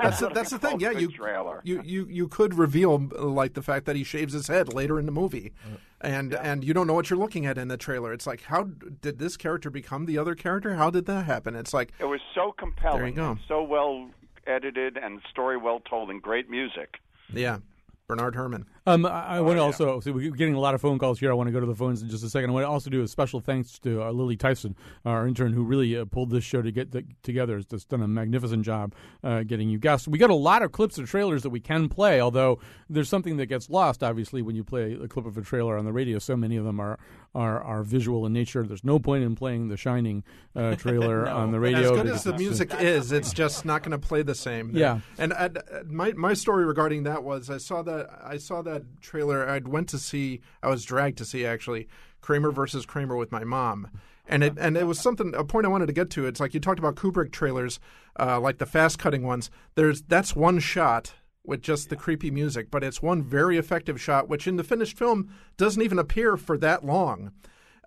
That's 0.00 0.20
the, 0.20 0.28
that's 0.30 0.50
the 0.50 0.58
thing. 0.58 0.80
Yeah, 0.80 0.90
you, 0.92 1.10
you 1.64 1.82
you 1.84 2.06
you 2.08 2.28
could 2.28 2.54
reveal 2.54 3.08
uh, 3.18 3.24
like 3.24 3.54
the 3.54 3.62
fact 3.62 3.86
that 3.86 3.96
he 3.96 4.04
shaves 4.04 4.32
his 4.32 4.46
head 4.48 4.72
later 4.72 4.98
in 4.98 5.06
the 5.06 5.12
movie, 5.12 5.52
and 6.00 6.34
and 6.34 6.64
you 6.64 6.72
don't 6.74 6.86
know 6.86 6.94
what 6.94 7.10
you're 7.10 7.18
looking 7.18 7.46
at 7.46 7.58
in 7.58 7.68
the 7.68 7.76
trailer. 7.76 8.12
It's 8.12 8.26
like, 8.26 8.42
how 8.42 8.64
did 9.00 9.18
this 9.18 9.36
character 9.36 9.70
become 9.70 10.06
the 10.06 10.18
other 10.18 10.34
character? 10.34 10.74
How 10.74 10.90
did 10.90 11.06
that 11.06 11.24
happen? 11.24 11.54
It's 11.54 11.74
like 11.74 11.92
It 11.98 12.04
was 12.06 12.20
so 12.34 12.52
compelling, 12.58 12.98
There 12.98 13.08
you 13.08 13.34
go. 13.34 13.38
so 13.48 13.62
well 13.62 14.08
edited, 14.46 14.96
and 14.96 15.20
story 15.30 15.56
well 15.56 15.80
told, 15.80 16.10
and 16.10 16.22
great 16.22 16.48
music. 16.48 16.96
yeah, 17.32 17.58
Bernard 18.08 18.36
Herrmann. 18.36 18.66
Um, 18.86 19.04
I, 19.04 19.38
I 19.38 19.40
want 19.40 19.58
to 19.58 19.62
also 19.62 19.98
so 19.98 20.12
we're 20.12 20.30
getting 20.30 20.54
a 20.54 20.60
lot 20.60 20.74
of 20.74 20.80
phone 20.80 20.98
calls 20.98 21.18
here. 21.18 21.30
I 21.30 21.34
want 21.34 21.48
to 21.48 21.52
go 21.52 21.58
to 21.58 21.66
the 21.66 21.74
phones 21.74 22.02
in 22.02 22.08
just 22.08 22.22
a 22.22 22.30
second. 22.30 22.50
I 22.50 22.52
want 22.52 22.64
to 22.64 22.68
also 22.68 22.88
do 22.88 23.02
a 23.02 23.08
special 23.08 23.40
thanks 23.40 23.80
to 23.80 24.02
uh, 24.02 24.12
Lily 24.12 24.36
Tyson, 24.36 24.76
our 25.04 25.26
intern, 25.26 25.52
who 25.52 25.64
really 25.64 25.96
uh, 25.96 26.04
pulled 26.04 26.30
this 26.30 26.44
show 26.44 26.62
to 26.62 26.70
get 26.70 26.92
the, 26.92 27.04
together. 27.24 27.56
Has 27.56 27.66
just 27.66 27.88
done 27.88 28.02
a 28.02 28.08
magnificent 28.08 28.64
job 28.64 28.94
uh, 29.24 29.42
getting 29.42 29.68
you 29.68 29.78
guests. 29.78 30.06
We 30.06 30.18
got 30.18 30.30
a 30.30 30.34
lot 30.34 30.62
of 30.62 30.70
clips 30.70 30.98
of 30.98 31.10
trailers 31.10 31.42
that 31.42 31.50
we 31.50 31.58
can 31.58 31.88
play, 31.88 32.20
although 32.20 32.60
there's 32.88 33.08
something 33.08 33.38
that 33.38 33.46
gets 33.46 33.68
lost. 33.68 34.04
Obviously, 34.04 34.40
when 34.40 34.54
you 34.54 34.62
play 34.62 34.94
a 34.94 35.08
clip 35.08 35.26
of 35.26 35.36
a 35.36 35.42
trailer 35.42 35.76
on 35.76 35.84
the 35.84 35.92
radio, 35.92 36.20
so 36.20 36.36
many 36.36 36.56
of 36.56 36.64
them 36.64 36.78
are 36.78 36.98
are, 37.36 37.62
are 37.62 37.82
visual 37.82 38.24
in 38.24 38.32
nature. 38.32 38.62
There's 38.62 38.82
no 38.82 38.98
point 38.98 39.22
in 39.22 39.34
playing 39.34 39.68
the 39.68 39.76
Shining 39.76 40.24
uh, 40.54 40.74
trailer 40.76 41.28
on 41.28 41.52
the 41.52 41.60
radio. 41.60 41.92
As 41.92 42.02
good 42.02 42.06
as 42.06 42.24
the 42.24 42.32
music 42.32 42.72
is, 42.80 43.12
it's 43.12 43.32
just 43.32 43.66
not 43.66 43.82
going 43.82 43.92
to 43.92 43.98
play 43.98 44.22
the 44.22 44.34
same. 44.34 44.70
Yeah. 44.74 45.00
And 45.18 45.34
uh, 45.34 45.50
my 45.84 46.12
my 46.12 46.32
story 46.32 46.64
regarding 46.64 47.02
that 47.02 47.22
was 47.22 47.50
I 47.50 47.58
saw 47.58 47.82
that 47.82 48.08
I 48.24 48.38
saw 48.38 48.62
that 48.62 49.02
trailer. 49.02 49.46
I 49.46 49.58
went 49.58 49.88
to 49.90 49.98
see. 49.98 50.40
I 50.62 50.68
was 50.68 50.84
dragged 50.84 51.18
to 51.18 51.26
see 51.26 51.44
actually 51.44 51.88
Kramer 52.22 52.50
versus 52.50 52.86
Kramer 52.86 53.16
with 53.16 53.30
my 53.30 53.44
mom. 53.44 53.90
And 54.26 54.42
it 54.42 54.54
and 54.58 54.76
it 54.76 54.86
was 54.86 54.98
something 54.98 55.34
a 55.36 55.44
point 55.44 55.66
I 55.66 55.68
wanted 55.68 55.86
to 55.86 55.92
get 55.92 56.10
to. 56.10 56.26
It's 56.26 56.40
like 56.40 56.54
you 56.54 56.60
talked 56.60 56.78
about 56.78 56.96
Kubrick 56.96 57.32
trailers, 57.32 57.78
uh, 58.18 58.40
like 58.40 58.58
the 58.58 58.66
fast 58.66 58.98
cutting 58.98 59.22
ones. 59.22 59.50
There's 59.74 60.02
that's 60.02 60.34
one 60.34 60.58
shot 60.58 61.12
with 61.46 61.62
just 61.62 61.88
the 61.88 61.96
creepy 61.96 62.30
music, 62.30 62.70
but 62.70 62.84
it's 62.84 63.02
one 63.02 63.22
very 63.22 63.56
effective 63.56 64.00
shot, 64.00 64.28
which 64.28 64.46
in 64.46 64.56
the 64.56 64.64
finished 64.64 64.96
film 64.98 65.32
doesn't 65.56 65.82
even 65.82 65.98
appear 65.98 66.36
for 66.36 66.58
that 66.58 66.84
long. 66.84 67.32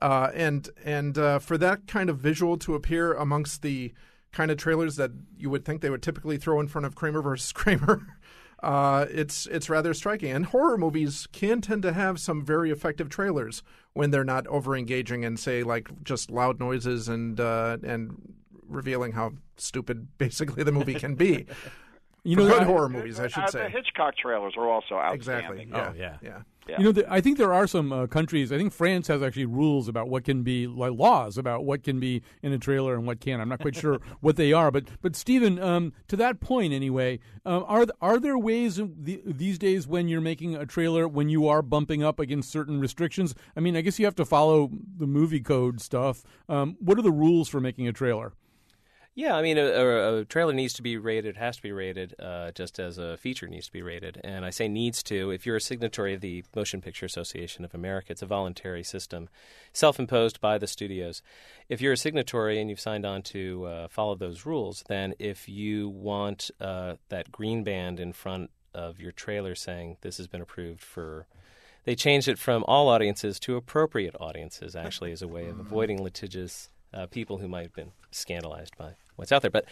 Uh, 0.02 0.32
and 0.34 0.70
and 0.86 1.18
uh, 1.18 1.40
for 1.40 1.58
that 1.58 1.86
kind 1.86 2.10
of 2.10 2.18
visual 2.18 2.58
to 2.58 2.74
appear 2.74 3.14
amongst 3.14 3.62
the 3.62 3.94
kind 4.32 4.52
of 4.52 4.58
trailers 4.58 4.96
that 4.96 5.12
you 5.38 5.50
would 5.50 5.66
think 5.66 5.82
they 5.82 5.90
would 5.90 6.04
typically 6.04 6.38
throw 6.38 6.60
in 6.60 6.68
front 6.68 6.86
of 6.86 6.96
Kramer 6.96 7.22
versus 7.22 7.52
Kramer, 7.54 8.08
uh, 8.62 9.06
it's 9.10 9.46
it's 9.48 9.70
rather 9.70 9.94
striking. 9.94 10.32
And 10.32 10.48
horror 10.48 10.78
movies 10.78 11.28
can 11.32 11.62
tend 11.62 11.82
to 11.84 11.94
have 11.94 12.20
some 12.20 12.44
very 12.44 12.72
effective 12.72 13.10
trailers 13.10 13.64
when 13.94 14.12
they're 14.12 14.24
not 14.24 14.48
over 14.48 14.76
engaging 14.76 15.24
and 15.24 15.40
say 15.40 15.64
like 15.64 16.04
just 16.04 16.30
loud 16.30 16.60
noises 16.60 17.08
and 17.08 17.40
uh, 17.40 17.78
and 17.84 18.36
revealing 18.68 19.14
how 19.14 19.34
stupid 19.58 20.08
basically 20.18 20.64
the 20.64 20.72
movie 20.72 20.96
can 20.96 21.16
be. 21.16 21.46
You 22.24 22.36
know, 22.36 22.48
good 22.48 22.62
I- 22.62 22.66
horror 22.66 22.90
movies, 22.90 23.20
I 23.20 23.28
should 23.28 23.44
Uh, 23.44 23.48
say. 23.48 23.64
The 23.64 23.70
Hitchcock 23.70 24.16
trailers 24.18 24.54
are 24.58 24.68
also 24.68 25.00
Exactly. 25.14 25.60
outstanding. 25.62 25.70
Yeah. 25.70 25.90
Oh, 25.90 25.94
yeah. 25.98 26.18
Yeah. 26.22 26.42
Yeah. 26.68 26.78
You 26.78 26.84
know, 26.84 26.92
the, 26.92 27.12
I 27.12 27.20
think 27.20 27.40
there 27.40 27.52
are 27.52 27.66
some 27.66 27.92
uh, 27.92 28.06
countries. 28.06 28.52
I 28.52 28.58
think 28.58 28.72
France 28.74 29.08
has 29.08 29.24
actually 29.24 29.48
rules 29.48 29.88
about 29.88 30.08
what 30.08 30.24
can 30.24 30.44
be 30.44 30.68
like 30.68 30.92
laws 30.94 31.36
about 31.36 31.66
what 31.66 31.82
can 31.82 32.00
be 32.00 32.22
in 32.44 32.54
a 32.54 32.60
trailer 32.60 32.94
and 32.94 33.08
what 33.08 33.20
can't. 33.20 33.42
I'm 33.42 33.50
not 33.50 33.60
quite 33.60 33.76
sure 33.76 34.00
what 34.22 34.36
they 34.36 34.54
are, 34.54 34.70
but 34.70 34.84
but 35.02 35.16
Stephen, 35.16 35.58
um, 35.58 35.94
to 36.10 36.16
that 36.18 36.40
point 36.42 36.72
anyway, 36.72 37.18
um, 37.44 37.66
are 37.68 37.88
are 38.02 38.20
there 38.20 38.38
ways 38.38 38.76
the, 38.76 39.20
these 39.26 39.58
days 39.58 39.88
when 39.88 40.08
you're 40.08 40.22
making 40.22 40.56
a 40.56 40.66
trailer 40.68 41.08
when 41.08 41.28
you 41.28 41.48
are 41.48 41.64
bumping 41.64 42.04
up 42.04 42.20
against 42.20 42.52
certain 42.52 42.80
restrictions? 42.80 43.34
I 43.56 43.62
mean, 43.62 43.76
I 43.76 43.82
guess 43.82 43.98
you 43.98 44.06
have 44.06 44.16
to 44.16 44.26
follow 44.26 44.70
the 44.98 45.08
movie 45.08 45.40
code 45.42 45.82
stuff. 45.82 46.22
Um, 46.48 46.78
what 46.80 47.00
are 47.00 47.04
the 47.04 47.10
rules 47.12 47.50
for 47.50 47.60
making 47.60 47.88
a 47.88 47.94
trailer? 47.94 48.34
Yeah, 49.20 49.36
I 49.36 49.42
mean, 49.42 49.58
a, 49.58 49.66
a, 49.66 50.20
a 50.20 50.24
trailer 50.24 50.54
needs 50.54 50.72
to 50.76 50.82
be 50.82 50.96
rated, 50.96 51.36
has 51.36 51.58
to 51.58 51.62
be 51.62 51.74
rated, 51.74 52.16
uh, 52.22 52.52
just 52.52 52.80
as 52.80 52.98
a 52.98 53.18
feature 53.18 53.50
needs 53.50 53.66
to 53.66 53.74
be 53.74 53.82
rated. 53.82 54.22
And 54.24 54.46
I 54.46 54.50
say 54.50 54.70
needs 54.70 55.04
to. 55.04 55.30
If 55.32 55.46
you're 55.46 55.58
a 55.58 55.62
signatory 55.62 56.14
of 56.14 56.22
the 56.22 56.46
Motion 56.56 56.80
Picture 56.80 57.06
Association 57.06 57.66
of 57.66 57.76
America, 57.76 58.14
it's 58.14 58.22
a 58.22 58.26
voluntary 58.26 58.82
system, 58.82 59.28
self 59.74 60.00
imposed 60.00 60.40
by 60.40 60.58
the 60.58 60.68
studios. 60.68 61.22
If 61.68 61.82
you're 61.82 61.92
a 61.92 61.98
signatory 61.98 62.62
and 62.62 62.70
you've 62.70 62.80
signed 62.80 63.06
on 63.06 63.22
to 63.24 63.66
uh, 63.66 63.88
follow 63.90 64.16
those 64.16 64.46
rules, 64.46 64.86
then 64.88 65.14
if 65.20 65.50
you 65.50 65.90
want 65.90 66.50
uh, 66.62 66.94
that 67.10 67.30
green 67.30 67.66
band 67.66 68.00
in 68.00 68.14
front 68.14 68.52
of 68.74 69.02
your 69.02 69.12
trailer 69.12 69.54
saying 69.54 69.98
this 70.00 70.16
has 70.16 70.28
been 70.28 70.40
approved 70.40 70.80
for 70.80 71.28
they 71.84 71.94
changed 71.94 72.30
it 72.30 72.40
from 72.40 72.64
all 72.70 72.88
audiences 72.88 73.38
to 73.42 73.58
appropriate 73.58 74.16
audiences, 74.18 74.78
actually, 74.78 75.12
as 75.12 75.22
a 75.22 75.28
way 75.28 75.50
of 75.50 75.60
avoiding 75.60 76.02
litigious 76.02 76.70
uh, 76.94 77.06
people 77.08 77.40
who 77.40 77.50
might 77.50 77.64
have 77.64 77.76
been 77.76 77.92
scandalized 78.12 78.78
by 78.78 78.94
what's 79.20 79.32
out 79.32 79.42
there. 79.44 79.52
But 79.52 79.66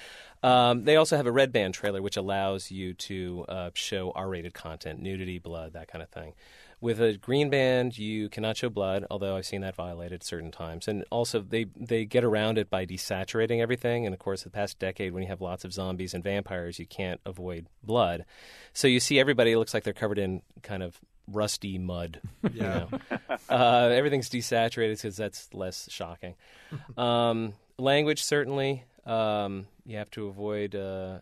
um, 0.44 0.84
they 0.86 0.96
also 0.96 1.18
have 1.18 1.26
a 1.26 1.32
red 1.32 1.52
band 1.52 1.74
trailer, 1.74 2.02
which 2.02 2.18
allows 2.18 2.70
you 2.72 2.94
to 2.94 3.46
uh, 3.50 3.70
show 3.74 4.12
R 4.16 4.30
rated 4.30 4.54
content, 4.54 5.02
nudity, 5.02 5.40
blood, 5.40 5.74
that 5.74 5.88
kind 5.88 6.04
of 6.04 6.10
thing. 6.10 6.34
With 6.80 7.02
a 7.02 7.18
green 7.18 7.50
band, 7.50 7.98
you 7.98 8.30
cannot 8.30 8.56
show 8.56 8.70
blood, 8.70 9.04
although 9.10 9.36
I've 9.36 9.48
seen 9.48 9.62
that 9.62 9.76
violated 9.76 10.22
certain 10.24 10.52
times. 10.52 10.88
And 10.88 11.04
also, 11.10 11.40
they, 11.42 11.66
they 11.76 12.06
get 12.06 12.24
around 12.24 12.60
it 12.60 12.70
by 12.70 12.86
desaturating 12.86 13.62
everything. 13.62 14.06
And 14.06 14.14
of 14.14 14.20
course, 14.20 14.44
the 14.44 14.52
past 14.52 14.78
decade, 14.78 15.12
when 15.12 15.24
you 15.24 15.30
have 15.30 15.42
lots 15.42 15.66
of 15.66 15.74
zombies 15.74 16.14
and 16.14 16.24
vampires, 16.24 16.78
you 16.78 16.86
can't 16.86 17.20
avoid 17.26 17.66
blood. 17.82 18.26
So 18.74 18.88
you 18.88 19.00
see 19.00 19.20
everybody 19.20 19.56
looks 19.56 19.74
like 19.74 19.86
they're 19.86 19.94
covered 19.94 20.20
in 20.20 20.44
kind 20.62 20.84
of 20.84 21.00
rusty 21.28 21.80
mud. 21.80 22.22
you 22.44 22.52
Yeah. 22.62 22.86
know. 22.92 23.18
uh, 23.50 23.90
everything's 23.92 24.30
desaturated 24.30 24.98
because 24.98 25.18
that's 25.18 25.52
less 25.56 25.90
shocking. 25.92 26.36
Um, 26.96 27.54
language, 27.80 28.24
certainly. 28.24 28.84
Um, 29.08 29.68
you 29.86 29.98
have 29.98 30.12
to 30.12 30.28
avoid 30.28 30.76
uh, 30.76 31.20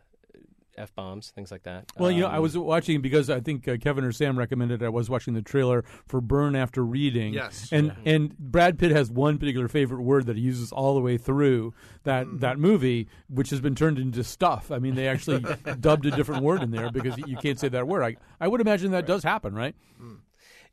f 0.78 0.94
bombs, 0.96 1.32
things 1.34 1.52
like 1.52 1.64
that. 1.64 1.92
Well, 1.98 2.12
you 2.12 2.22
know, 2.22 2.28
I 2.28 2.38
Um, 2.38 2.42
was 2.42 2.58
watching 2.58 3.00
because 3.02 3.30
I 3.30 3.40
think 3.40 3.66
uh, 3.68 3.78
Kevin 3.78 4.04
or 4.04 4.12
Sam 4.12 4.38
recommended. 4.38 4.84
I 4.84 4.90
was 4.90 5.10
watching 5.10 5.34
the 5.36 5.42
trailer 5.42 5.86
for 6.08 6.20
Burn 6.20 6.56
After 6.56 6.84
Reading. 6.84 7.34
Yes. 7.34 7.70
and 7.72 7.94
and 8.04 8.38
Brad 8.38 8.78
Pitt 8.80 8.92
has 8.92 9.10
one 9.12 9.38
particular 9.38 9.68
favorite 9.68 10.02
word 10.02 10.26
that 10.26 10.36
he 10.36 10.42
uses 10.42 10.72
all 10.72 10.96
the 10.96 11.02
way 11.02 11.18
through 11.18 11.74
that 12.04 12.26
Mm-hmm. 12.26 12.40
that 12.40 12.58
movie, 12.60 13.08
which 13.30 13.52
has 13.52 13.62
been 13.62 13.76
turned 13.76 14.00
into 14.00 14.24
stuff. 14.24 14.72
I 14.72 14.80
mean, 14.80 14.96
they 14.96 15.08
actually 15.08 15.46
dubbed 15.80 16.06
a 16.08 16.12
different 16.12 16.44
word 16.44 16.62
in 16.64 16.72
there 16.72 16.92
because 16.92 17.16
you 17.20 17.38
can't 17.38 17.60
say 17.60 17.70
that 17.70 17.88
word. 17.88 18.04
I 18.04 18.18
I 18.44 18.48
would 18.50 18.60
imagine 18.62 18.92
that 18.92 19.06
does 19.06 19.24
happen, 19.24 19.54
right? 19.56 19.76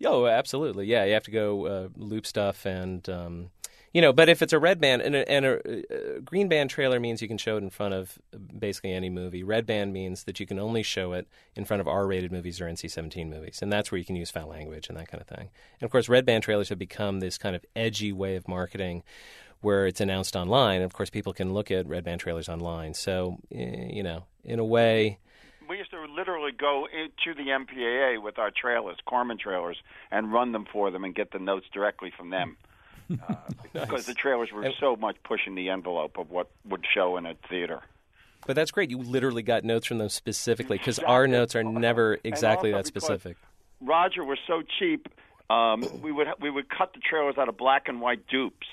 Oh, 0.05 0.27
absolutely. 0.27 0.87
Yeah, 0.87 1.05
you 1.05 1.13
have 1.13 1.23
to 1.25 1.31
go 1.31 1.67
uh, 1.67 1.89
loop 1.97 2.27
stuff 2.27 2.67
and. 2.67 3.09
Um, 3.09 3.51
you 3.93 4.01
know, 4.01 4.13
but 4.13 4.29
if 4.29 4.41
it's 4.41 4.53
a 4.53 4.59
red 4.59 4.81
band 4.81 5.03
and 5.03 5.15
a, 5.15 5.31
and 5.31 5.45
a, 5.45 6.17
a 6.17 6.21
green 6.21 6.49
band 6.49 6.71
trailer 6.71 6.99
means 6.99 7.21
you 7.21 7.29
can 7.29 7.39
show 7.39 7.57
it 7.57 7.63
in 7.63 7.71
front 7.71 7.95
of 7.95 8.19
basically 8.59 8.93
any 8.93 9.11
movie. 9.11 9.43
Red 9.43 9.67
band 9.67 9.93
means 9.93 10.25
that 10.25 10.41
you 10.41 10.47
can 10.47 10.59
only 10.59 10.83
show 10.83 11.13
it 11.13 11.29
in 11.55 11.65
front 11.65 11.81
of 11.81 11.89
R-rated 11.89 12.33
movies 12.33 12.61
or 12.61 12.67
NC-17 12.67 13.29
movies, 13.29 13.61
and 13.61 13.71
that's 13.71 13.93
where 13.93 13.99
you 13.99 14.05
can 14.05 14.17
use 14.17 14.31
foul 14.31 14.49
language 14.49 14.89
and 14.89 14.97
that 14.99 15.09
kind 15.09 15.21
of 15.21 15.27
thing. 15.27 15.51
And 15.81 15.83
of 15.83 15.91
course, 15.91 16.09
red 16.09 16.25
band 16.25 16.43
trailers 16.43 16.71
have 16.71 16.79
become 16.79 17.21
this 17.21 17.37
kind 17.37 17.55
of 17.55 17.65
edgy 17.77 18.13
way 18.13 18.37
of 18.37 18.49
marketing, 18.49 19.03
where 19.61 19.87
it's 19.87 20.01
announced 20.01 20.35
online. 20.37 20.83
Of 20.83 20.93
course, 20.93 21.11
people 21.11 21.33
can 21.33 21.53
look 21.53 21.71
at 21.71 21.87
red 21.87 22.05
band 22.05 22.21
trailers 22.21 22.49
online. 22.49 22.95
So, 22.95 23.39
eh, 23.55 23.89
you 23.91 24.03
know, 24.03 24.25
in 24.45 24.59
a 24.59 24.65
way, 24.65 25.19
We 25.69 25.79
used 25.79 25.93
to 25.93 26.05
literally 26.05 26.53
go 26.53 26.87
to 27.25 27.35
the 27.35 27.51
MPAA 27.51 28.21
with 28.21 28.39
our 28.39 28.51
trailers, 28.51 28.97
Corman 29.07 29.39
trailers, 29.39 29.77
and 30.11 30.33
run 30.33 30.53
them 30.53 30.67
for 30.71 30.91
them 30.91 31.05
and 31.05 31.15
get 31.15 31.31
the 31.31 31.39
notes 31.39 31.67
directly 31.73 32.11
from 32.15 32.31
them. 32.31 32.57
Uh, 33.11 33.35
because 33.73 34.07
the 34.07 34.15
trailers 34.15 34.51
were 34.53 34.69
so 34.81 34.97
much 34.97 35.17
pushing 35.25 35.55
the 35.55 35.71
envelope 35.71 36.19
of 36.19 36.31
what 36.31 36.51
would 36.65 36.85
show 36.95 37.17
in 37.17 37.27
a 37.27 37.35
theater. 37.49 37.81
but 38.47 38.57
that's 38.57 38.71
great. 38.71 38.91
You 38.91 38.99
literally 38.99 39.43
got 39.43 39.65
notes 39.65 39.87
from 39.87 39.99
them 39.99 40.09
specifically 40.09 40.79
because 40.79 40.99
our 40.99 41.27
notes 41.27 41.55
are 41.55 41.63
never 41.65 42.19
exactly 42.25 42.73
that 42.73 42.87
specific. 42.87 43.37
Roger 43.81 44.25
was 44.25 44.39
so 44.47 44.63
cheap, 44.79 45.09
um, 45.51 45.85
we 46.03 46.13
would 46.13 46.29
we 46.41 46.51
would 46.51 46.69
cut 46.69 46.95
the 46.95 47.01
trailers 47.01 47.37
out 47.37 47.49
of 47.49 47.57
black 47.57 47.89
and 47.89 48.01
white 48.01 48.27
dupes, 48.29 48.67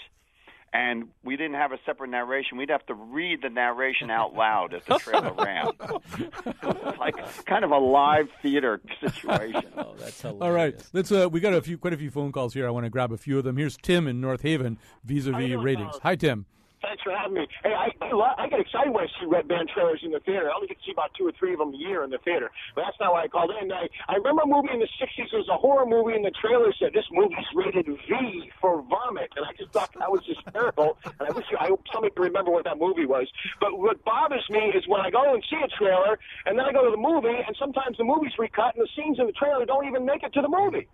and 0.74 1.10
we 1.24 1.36
didn't 1.36 1.56
have 1.56 1.72
a 1.72 1.80
separate 1.86 2.10
narration. 2.10 2.58
We'd 2.58 2.70
have 2.70 2.86
to 2.88 2.94
read 2.94 3.42
the 3.42 3.50
narration 3.50 4.10
out 4.10 4.34
loud 4.36 4.74
as 4.74 4.84
the 4.86 4.98
trailer 4.98 5.34
ran. 5.34 5.68
It 5.68 6.64
was 6.64 6.96
like 7.00 7.16
kind 7.46 7.64
of 7.64 7.72
a 7.72 7.78
live 7.78 8.30
theater 8.42 8.82
situation. 9.00 9.66
Oh, 9.78 9.96
that's 9.98 10.22
hilarious. 10.22 10.42
All 10.42 10.52
right, 10.52 10.76
let's. 10.94 11.12
Uh, 11.12 11.28
we 11.32 11.40
got 11.40 11.54
a 11.54 11.62
few, 11.62 11.78
quite 11.78 11.94
a 11.94 11.98
few 11.98 12.12
phone 12.12 12.32
calls 12.32 12.54
here. 12.54 12.68
I 12.68 12.72
want 12.72 12.86
to 12.86 12.90
grab 12.90 13.12
a 13.12 13.18
few 13.18 13.38
of 13.38 13.44
them. 13.44 13.58
Here's 13.58 13.78
Tim 13.78 14.08
in 14.08 14.22
North 14.22 14.42
Haven 14.42 14.78
vis-a-vis 15.04 15.56
ratings. 15.56 15.96
Hi, 16.04 16.16
Tim. 16.16 16.46
Thanks 16.82 17.04
for 17.04 17.12
having 17.12 17.36
me. 17.36 17.46
Hey, 17.64 17.74
I 17.76 17.92
I, 18.00 18.12
lo- 18.16 18.36
I 18.38 18.48
get 18.48 18.60
excited 18.62 18.94
when 18.94 19.04
I 19.04 19.08
see 19.20 19.28
Red 19.28 19.48
Band 19.48 19.68
trailers 19.74 20.00
in 20.04 20.12
the 20.12 20.20
theater. 20.22 20.50
I 20.50 20.56
only 20.56 20.68
get 20.68 20.80
to 20.80 20.84
see 20.88 20.92
about 20.96 21.12
two 21.18 21.28
or 21.28 21.34
three 21.38 21.52
of 21.54 21.60
them 21.60 21.74
a 21.74 21.78
year 21.78 22.04
in 22.04 22.10
the 22.10 22.20
theater. 22.24 22.50
But 22.74 22.84
that's 22.88 22.96
not 23.00 23.12
why 23.12 23.24
I 23.24 23.28
called 23.28 23.52
in. 23.62 23.72
I, 23.72 23.88
I 24.08 24.16
remember 24.16 24.44
a 24.44 24.48
movie 24.48 24.72
in 24.72 24.80
the 24.80 24.88
60s. 24.96 25.28
It 25.28 25.36
was 25.44 25.50
a 25.52 25.58
horror 25.60 25.86
movie, 25.86 26.16
and 26.16 26.24
the 26.24 26.32
trailer 26.40 26.72
said 26.80 26.94
this 26.94 27.04
movie's 27.12 27.46
rated 27.54 27.86
V 27.86 28.52
for 28.62 28.82
vomit. 28.88 29.28
And 29.36 29.44
I 29.46 29.52
just 29.60 29.72
thought 29.76 29.92
that 30.00 30.10
was 30.10 30.24
hysterical. 30.26 30.98
And 31.04 31.28
I 31.28 31.32
wish 31.36 31.46
I 31.60 31.68
hope 31.68 31.84
somebody 31.92 32.14
can 32.16 32.24
remember 32.32 32.52
what 32.52 32.64
that 32.64 32.80
movie 32.80 33.06
was. 33.06 33.28
But 33.60 33.78
what 33.78 34.04
bothers 34.06 34.48
me 34.50 34.72
is 34.72 34.88
when 34.88 35.02
I 35.02 35.10
go 35.12 35.34
and 35.34 35.44
see 35.50 35.60
a 35.60 35.68
trailer, 35.76 36.18
and 36.46 36.58
then 36.58 36.66
I 36.66 36.72
go 36.72 36.86
to 36.86 36.92
the 36.92 36.98
movie, 37.02 37.44
and 37.46 37.56
sometimes 37.60 37.98
the 37.98 38.06
movie's 38.08 38.34
recut, 38.40 38.76
and 38.80 38.84
the 38.84 38.90
scenes 38.96 39.20
in 39.20 39.26
the 39.28 39.34
trailer 39.36 39.66
don't 39.66 39.86
even 39.86 40.06
make 40.06 40.24
it 40.24 40.32
to 40.34 40.42
the 40.42 40.48
movie. 40.50 40.88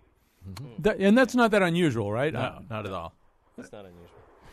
That, 0.80 0.98
and 0.98 1.16
that's 1.16 1.34
not 1.34 1.50
that 1.52 1.62
unusual, 1.62 2.10
right? 2.10 2.32
No, 2.32 2.40
uh, 2.40 2.58
not 2.68 2.86
at 2.86 2.92
all. 2.92 3.14
It's 3.58 3.70
not 3.70 3.84
unusual. 3.84 4.10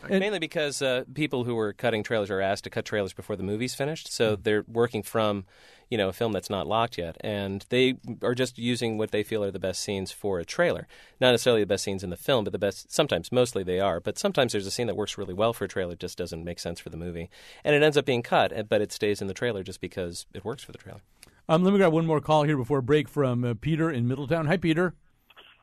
And- 0.10 0.20
Mainly 0.20 0.40
because 0.40 0.82
uh, 0.82 1.04
people 1.14 1.44
who 1.44 1.58
are 1.58 1.74
cutting 1.74 2.04
trailers 2.04 2.30
are 2.30 2.42
asked 2.42 2.64
to 2.66 2.70
cut 2.70 2.86
trailers 2.86 3.14
before 3.14 3.36
the 3.36 3.44
movie's 3.44 3.74
finished, 3.76 4.12
so 4.12 4.36
Hmm. 4.36 4.42
they're 4.44 4.66
working 4.68 5.02
from, 5.04 5.46
you 5.90 5.98
know, 5.98 6.10
a 6.10 6.14
film 6.14 6.32
that's 6.34 6.50
not 6.50 6.68
locked 6.68 6.98
yet, 6.98 7.18
and 7.22 7.66
they 7.70 7.96
are 8.22 8.36
just 8.36 8.58
using 8.58 8.98
what 8.98 9.12
they 9.12 9.24
feel 9.24 9.44
are 9.44 9.52
the 9.52 9.60
best 9.60 9.82
scenes 9.82 10.12
for 10.12 10.40
a 10.40 10.46
trailer. 10.46 10.88
Not 11.22 11.32
necessarily 11.32 11.62
the 11.62 11.68
best 11.68 11.84
scenes 11.84 12.04
in 12.04 12.10
the 12.10 12.18
film, 12.18 12.44
but 12.44 12.52
the 12.54 12.60
best. 12.60 12.92
Sometimes, 12.92 13.32
mostly 13.32 13.64
they 13.64 13.80
are, 13.80 14.00
but 14.00 14.18
sometimes 14.18 14.52
there's 14.52 14.68
a 14.68 14.72
scene 14.72 14.88
that 14.88 14.96
works 14.98 15.18
really 15.18 15.34
well 15.34 15.54
for 15.54 15.66
a 15.66 15.68
trailer, 15.70 15.96
just 15.96 16.18
doesn't 16.18 16.44
make 16.44 16.60
sense 16.60 16.80
for 16.80 16.90
the 16.90 16.98
movie, 16.98 17.30
and 17.64 17.76
it 17.76 17.82
ends 17.84 17.98
up 17.98 18.06
being 18.06 18.24
cut, 18.24 18.52
uh, 18.58 18.64
but 18.64 18.82
it 18.82 18.92
stays 18.92 19.22
in 19.22 19.28
the 19.28 19.34
trailer 19.34 19.64
just 19.64 19.80
because 19.82 20.26
it 20.34 20.44
works 20.44 20.64
for 20.64 20.72
the 20.72 20.78
trailer. 20.78 21.02
Um, 21.50 21.64
let 21.64 21.72
me 21.72 21.78
grab 21.80 21.92
one 21.94 22.06
more 22.06 22.22
call 22.22 22.44
here 22.44 22.58
before 22.58 22.82
break 22.82 23.08
from 23.10 23.44
uh, 23.44 23.54
Peter 23.60 23.92
in 23.92 24.08
Middletown. 24.08 24.48
Hi, 24.48 24.58
Peter. 24.58 24.94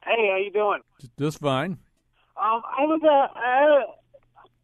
Hey, 0.05 0.29
how 0.31 0.37
you 0.37 0.51
doing? 0.53 0.81
Just 1.19 1.41
fine. 1.41 1.79
Um, 2.43 2.63
I 2.65 2.85
was 2.87 3.01
uh, 3.05 3.39
I, 3.39 3.85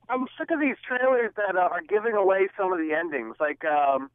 I'm 0.09 0.27
sick 0.39 0.51
of 0.51 0.61
these 0.61 0.77
trailers 0.87 1.33
that 1.37 1.57
uh, 1.57 1.61
are 1.61 1.83
giving 1.83 2.15
away 2.15 2.49
some 2.57 2.73
of 2.73 2.79
the 2.79 2.93
endings. 2.93 3.37
Like, 3.41 3.65
um, 3.65 4.11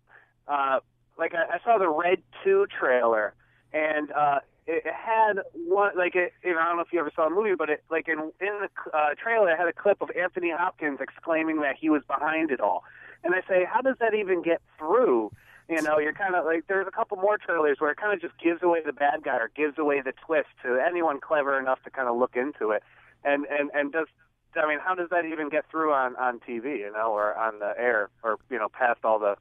uh, 0.48 0.80
like 1.18 1.34
I, 1.34 1.56
I 1.56 1.60
saw 1.64 1.78
the 1.78 1.90
Red 1.90 2.20
Two 2.44 2.66
trailer, 2.80 3.34
and 3.74 4.12
uh, 4.12 4.40
it, 4.68 4.84
it 4.86 4.94
had 4.94 5.40
one 5.54 5.98
like 5.98 6.16
it, 6.16 6.34
know, 6.44 6.58
I 6.60 6.66
don't 6.66 6.78
know 6.78 6.84
if 6.84 6.94
you 6.94 7.00
ever 7.00 7.12
saw 7.16 7.28
the 7.30 7.36
movie, 7.36 7.56
but 7.58 7.70
it 7.70 7.84
like 7.90 8.08
in 8.08 8.20
in 8.40 8.60
the 8.62 8.70
uh, 8.94 9.10
trailer 9.22 9.52
it 9.52 9.58
had 9.58 9.68
a 9.68 9.74
clip 9.74 10.02
of 10.02 10.10
Anthony 10.12 10.52
Hopkins 10.52 11.00
exclaiming 11.02 11.62
that 11.62 11.76
he 11.80 11.90
was 11.90 12.04
behind 12.08 12.52
it 12.52 12.60
all, 12.60 12.84
and 13.24 13.36
I 13.36 13.42
say, 13.48 13.66
how 13.66 13.82
does 13.82 13.96
that 14.00 14.14
even 14.14 14.42
get 14.42 14.62
through? 14.78 15.32
You 15.70 15.82
know, 15.82 16.00
you're 16.00 16.14
kind 16.14 16.36
of 16.36 16.46
like 16.46 16.68
there's 16.68 16.88
a 16.88 16.92
couple 16.92 17.18
more 17.18 17.38
trailers 17.38 17.78
where 17.80 17.92
it 17.92 17.98
kind 17.98 18.14
of 18.14 18.22
just 18.22 18.38
gives 18.44 18.64
away 18.64 18.80
the 18.86 18.94
bad 18.94 19.24
guy 19.24 19.38
or 19.38 19.52
gives 19.56 19.78
away 19.78 20.02
the 20.02 20.14
twist 20.26 20.50
to 20.64 20.80
anyone 20.80 21.20
clever 21.20 21.60
enough 21.60 21.82
to 21.84 21.90
kind 21.90 22.08
of 22.08 22.18
look 22.18 22.36
into 22.36 22.72
it, 22.72 22.84
and 23.24 23.46
and 23.46 23.70
and 23.74 23.92
does. 23.92 24.08
I 24.56 24.68
mean, 24.68 24.80
how 24.80 24.96
does 24.96 25.10
that 25.10 25.26
even 25.26 25.50
get 25.50 25.66
through 25.70 25.94
on 25.94 26.16
on 26.16 26.40
TV, 26.40 26.80
you 26.80 26.92
know, 26.92 27.12
or 27.12 27.36
on 27.36 27.60
the 27.60 27.74
air, 27.78 28.10
or 28.24 28.38
you 28.50 28.58
know, 28.58 28.70
past 28.70 29.00
all 29.04 29.20
the 29.20 29.36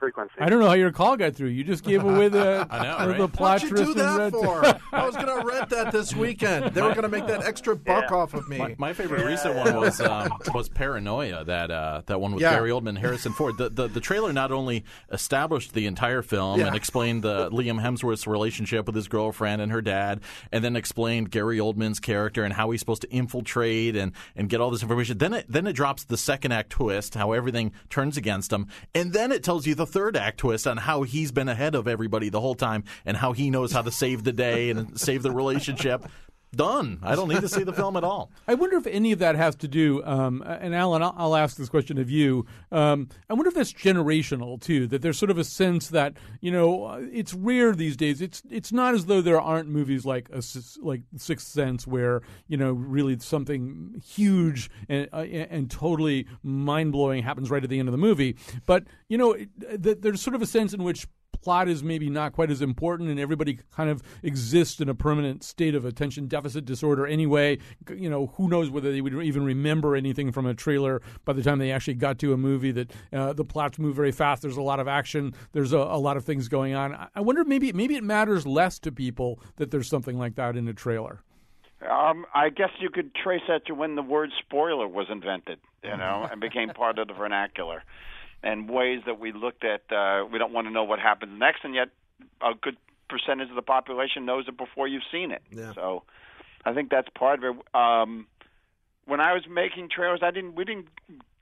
frequency? 0.00 0.34
I 0.40 0.48
don't 0.48 0.58
know 0.58 0.66
how 0.66 0.72
your 0.74 0.90
call 0.90 1.16
got 1.16 1.36
through. 1.36 1.50
You 1.50 1.62
just 1.62 1.84
gave 1.84 2.02
away 2.02 2.28
the, 2.28 2.66
I 2.70 2.82
know, 2.82 2.98
the, 3.06 3.08
right? 3.10 3.18
the 3.18 3.28
plot 3.28 3.62
What'd 3.62 3.78
you 3.78 3.84
do 3.86 3.94
that 3.94 4.18
Red- 4.18 4.32
for? 4.32 4.64
I 4.92 5.06
was 5.06 5.14
going 5.14 5.28
to 5.28 5.46
rent 5.46 5.70
that 5.70 5.92
this 5.92 6.14
weekend. 6.16 6.74
They 6.74 6.82
were 6.82 6.88
going 6.90 7.02
to 7.02 7.08
make 7.08 7.26
that 7.28 7.44
extra 7.44 7.76
buck 7.76 8.10
off 8.10 8.34
of 8.34 8.48
me. 8.48 8.58
My, 8.58 8.74
my 8.78 8.92
favorite 8.92 9.24
recent 9.24 9.54
one 9.54 9.76
was 9.76 10.00
um, 10.00 10.32
was 10.52 10.68
Paranoia. 10.68 11.44
That 11.44 11.70
uh, 11.70 12.02
that 12.06 12.20
one 12.20 12.32
with 12.32 12.42
Yeah. 12.42 12.54
Gary 12.54 12.70
Oldman, 12.70 12.98
Harrison 12.98 13.32
Ford. 13.32 13.56
The, 13.58 13.68
the 13.68 13.86
the 13.88 14.00
trailer 14.00 14.32
not 14.32 14.50
only 14.50 14.84
established 15.12 15.74
the 15.74 15.86
entire 15.86 16.22
film 16.22 16.58
Yeah. 16.60 16.68
and 16.68 16.76
explained 16.76 17.22
the 17.22 17.50
Liam 17.50 17.80
Hemsworth's 17.80 18.26
relationship 18.26 18.86
with 18.86 18.94
his 18.94 19.06
girlfriend 19.08 19.60
and 19.62 19.70
her 19.70 19.82
dad, 19.82 20.20
and 20.50 20.64
then 20.64 20.76
explained 20.76 21.30
Gary 21.30 21.58
Oldman's 21.58 22.00
character 22.00 22.42
and 22.44 22.54
how 22.54 22.70
he's 22.70 22.80
supposed 22.80 23.02
to 23.02 23.10
infiltrate 23.10 23.96
and, 23.96 24.12
and 24.36 24.48
get 24.48 24.60
all 24.60 24.70
this 24.70 24.82
information. 24.82 25.18
Then 25.18 25.34
it 25.34 25.46
then 25.48 25.66
it 25.66 25.74
drops 25.74 26.04
the 26.04 26.16
second 26.16 26.52
act 26.52 26.70
twist, 26.70 27.14
how 27.14 27.32
everything 27.32 27.72
turns 27.90 28.16
against 28.16 28.52
him, 28.52 28.66
and 28.94 29.12
then 29.12 29.32
it 29.32 29.42
tells 29.42 29.66
you 29.66 29.74
the 29.74 29.86
third 29.90 30.16
act 30.16 30.38
twist 30.38 30.66
on 30.66 30.76
how 30.76 31.02
he's 31.02 31.32
been 31.32 31.48
ahead 31.48 31.74
of 31.74 31.86
everybody 31.86 32.28
the 32.28 32.40
whole 32.40 32.54
time 32.54 32.84
and 33.04 33.16
how 33.16 33.32
he 33.32 33.50
knows 33.50 33.72
how 33.72 33.82
to 33.82 33.90
save 33.90 34.24
the 34.24 34.32
day 34.32 34.70
and 34.70 34.98
save 34.98 35.22
the 35.22 35.30
relationship. 35.30 36.06
Done. 36.54 36.98
I 37.02 37.14
don't 37.14 37.28
need 37.28 37.42
to 37.42 37.48
see 37.48 37.62
the 37.62 37.72
film 37.72 37.96
at 37.96 38.02
all. 38.02 38.32
I 38.48 38.54
wonder 38.54 38.76
if 38.76 38.86
any 38.88 39.12
of 39.12 39.20
that 39.20 39.36
has 39.36 39.54
to 39.56 39.68
do, 39.68 40.02
um, 40.04 40.42
and 40.42 40.74
Alan, 40.74 41.00
I'll, 41.00 41.14
I'll 41.16 41.36
ask 41.36 41.56
this 41.56 41.68
question 41.68 41.96
of 41.96 42.10
you. 42.10 42.44
Um, 42.72 43.08
I 43.28 43.34
wonder 43.34 43.48
if 43.48 43.54
that's 43.54 43.72
generational 43.72 44.60
too. 44.60 44.88
That 44.88 45.00
there's 45.00 45.16
sort 45.16 45.30
of 45.30 45.38
a 45.38 45.44
sense 45.44 45.88
that 45.88 46.14
you 46.40 46.50
know 46.50 46.86
uh, 46.86 47.02
it's 47.12 47.34
rare 47.34 47.72
these 47.72 47.96
days. 47.96 48.20
It's 48.20 48.42
it's 48.50 48.72
not 48.72 48.94
as 48.94 49.06
though 49.06 49.20
there 49.20 49.40
aren't 49.40 49.68
movies 49.68 50.04
like 50.04 50.28
a, 50.30 50.42
like 50.82 51.02
Sixth 51.16 51.46
Sense 51.46 51.86
where 51.86 52.20
you 52.48 52.56
know 52.56 52.72
really 52.72 53.16
something 53.20 54.02
huge 54.04 54.70
and 54.88 55.08
uh, 55.12 55.18
and 55.18 55.70
totally 55.70 56.26
mind 56.42 56.90
blowing 56.90 57.22
happens 57.22 57.48
right 57.48 57.62
at 57.62 57.70
the 57.70 57.78
end 57.78 57.88
of 57.88 57.92
the 57.92 57.98
movie. 57.98 58.36
But 58.66 58.84
you 59.08 59.18
know, 59.18 59.36
there's 59.56 60.20
sort 60.20 60.34
of 60.34 60.42
a 60.42 60.46
sense 60.46 60.74
in 60.74 60.82
which 60.82 61.06
plot 61.42 61.68
is 61.68 61.82
maybe 61.82 62.10
not 62.10 62.32
quite 62.32 62.50
as 62.50 62.62
important 62.62 63.08
and 63.10 63.18
everybody 63.18 63.58
kind 63.74 63.90
of 63.90 64.02
exists 64.22 64.80
in 64.80 64.88
a 64.88 64.94
permanent 64.94 65.42
state 65.42 65.74
of 65.74 65.84
attention 65.84 66.26
deficit 66.26 66.64
disorder 66.64 67.06
anyway. 67.06 67.58
You 67.88 68.10
know 68.10 68.28
who 68.36 68.48
knows 68.48 68.70
whether 68.70 68.92
they 68.92 69.00
would 69.00 69.14
even 69.14 69.44
remember 69.44 69.96
anything 69.96 70.32
from 70.32 70.46
a 70.46 70.54
trailer 70.54 71.02
by 71.24 71.32
the 71.32 71.42
time 71.42 71.58
they 71.58 71.72
actually 71.72 71.94
got 71.94 72.18
to 72.20 72.32
a 72.32 72.36
movie 72.36 72.72
that 72.72 72.92
uh, 73.12 73.32
the 73.32 73.44
plots 73.44 73.78
move 73.78 73.96
very 73.96 74.12
fast. 74.12 74.42
There's 74.42 74.56
a 74.56 74.62
lot 74.62 74.80
of 74.80 74.88
action. 74.88 75.34
There's 75.52 75.72
a, 75.72 75.78
a 75.78 75.98
lot 75.98 76.16
of 76.16 76.24
things 76.24 76.48
going 76.48 76.74
on. 76.74 76.94
I- 77.14 77.20
wonder 77.20 77.44
maybe 77.44 77.72
maybe 77.72 77.94
it 77.94 78.02
matters 78.02 78.44
less 78.46 78.78
to 78.80 78.90
people 78.90 79.40
that 79.56 79.70
there's 79.70 79.88
something 79.88 80.18
like 80.18 80.34
that 80.34 80.56
in 80.56 80.66
a 80.66 80.74
trailer. 80.74 81.22
Um, 81.88 82.26
I 82.34 82.50
guess 82.50 82.70
you 82.78 82.90
could 82.90 83.14
trace 83.14 83.42
that 83.48 83.66
to 83.66 83.74
when 83.74 83.94
the 83.94 84.02
word 84.02 84.30
spoiler 84.38 84.86
was 84.86 85.06
invented, 85.10 85.60
you 85.82 85.96
know, 85.96 86.28
and 86.30 86.40
became 86.40 86.68
part 86.70 86.98
of 86.98 87.08
the 87.08 87.14
vernacular, 87.14 87.82
and 88.42 88.68
ways 88.70 89.00
that 89.06 89.18
we 89.20 89.32
looked 89.32 89.64
at. 89.64 89.82
Uh, 89.90 90.24
we 90.30 90.38
don't 90.38 90.52
want 90.52 90.66
to 90.66 90.72
know 90.72 90.84
what 90.84 90.98
happens 90.98 91.38
next, 91.38 91.64
and 91.64 91.74
yet 91.74 91.88
a 92.40 92.52
good 92.60 92.76
percentage 93.08 93.48
of 93.50 93.56
the 93.56 93.62
population 93.62 94.24
knows 94.24 94.44
it 94.48 94.56
before 94.56 94.86
you've 94.88 95.02
seen 95.12 95.30
it. 95.30 95.42
Yeah. 95.50 95.72
So, 95.74 96.04
I 96.64 96.72
think 96.74 96.90
that's 96.90 97.08
part 97.18 97.42
of 97.42 97.56
it. 97.56 97.74
Um, 97.74 98.26
when 99.06 99.20
I 99.20 99.32
was 99.32 99.42
making 99.50 99.88
trailers, 99.94 100.20
I 100.22 100.30
didn't. 100.30 100.54
We 100.54 100.64
didn't 100.64 100.86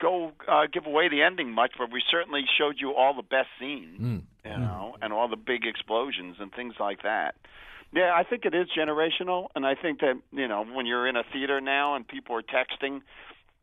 go 0.01 0.31
uh, 0.47 0.65
give 0.71 0.85
away 0.85 1.09
the 1.09 1.21
ending 1.21 1.51
much, 1.51 1.73
but 1.77 1.91
we 1.91 2.01
certainly 2.09 2.45
showed 2.57 2.75
you 2.79 2.93
all 2.93 3.13
the 3.13 3.21
best 3.21 3.49
scenes, 3.59 3.99
Mm. 3.99 4.21
you 4.45 4.57
know, 4.57 4.95
and 5.01 5.13
all 5.13 5.27
the 5.27 5.35
big 5.35 5.65
explosions 5.65 6.37
and 6.39 6.51
things 6.53 6.75
like 6.79 7.03
that. 7.03 7.35
Yeah, 7.91 8.11
I 8.15 8.23
think 8.23 8.45
it 8.45 8.53
is 8.55 8.67
generational, 8.75 9.47
and 9.55 9.65
I 9.65 9.75
think 9.75 9.99
that 9.99 10.15
you 10.31 10.47
know 10.47 10.63
when 10.63 10.85
you're 10.85 11.07
in 11.07 11.15
a 11.15 11.23
theater 11.33 11.59
now 11.61 11.95
and 11.95 12.07
people 12.07 12.35
are 12.35 12.41
texting, 12.43 13.01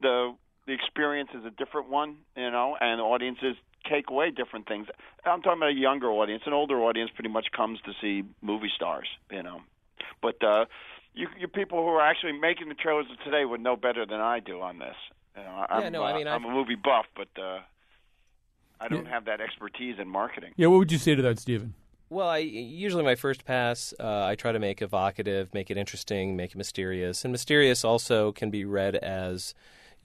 the 0.03 0.35
the 0.67 0.73
experience 0.73 1.31
is 1.35 1.45
a 1.45 1.51
different 1.51 1.89
one, 1.91 2.17
you 2.37 2.51
know, 2.51 2.77
and 2.81 3.01
audiences 3.01 3.57
take 3.89 4.11
away 4.11 4.31
different 4.31 4.67
things. 4.67 4.89
I'm 5.25 5.43
talking 5.43 5.59
about 5.61 5.71
a 5.71 5.75
younger 5.75 6.11
audience. 6.11 6.43
An 6.47 6.53
older 6.53 6.81
audience 6.81 7.11
pretty 7.15 7.31
much 7.31 7.47
comes 7.57 7.81
to 7.83 7.93
see 8.01 8.25
movie 8.43 8.71
stars, 8.75 9.07
you 9.31 9.43
know, 9.43 9.61
but 10.21 10.43
uh, 10.43 10.65
you 11.15 11.29
you 11.39 11.49
people 11.49 11.79
who 11.83 11.89
are 11.89 12.01
actually 12.05 12.33
making 12.33 12.69
the 12.69 12.75
trailers 12.75 13.07
of 13.11 13.23
today 13.25 13.45
would 13.45 13.61
know 13.61 13.77
better 13.77 14.05
than 14.05 14.21
I 14.21 14.41
do 14.41 14.61
on 14.61 14.79
this. 14.79 14.97
You 15.37 15.43
know, 15.43 15.67
I'm, 15.69 15.83
Yeah, 15.83 15.89
no, 15.91 16.03
I 16.03 16.13
uh, 16.13 16.17
mean, 16.17 16.27
I'm 16.29 16.45
I've- 16.45 16.49
a 16.49 16.53
movie 16.53 16.75
buff, 16.75 17.07
but 17.15 17.29
uh, 17.41 17.61
I 18.81 18.89
don't 18.89 19.07
have 19.07 19.25
that 19.27 19.41
expertise 19.41 19.97
in 19.99 20.09
marketing. 20.09 20.53
yeah 20.57 20.67
what 20.67 20.79
would 20.79 20.93
you 20.93 20.99
say 20.99 21.15
to 21.15 21.23
that 21.23 21.39
stephen 21.39 21.75
Well, 22.11 22.29
I 22.29 22.39
usually 22.39 23.03
my 23.03 23.15
first 23.15 23.45
pass, 23.45 23.95
uh, 23.99 24.25
I 24.25 24.35
try 24.37 24.53
to 24.53 24.59
make 24.59 24.83
evocative, 24.83 25.53
make 25.55 25.71
it 25.71 25.77
interesting, 25.77 26.37
make 26.37 26.51
it 26.53 26.57
mysterious, 26.59 27.25
and 27.25 27.33
mysterious 27.33 27.85
also 27.85 28.33
can 28.33 28.51
be 28.51 28.65
read 28.65 28.95
as, 28.97 29.55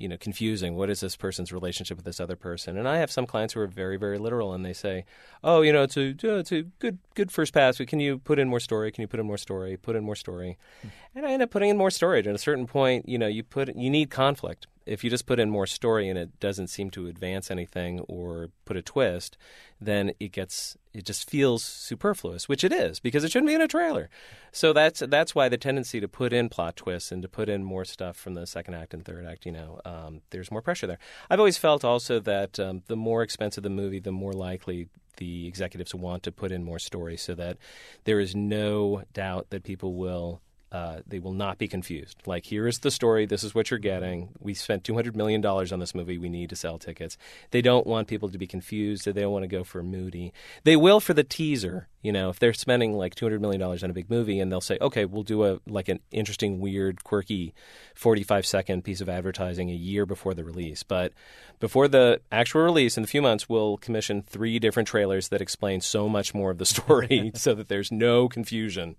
you 0.01 0.07
know, 0.07 0.17
confusing. 0.17 0.75
What 0.75 0.89
is 0.89 0.99
this 0.99 1.15
person's 1.15 1.53
relationship 1.53 1.97
with 1.97 2.05
this 2.05 2.19
other 2.19 2.35
person? 2.35 2.77
And 2.77 2.87
I 2.87 2.97
have 2.97 3.11
some 3.11 3.25
clients 3.25 3.53
who 3.53 3.61
are 3.61 3.67
very, 3.67 3.97
very 3.97 4.17
literal, 4.17 4.53
and 4.53 4.65
they 4.65 4.73
say, 4.73 5.05
"Oh, 5.43 5.61
you 5.61 5.71
know, 5.71 5.83
it's 5.83 5.95
a 5.97 6.15
it's 6.21 6.51
a 6.51 6.63
good 6.79 6.97
good 7.15 7.31
first 7.31 7.53
pass, 7.53 7.77
but 7.77 7.87
can 7.87 7.99
you 7.99 8.17
put 8.17 8.39
in 8.39 8.49
more 8.49 8.59
story? 8.59 8.91
Can 8.91 9.01
you 9.01 9.07
put 9.07 9.19
in 9.19 9.25
more 9.25 9.37
story? 9.37 9.77
Put 9.77 9.95
in 9.95 10.03
more 10.03 10.15
story?" 10.15 10.57
Hmm. 10.81 10.87
And 11.15 11.25
I 11.25 11.31
end 11.31 11.43
up 11.43 11.51
putting 11.51 11.69
in 11.69 11.77
more 11.77 11.91
story. 11.91 12.19
And 12.19 12.27
at 12.27 12.35
a 12.35 12.39
certain 12.39 12.67
point, 12.67 13.07
you 13.07 13.17
know, 13.17 13.27
you 13.27 13.43
put 13.43 13.75
you 13.75 13.89
need 13.89 14.09
conflict. 14.09 14.67
If 14.85 15.03
you 15.03 15.09
just 15.09 15.25
put 15.25 15.39
in 15.39 15.49
more 15.49 15.67
story 15.67 16.09
and 16.09 16.17
it 16.17 16.39
doesn't 16.39 16.67
seem 16.67 16.89
to 16.91 17.07
advance 17.07 17.51
anything 17.51 17.99
or 18.01 18.49
put 18.65 18.77
a 18.77 18.81
twist, 18.81 19.37
then 19.79 20.11
it 20.19 20.31
gets 20.31 20.77
it 20.93 21.05
just 21.05 21.29
feels 21.29 21.63
superfluous, 21.63 22.49
which 22.49 22.63
it 22.63 22.73
is 22.73 22.99
because 22.99 23.23
it 23.23 23.31
shouldn't 23.31 23.47
be 23.47 23.55
in 23.55 23.61
a 23.61 23.67
trailer. 23.67 24.09
So 24.51 24.73
that's 24.73 25.01
that's 25.07 25.33
why 25.33 25.49
the 25.49 25.57
tendency 25.57 25.99
to 25.99 26.07
put 26.07 26.33
in 26.33 26.49
plot 26.49 26.75
twists 26.75 27.11
and 27.11 27.21
to 27.21 27.29
put 27.29 27.49
in 27.49 27.63
more 27.63 27.85
stuff 27.85 28.17
from 28.17 28.33
the 28.33 28.45
second 28.45 28.73
act 28.73 28.93
and 28.93 29.05
third 29.05 29.25
act, 29.25 29.45
you 29.45 29.51
know, 29.51 29.79
um, 29.85 30.21
there's 30.31 30.51
more 30.51 30.61
pressure 30.61 30.87
there. 30.87 30.99
I've 31.29 31.39
always 31.39 31.57
felt 31.57 31.85
also 31.85 32.19
that 32.19 32.59
um, 32.59 32.83
the 32.87 32.95
more 32.95 33.23
expensive 33.23 33.63
the 33.63 33.69
movie, 33.69 33.99
the 33.99 34.11
more 34.11 34.33
likely 34.33 34.89
the 35.17 35.47
executives 35.47 35.93
want 35.93 36.23
to 36.23 36.31
put 36.31 36.51
in 36.51 36.63
more 36.63 36.79
story 36.79 37.17
so 37.17 37.35
that 37.35 37.57
there 38.05 38.19
is 38.19 38.35
no 38.35 39.03
doubt 39.13 39.47
that 39.49 39.63
people 39.63 39.93
will 39.93 40.41
uh, 40.71 41.01
they 41.05 41.19
will 41.19 41.33
not 41.33 41.57
be 41.57 41.67
confused. 41.67 42.21
Like, 42.25 42.45
here 42.45 42.65
is 42.65 42.79
the 42.79 42.91
story. 42.91 43.25
This 43.25 43.43
is 43.43 43.53
what 43.53 43.69
you're 43.69 43.79
getting. 43.79 44.29
We 44.39 44.53
spent 44.53 44.83
$200 44.83 45.15
million 45.15 45.45
on 45.45 45.79
this 45.79 45.93
movie. 45.93 46.17
We 46.17 46.29
need 46.29 46.49
to 46.51 46.55
sell 46.55 46.77
tickets. 46.77 47.17
They 47.51 47.61
don't 47.61 47.85
want 47.85 48.07
people 48.07 48.29
to 48.29 48.37
be 48.37 48.47
confused. 48.47 49.03
They 49.03 49.11
don't 49.11 49.33
want 49.33 49.43
to 49.43 49.49
go 49.49 49.65
for 49.65 49.83
moody. 49.83 50.31
They 50.63 50.77
will 50.77 51.01
for 51.01 51.13
the 51.13 51.25
teaser. 51.25 51.89
You 52.01 52.13
know, 52.13 52.29
if 52.29 52.39
they're 52.39 52.53
spending 52.53 52.93
like 52.97 53.15
$200 53.15 53.41
million 53.41 53.61
on 53.61 53.89
a 53.89 53.93
big 53.93 54.09
movie 54.09 54.39
and 54.39 54.49
they'll 54.49 54.61
say, 54.61 54.77
okay, 54.79 55.03
we'll 55.03 55.23
do 55.23 55.43
a 55.43 55.59
like 55.67 55.89
an 55.89 55.99
interesting, 56.11 56.59
weird, 56.61 57.03
quirky 57.03 57.53
45 57.95 58.45
second 58.45 58.83
piece 58.83 59.01
of 59.01 59.09
advertising 59.09 59.69
a 59.69 59.75
year 59.75 60.05
before 60.05 60.33
the 60.33 60.45
release. 60.45 60.83
But 60.83 61.11
before 61.59 61.89
the 61.89 62.21
actual 62.31 62.61
release 62.61 62.97
in 62.97 63.03
a 63.03 63.07
few 63.07 63.21
months, 63.21 63.49
we'll 63.49 63.75
commission 63.77 64.21
three 64.21 64.57
different 64.57 64.87
trailers 64.87 65.27
that 65.29 65.41
explain 65.41 65.81
so 65.81 66.07
much 66.07 66.33
more 66.33 66.49
of 66.49 66.59
the 66.59 66.65
story 66.65 67.31
so 67.35 67.53
that 67.55 67.67
there's 67.67 67.91
no 67.91 68.29
confusion 68.29 68.95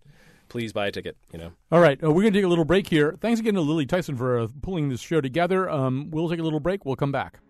please 0.53 0.71
buy 0.75 0.87
a 0.87 0.93
ticket. 0.93 1.17
You 1.33 1.39
know. 1.39 1.53
All 1.73 1.81
right, 1.81 1.99
uh, 2.05 2.13
we're 2.13 2.21
going 2.23 2.35
to 2.35 2.39
take 2.39 2.45
a 2.45 2.49
little 2.49 2.67
break 2.67 2.87
here. 2.87 3.17
Thanks 3.21 3.41
again 3.41 3.55
to 3.55 3.63
Lily 3.63 3.87
Tyson 3.87 4.17
for 4.17 4.39
uh, 4.39 4.49
pulling 4.61 4.91
this 4.91 5.01
show 5.01 5.23
together. 5.23 5.69
Um, 5.69 6.11
we'll 6.11 6.29
take 6.29 6.41
a 6.41 6.43
little 6.43 6.61
break. 6.61 6.85
We'll 6.85 6.95
come 6.95 7.11
back. 7.11 7.41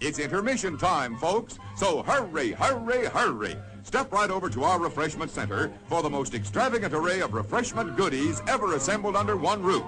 It's 0.00 0.18
intermission 0.18 0.76
time, 0.76 1.16
folks. 1.16 1.58
So 1.74 2.02
hurry, 2.02 2.52
hurry, 2.52 3.06
hurry. 3.06 3.56
Step 3.88 4.12
right 4.12 4.30
over 4.30 4.50
to 4.50 4.64
our 4.64 4.78
refreshment 4.78 5.30
center 5.30 5.72
for 5.86 6.02
the 6.02 6.10
most 6.10 6.34
extravagant 6.34 6.92
array 6.92 7.20
of 7.20 7.32
refreshment 7.32 7.96
goodies 7.96 8.42
ever 8.46 8.74
assembled 8.74 9.16
under 9.16 9.34
one 9.34 9.62
roof. 9.62 9.82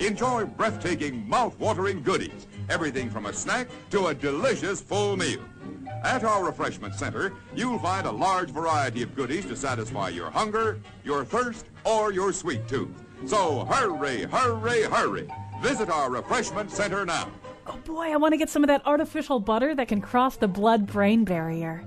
Enjoy 0.00 0.46
breathtaking, 0.46 1.28
mouth-watering 1.28 2.02
goodies. 2.02 2.46
Everything 2.70 3.10
from 3.10 3.26
a 3.26 3.32
snack 3.34 3.68
to 3.90 4.06
a 4.06 4.14
delicious 4.14 4.80
full 4.80 5.18
meal. 5.18 5.42
At 6.02 6.24
our 6.24 6.42
refreshment 6.42 6.94
center, 6.94 7.34
you'll 7.54 7.78
find 7.78 8.06
a 8.06 8.10
large 8.10 8.48
variety 8.48 9.02
of 9.02 9.14
goodies 9.14 9.44
to 9.44 9.54
satisfy 9.54 10.08
your 10.08 10.30
hunger, 10.30 10.80
your 11.04 11.22
thirst, 11.22 11.66
or 11.84 12.10
your 12.10 12.32
sweet 12.32 12.66
tooth. 12.66 12.88
So 13.26 13.66
hurry, 13.66 14.22
hurry, 14.22 14.84
hurry. 14.84 15.28
Visit 15.60 15.90
our 15.90 16.08
refreshment 16.08 16.70
center 16.70 17.04
now. 17.04 17.30
Oh 17.66 17.76
boy, 17.84 18.12
I 18.12 18.16
want 18.16 18.32
to 18.32 18.38
get 18.38 18.48
some 18.48 18.64
of 18.64 18.68
that 18.68 18.80
artificial 18.86 19.40
butter 19.40 19.74
that 19.74 19.88
can 19.88 20.00
cross 20.00 20.38
the 20.38 20.48
blood 20.48 20.86
brain 20.86 21.24
barrier. 21.24 21.86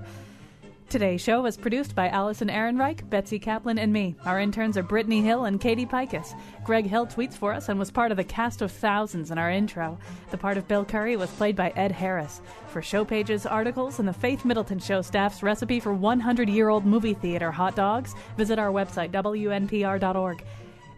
Today's 0.88 1.20
show 1.20 1.42
was 1.42 1.56
produced 1.56 1.96
by 1.96 2.08
Allison 2.10 2.48
Ehrenreich, 2.48 3.10
Betsy 3.10 3.40
Kaplan, 3.40 3.76
and 3.76 3.92
me. 3.92 4.14
Our 4.24 4.38
interns 4.38 4.76
are 4.76 4.84
Brittany 4.84 5.20
Hill 5.20 5.46
and 5.46 5.60
Katie 5.60 5.84
Pikus. 5.84 6.32
Greg 6.62 6.86
Hill 6.86 7.08
tweets 7.08 7.34
for 7.34 7.52
us 7.52 7.68
and 7.68 7.76
was 7.76 7.90
part 7.90 8.12
of 8.12 8.16
the 8.16 8.22
cast 8.22 8.62
of 8.62 8.70
thousands 8.70 9.32
in 9.32 9.36
our 9.36 9.50
intro. 9.50 9.98
The 10.30 10.38
part 10.38 10.56
of 10.56 10.68
Bill 10.68 10.84
Curry 10.84 11.16
was 11.16 11.28
played 11.32 11.56
by 11.56 11.70
Ed 11.70 11.90
Harris. 11.90 12.40
For 12.68 12.82
show 12.82 13.04
pages, 13.04 13.46
articles, 13.46 13.98
and 13.98 14.06
the 14.06 14.12
Faith 14.12 14.44
Middleton 14.44 14.78
Show 14.78 15.02
staff's 15.02 15.42
recipe 15.42 15.80
for 15.80 15.92
100 15.92 16.48
year 16.48 16.68
old 16.68 16.86
movie 16.86 17.14
theater 17.14 17.50
hot 17.50 17.74
dogs, 17.74 18.14
visit 18.36 18.60
our 18.60 18.70
website, 18.70 19.10
wnpr.org. 19.10 20.44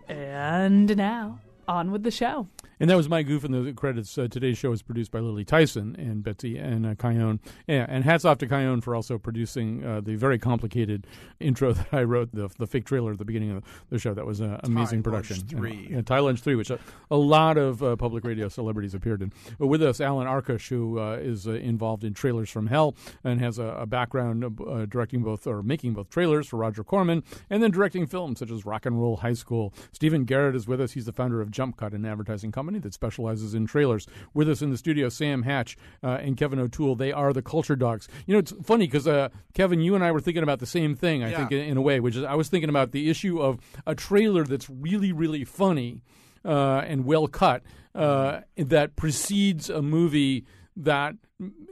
And 0.07 0.97
now, 0.99 1.41
on 1.67 1.91
with 1.91 2.03
the 2.03 2.11
show. 2.11 2.47
And 2.81 2.89
that 2.89 2.97
was 2.97 3.09
my 3.09 3.23
goof 3.23 3.45
in 3.45 3.53
the 3.53 3.73
credits. 3.73 4.17
Uh, 4.17 4.29
today's 4.29 4.57
show 4.57 4.71
was 4.71 4.83
produced 4.83 5.11
by 5.11 5.19
Lily 5.21 5.45
Tyson 5.45 5.97
and 5.99 6.23
Betsy 6.23 6.57
and 6.57 6.87
uh, 6.87 6.95
Chion. 6.95 7.41
Yeah, 7.67 7.87
and 7.89 8.05
hats 8.05 8.25
off 8.25 8.39
to 8.39 8.47
Chion 8.47 8.81
for 8.81 8.95
also 8.95 9.19
producing 9.19 9.85
uh, 9.85 10.01
the 10.01 10.15
very 10.15 10.39
complicated 10.39 11.07
intro 11.41 11.73
that 11.75 11.89
I 11.93 12.05
wrote, 12.05 12.33
the, 12.33 12.49
the 12.59 12.67
fake 12.67 12.85
trailer 12.85 13.13
at 13.13 13.19
the 13.19 13.25
beginning 13.25 13.51
of 13.51 13.65
the 13.91 13.99
show. 13.99 14.15
That 14.15 14.27
was 14.27 14.41
an 14.41 14.61
amazing 14.63 15.03
Thai 15.03 15.11
production. 15.11 15.37
Lunch 15.39 15.51
3. 15.51 15.71
And, 15.71 15.91
yeah, 15.91 16.03
Thai 16.03 16.21
Lunch 16.21 16.41
3, 16.41 16.55
which 16.55 16.71
a, 16.71 16.79
a 17.11 17.17
lot 17.17 17.57
of 17.57 17.83
uh, 17.83 17.97
public 17.97 18.25
radio 18.25 18.49
celebrities 18.49 18.95
appeared 18.95 19.23
in. 19.23 19.33
But 19.59 19.67
with 19.67 19.83
us, 19.83 20.01
Alan 20.01 20.29
Arkush, 20.29 20.69
who 20.69 21.01
uh, 21.01 21.15
is 21.15 21.49
uh, 21.49 21.53
involved 21.53 22.05
in 22.05 22.15
Trailers 22.15 22.51
from 22.51 22.69
Hell 22.69 22.95
and 23.25 23.41
has 23.41 23.59
a, 23.59 23.65
a 23.65 23.87
background 23.87 24.45
uh, 24.45 24.87
directing 24.87 25.23
both 25.23 25.47
or 25.47 25.63
making 25.63 25.95
both 25.95 26.11
trailers 26.11 26.47
for 26.47 26.59
Roger 26.59 26.85
Corman 26.85 27.25
and 27.51 27.63
then 27.63 27.73
directing 27.73 28.07
films 28.07 28.39
such 28.39 28.51
as 28.51 28.65
Rock 28.65 28.87
and 28.87 29.01
Roll 29.01 29.17
High 29.17 29.35
School. 29.35 29.75
Stephen 29.93 30.25
Garrett 30.25 30.55
is 30.55 30.69
with 30.69 30.81
us. 30.81 30.93
He's 30.93 31.07
the 31.07 31.13
founder 31.13 31.41
of 31.41 31.51
Jump 31.51 31.77
Cut, 31.77 31.93
an 31.93 32.05
advertising 32.05 32.53
company 32.53 32.68
that 32.77 32.93
specializes 32.93 33.55
in 33.55 33.65
trailers. 33.67 34.07
With 34.35 34.51
us 34.51 34.61
in 34.61 34.71
the 34.71 34.77
studio, 34.77 35.09
Sam 35.09 35.45
Hatch 35.45 35.79
uh, 36.05 36.19
and 36.21 36.37
Kevin 36.37 36.59
O'Toole. 36.59 36.95
They 36.97 37.11
are 37.13 37.33
the 37.33 37.41
culture 37.41 37.77
dogs. 37.77 38.07
You 38.27 38.35
know, 38.35 38.41
it's 38.41 38.53
funny 38.63 38.87
because 38.87 39.07
uh, 39.09 39.31
Kevin, 39.55 39.81
you 39.81 39.95
and 39.95 40.05
I 40.05 40.13
were 40.13 40.21
thinking 40.21 40.43
about 40.43 40.59
the 40.59 40.67
same 40.67 40.95
thing. 40.95 41.25
I 41.25 41.31
Yeah. 41.31 41.37
think 41.39 41.53
in, 41.53 41.61
in 41.61 41.77
a 41.79 41.81
way, 41.83 42.01
which 42.01 42.17
is 42.17 42.25
I 42.25 42.35
was 42.35 42.49
thinking 42.51 42.69
about 42.69 42.93
the 42.93 43.09
issue 43.09 43.41
of 43.41 43.59
a 43.87 43.95
trailer 43.95 44.45
that's 44.45 44.69
really, 44.69 45.13
really 45.13 45.45
funny 45.45 46.03
uh, 46.45 46.81
and 46.87 47.07
well 47.07 47.29
cut 47.29 47.63
uh, 47.95 48.41
that 48.57 48.97
precedes 48.97 49.71
a 49.71 49.81
movie 49.81 50.45
that 50.77 51.15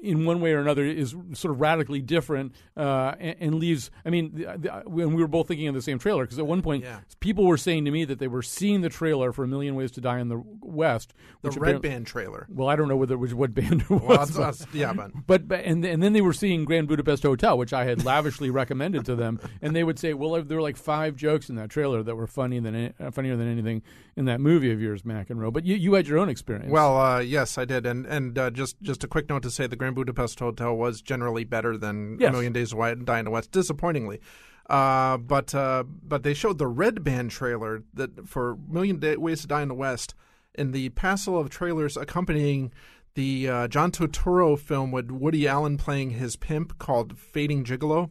in 0.02 0.24
one 0.24 0.40
way 0.40 0.52
or 0.52 0.60
another 0.60 0.84
is 0.84 1.10
sort 1.32 1.52
of 1.52 1.60
radically 1.60 2.00
different 2.00 2.52
uh, 2.76 3.14
and, 3.18 3.36
and 3.40 3.54
leaves 3.56 3.90
i 4.04 4.10
mean 4.10 4.30
the, 4.32 4.44
the, 4.58 4.70
when 4.88 5.12
we 5.12 5.20
were 5.20 5.26
both 5.26 5.48
thinking 5.48 5.66
of 5.66 5.74
the 5.74 5.82
same 5.82 5.98
trailer 5.98 6.22
because 6.24 6.38
at 6.38 6.46
one 6.46 6.62
point 6.62 6.84
Yeah. 6.84 7.00
people 7.18 7.44
were 7.44 7.56
saying 7.56 7.84
to 7.86 7.90
me 7.90 8.04
that 8.04 8.20
they 8.20 8.28
were 8.28 8.42
seeing 8.42 8.82
the 8.82 8.88
trailer 8.88 9.32
for 9.32 9.42
a 9.42 9.48
million 9.48 9.74
ways 9.74 9.90
to 9.92 10.00
die 10.00 10.20
in 10.20 10.28
the 10.28 10.40
west 10.62 11.14
The 11.42 11.50
Red 11.50 11.82
Band 11.82 12.06
trailer. 12.06 12.46
well 12.48 12.68
i 12.68 12.76
don't 12.76 12.86
know 12.86 12.96
whether 12.96 13.18
which 13.18 13.32
what 13.32 13.54
band 13.54 13.80
it 13.82 13.90
was 13.90 14.00
Well, 14.02 14.08
that's- 14.10 14.30
but- 14.30 14.38
that's- 14.38 14.66
yeah, 14.72 14.92
but- 14.92 15.10
but, 15.26 15.48
but 15.48 15.64
and 15.64 15.84
and 15.84 16.00
then 16.00 16.12
they 16.12 16.20
were 16.20 16.32
seeing 16.32 16.64
Grand 16.64 16.86
Budapest 16.86 17.24
Hotel, 17.24 17.58
which 17.58 17.72
I 17.72 17.84
had 17.84 18.04
lavishly 18.04 18.50
recommended 18.50 19.04
to 19.06 19.16
them, 19.16 19.40
and 19.62 19.74
they 19.74 19.82
would 19.82 19.98
say, 19.98 20.14
"Well, 20.14 20.42
there 20.42 20.56
were 20.56 20.62
like 20.62 20.76
five 20.76 21.16
jokes 21.16 21.48
in 21.48 21.56
that 21.56 21.70
trailer 21.70 22.02
that 22.02 22.14
were 22.14 22.26
funny 22.26 22.60
than 22.60 22.92
uh, 23.00 23.10
funnier 23.10 23.36
than 23.36 23.50
anything 23.50 23.82
in 24.16 24.26
that 24.26 24.40
movie 24.40 24.70
of 24.70 24.80
yours, 24.80 25.02
McEnroe." 25.02 25.52
But 25.52 25.64
you, 25.64 25.74
you 25.74 25.94
had 25.94 26.06
your 26.06 26.18
own 26.18 26.28
experience. 26.28 26.70
Well, 26.70 26.96
uh, 27.00 27.20
yes, 27.20 27.58
I 27.58 27.64
did, 27.64 27.86
and 27.86 28.06
and 28.06 28.38
uh, 28.38 28.50
just 28.50 28.80
just 28.82 29.02
a 29.04 29.08
quick 29.08 29.28
note 29.28 29.42
to 29.44 29.50
say 29.57 29.66
the 29.66 29.76
Grand 29.76 29.94
Budapest 29.96 30.38
Hotel 30.38 30.76
was 30.76 31.02
generally 31.02 31.44
better 31.44 31.76
than 31.76 32.18
Yes. 32.20 32.28
A 32.28 32.32
Million 32.32 32.52
Days 32.52 32.72
of 32.72 33.04
Die 33.04 33.18
in 33.18 33.24
the 33.24 33.30
West, 33.30 33.50
disappointingly. 33.50 34.20
Uh, 34.68 35.16
but 35.16 35.54
uh, 35.54 35.84
but 36.02 36.22
they 36.22 36.34
showed 36.34 36.59
the 36.59 36.66
Red 36.66 37.04
Band 37.04 37.30
trailer 37.30 37.82
that 37.94 38.28
for 38.28 38.57
Million 38.68 38.98
Day- 38.98 39.16
Ways 39.16 39.42
to 39.42 39.46
Die 39.46 39.62
in 39.62 39.68
the 39.68 39.74
West 39.74 40.14
in 40.54 40.72
the 40.72 40.88
passel 40.90 41.38
of 41.38 41.50
trailers 41.50 41.96
accompanying 41.96 42.72
the 43.14 43.48
uh, 43.48 43.68
John 43.68 43.90
Turturro 43.92 44.59
film 44.59 44.90
with 44.90 45.11
Woody 45.11 45.46
Allen 45.46 45.76
playing 45.78 46.11
his 46.11 46.36
pimp 46.36 46.78
called 46.78 47.16
Fading 47.18 47.64
Gigolo, 47.64 48.11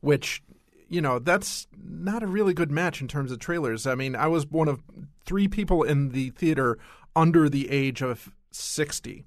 which 0.00 0.42
you 0.88 1.00
know 1.00 1.18
that's 1.18 1.66
not 1.76 2.22
a 2.22 2.26
really 2.26 2.54
good 2.54 2.70
match 2.70 3.00
in 3.00 3.08
terms 3.08 3.32
of 3.32 3.40
trailers. 3.40 3.86
I 3.86 3.94
mean, 3.96 4.14
I 4.14 4.28
was 4.28 4.46
one 4.46 4.68
of 4.68 4.82
three 5.24 5.48
people 5.48 5.82
in 5.82 6.10
the 6.10 6.30
theater 6.30 6.78
under 7.16 7.48
the 7.48 7.68
age 7.70 8.02
of 8.02 8.30
sixty, 8.52 9.24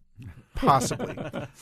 possibly, 0.56 1.18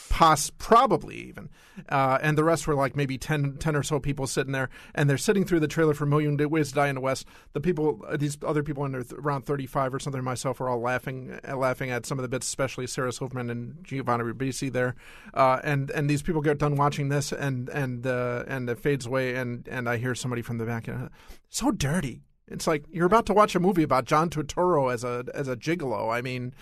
Poss- 0.10 0.52
probably 0.58 1.16
even, 1.16 1.50
uh, 1.90 2.18
and 2.22 2.38
the 2.38 2.44
rest 2.44 2.68
were 2.68 2.76
like 2.76 2.96
maybe 2.96 3.18
10, 3.18 3.58
10 3.58 3.76
or 3.76 3.84
so 3.84 4.00
people 4.00 4.28
sitting 4.28 4.52
there, 4.52 4.70
and 4.96 5.10
they're 5.10 5.18
sitting 5.18 5.46
through 5.46 5.60
the 5.60 5.68
trailer 5.68 5.94
for 5.94 6.06
Million 6.06 6.38
Ways 6.50 6.70
to 6.70 6.76
Die 6.76 6.88
in 6.88 6.96
the 6.96 7.02
West. 7.02 7.26
The 7.54 7.62
people, 7.62 8.02
uh, 8.08 8.18
these 8.18 8.38
other 8.46 8.64
people 8.64 8.84
under 8.84 9.04
around 9.14 9.46
thirty 9.46 9.66
five 9.66 9.94
or 9.94 10.00
something, 10.00 10.24
myself, 10.24 10.62
are 10.62 10.70
all 10.70 10.80
laughing, 10.80 11.40
uh, 11.48 11.58
laughing 11.58 11.92
at 11.92 12.06
some 12.06 12.18
of 12.18 12.24
the 12.24 12.30
bits, 12.30 12.48
especially 12.48 12.88
Sarah 12.88 13.12
Silverman 13.12 13.50
and 13.50 13.84
Giovanni 13.84 14.24
Ribisi 14.24 14.72
there, 14.72 14.96
uh, 15.34 15.60
and 15.64 15.92
and 15.92 16.10
these 16.10 16.22
people 16.22 16.42
get 16.42 16.58
done 16.58 16.76
watching 16.76 17.10
this, 17.10 17.32
and 17.32 17.70
and 17.70 18.06
uh, 18.06 18.44
and 18.48 18.70
it 18.70 18.80
fades 18.80 19.06
away, 19.06 19.36
and 19.36 19.68
and 19.68 19.88
I 19.90 19.98
hear 19.98 20.16
somebody 20.16 20.42
from 20.42 20.58
the 20.58 20.66
back, 20.66 20.88
uh, 20.88 21.10
so 21.50 21.72
dirty. 21.72 22.22
It's 22.48 22.66
like 22.66 22.86
you're 22.90 23.06
about 23.06 23.26
to 23.28 23.34
watch 23.34 23.56
a 23.56 23.60
movie 23.60 23.84
about 23.84 24.06
John 24.06 24.30
Turturro 24.30 24.92
as 24.94 25.04
a 25.04 25.26
as 25.34 25.48
a 25.48 25.56
gigolo. 25.56 26.14
I 26.14 26.22
mean, 26.22 26.54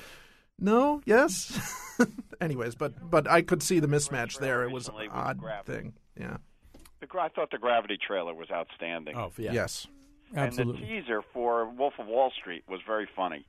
no, 0.59 1.01
yes. 1.05 1.59
Anyways, 2.41 2.75
but 2.75 3.09
but 3.09 3.29
I 3.29 3.41
could 3.41 3.63
see 3.63 3.79
the 3.79 3.87
mismatch 3.87 4.39
there. 4.39 4.63
It 4.63 4.71
was 4.71 4.87
an 4.87 4.95
recently 4.95 5.19
odd 5.19 5.65
thing. 5.65 5.93
Yeah. 6.19 6.37
The, 6.99 7.07
I 7.19 7.29
thought 7.29 7.51
the 7.51 7.57
Gravity 7.57 7.97
trailer 7.97 8.33
was 8.33 8.49
outstanding. 8.51 9.15
Oh, 9.15 9.31
yeah. 9.37 9.53
Yes. 9.53 9.87
Absolutely. 10.35 10.81
And 10.81 10.83
the 10.83 11.01
teaser 11.01 11.21
for 11.33 11.69
Wolf 11.69 11.93
of 11.99 12.07
Wall 12.07 12.31
Street 12.39 12.63
was 12.67 12.81
very 12.85 13.07
funny. 13.15 13.45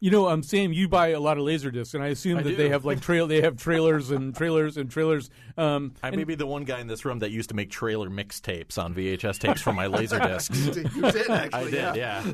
You 0.00 0.10
know, 0.10 0.28
um, 0.28 0.42
Sam, 0.42 0.72
you 0.72 0.88
buy 0.88 1.08
a 1.08 1.20
lot 1.20 1.38
of 1.38 1.44
laser 1.44 1.70
discs, 1.70 1.94
and 1.94 2.02
I 2.02 2.08
assume 2.08 2.38
I 2.38 2.42
that 2.42 2.50
do. 2.50 2.56
they 2.56 2.70
have 2.70 2.84
like 2.84 3.00
trail. 3.00 3.26
They 3.28 3.42
have 3.42 3.56
trailers 3.56 4.10
and 4.10 4.34
trailers 4.34 4.76
and 4.76 4.90
trailers. 4.90 5.30
Um, 5.56 5.94
I 6.02 6.08
and- 6.08 6.16
may 6.16 6.24
be 6.24 6.34
the 6.34 6.46
one 6.46 6.64
guy 6.64 6.80
in 6.80 6.88
this 6.88 7.04
room 7.04 7.20
that 7.20 7.30
used 7.30 7.50
to 7.50 7.54
make 7.54 7.70
trailer 7.70 8.10
mixtapes 8.10 8.82
on 8.82 8.94
VHS 8.94 9.38
tapes 9.38 9.62
for 9.62 9.72
my 9.72 9.86
laser 9.86 10.18
discs. 10.26 10.58
You 10.66 10.72
did, 10.72 11.30
actually, 11.30 11.52
I 11.52 11.64
did, 11.64 11.74
yeah. 11.74 11.94
yeah. 11.94 12.32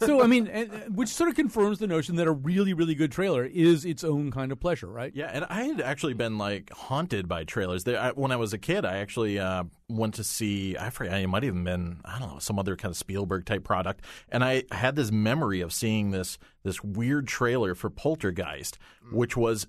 So 0.00 0.22
I 0.22 0.26
mean, 0.26 0.46
and, 0.48 0.70
uh, 0.70 0.76
which 0.90 1.08
sort 1.08 1.28
of 1.28 1.36
confirms 1.36 1.78
the 1.78 1.86
notion 1.86 2.16
that 2.16 2.26
a 2.26 2.32
really, 2.32 2.72
really 2.72 2.94
good 2.94 3.12
trailer 3.12 3.44
is 3.44 3.84
its 3.84 4.04
own 4.04 4.30
kind 4.30 4.52
of 4.52 4.60
pleasure, 4.60 4.86
right? 4.86 5.12
Yeah, 5.14 5.30
and 5.32 5.44
I 5.48 5.64
had 5.64 5.80
actually 5.80 6.14
been 6.14 6.38
like 6.38 6.70
haunted 6.72 7.28
by 7.28 7.44
trailers. 7.44 7.84
There, 7.84 8.00
I, 8.00 8.10
when 8.10 8.32
I 8.32 8.36
was 8.36 8.52
a 8.52 8.58
kid, 8.58 8.84
I 8.84 8.98
actually 8.98 9.38
uh, 9.38 9.64
went 9.88 10.14
to 10.14 10.24
see. 10.24 10.76
I 10.76 10.90
forget. 10.90 11.20
It 11.20 11.26
might 11.28 11.44
even 11.44 11.64
been 11.64 12.00
I 12.04 12.18
don't 12.18 12.32
know 12.32 12.38
some 12.38 12.58
other 12.58 12.76
kind 12.76 12.90
of 12.90 12.96
Spielberg 12.96 13.44
type 13.46 13.64
product, 13.64 14.04
and 14.28 14.44
I 14.44 14.64
had 14.72 14.96
this 14.96 15.10
memory 15.10 15.60
of 15.60 15.72
seeing 15.72 16.10
this 16.10 16.38
this 16.62 16.82
weird 16.82 17.26
trailer 17.28 17.74
for 17.74 17.90
Poltergeist, 17.90 18.78
which 19.12 19.36
was 19.36 19.66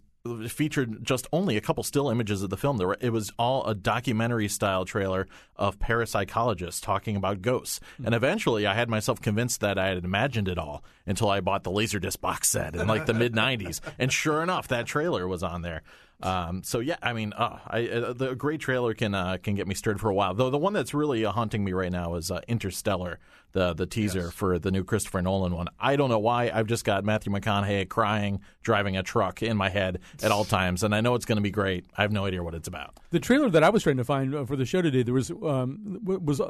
featured 0.49 1.03
just 1.03 1.27
only 1.31 1.57
a 1.57 1.61
couple 1.61 1.83
still 1.83 2.09
images 2.09 2.43
of 2.43 2.49
the 2.49 2.57
film. 2.57 2.77
There 2.77 2.87
were, 2.87 2.97
it 2.99 3.11
was 3.11 3.31
all 3.37 3.65
a 3.65 3.75
documentary 3.75 4.47
style 4.47 4.85
trailer 4.85 5.27
of 5.55 5.79
parapsychologists 5.79 6.81
talking 6.81 7.15
about 7.15 7.41
ghosts. 7.41 7.79
Hmm. 7.97 8.07
And 8.07 8.15
eventually, 8.15 8.65
I 8.65 8.73
had 8.73 8.89
myself 8.89 9.21
convinced 9.21 9.61
that 9.61 9.77
I 9.77 9.87
had 9.87 10.03
imagined 10.03 10.47
it 10.47 10.57
all 10.57 10.83
until 11.05 11.29
I 11.29 11.39
bought 11.39 11.63
the 11.63 11.71
Laserdisc 11.71 12.19
box 12.21 12.49
set 12.49 12.75
in 12.75 12.87
like 12.87 13.05
the 13.05 13.13
mid 13.15 13.33
'90s. 13.33 13.81
And 13.99 14.11
sure 14.11 14.41
enough, 14.43 14.67
that 14.69 14.85
trailer 14.85 15.27
was 15.27 15.43
on 15.43 15.61
there. 15.61 15.83
Um, 16.21 16.63
so 16.63 16.79
yeah, 16.79 16.97
I 17.01 17.13
mean, 17.13 17.33
uh, 17.33 17.59
I, 17.67 17.87
uh, 17.87 18.13
the 18.13 18.35
great 18.35 18.59
trailer 18.59 18.93
can 18.93 19.13
uh, 19.13 19.37
can 19.41 19.53
get 19.55 19.67
me 19.67 19.75
stirred 19.75 19.99
for 19.99 20.09
a 20.09 20.13
while. 20.13 20.33
Though 20.33 20.49
the 20.49 20.57
one 20.57 20.73
that's 20.73 20.93
really 20.93 21.23
uh, 21.23 21.31
haunting 21.31 21.63
me 21.63 21.73
right 21.73 21.91
now 21.91 22.15
is 22.15 22.31
uh, 22.31 22.41
Interstellar, 22.47 23.19
the 23.51 23.73
the 23.73 23.85
teaser 23.85 24.25
yes. 24.25 24.33
for 24.33 24.57
the 24.57 24.71
new 24.71 24.83
Christopher 24.83 25.21
Nolan 25.21 25.53
one. 25.53 25.67
I 25.79 25.95
don't 25.95 26.09
know 26.09 26.19
why. 26.19 26.49
I've 26.51 26.65
just 26.65 26.85
got 26.85 27.05
Matthew 27.05 27.31
McConaughey 27.31 27.87
crying 27.87 28.41
driving 28.63 28.97
a 28.97 29.03
truck 29.03 29.43
in 29.43 29.55
my 29.57 29.69
head 29.69 29.99
at 30.23 30.31
all 30.31 30.43
times, 30.43 30.81
and 30.81 30.95
I 30.95 31.01
know 31.01 31.13
it's 31.13 31.25
going 31.25 31.37
to 31.37 31.41
be 31.43 31.51
great. 31.51 31.85
I 31.95 32.01
have 32.01 32.11
no 32.11 32.25
idea 32.25 32.41
what 32.41 32.55
it's 32.55 32.67
about. 32.67 32.97
The 33.11 33.19
trailer 33.19 33.51
that 33.51 33.63
I 33.63 33.69
was 33.69 33.83
trying 33.83 33.97
to 33.97 34.03
find 34.03 34.33
uh, 34.33 34.45
for 34.45 34.55
the 34.55 34.65
show 34.65 34.81
today, 34.81 35.03
there 35.03 35.13
was 35.13 35.29
um, 35.29 35.99
was 36.03 36.41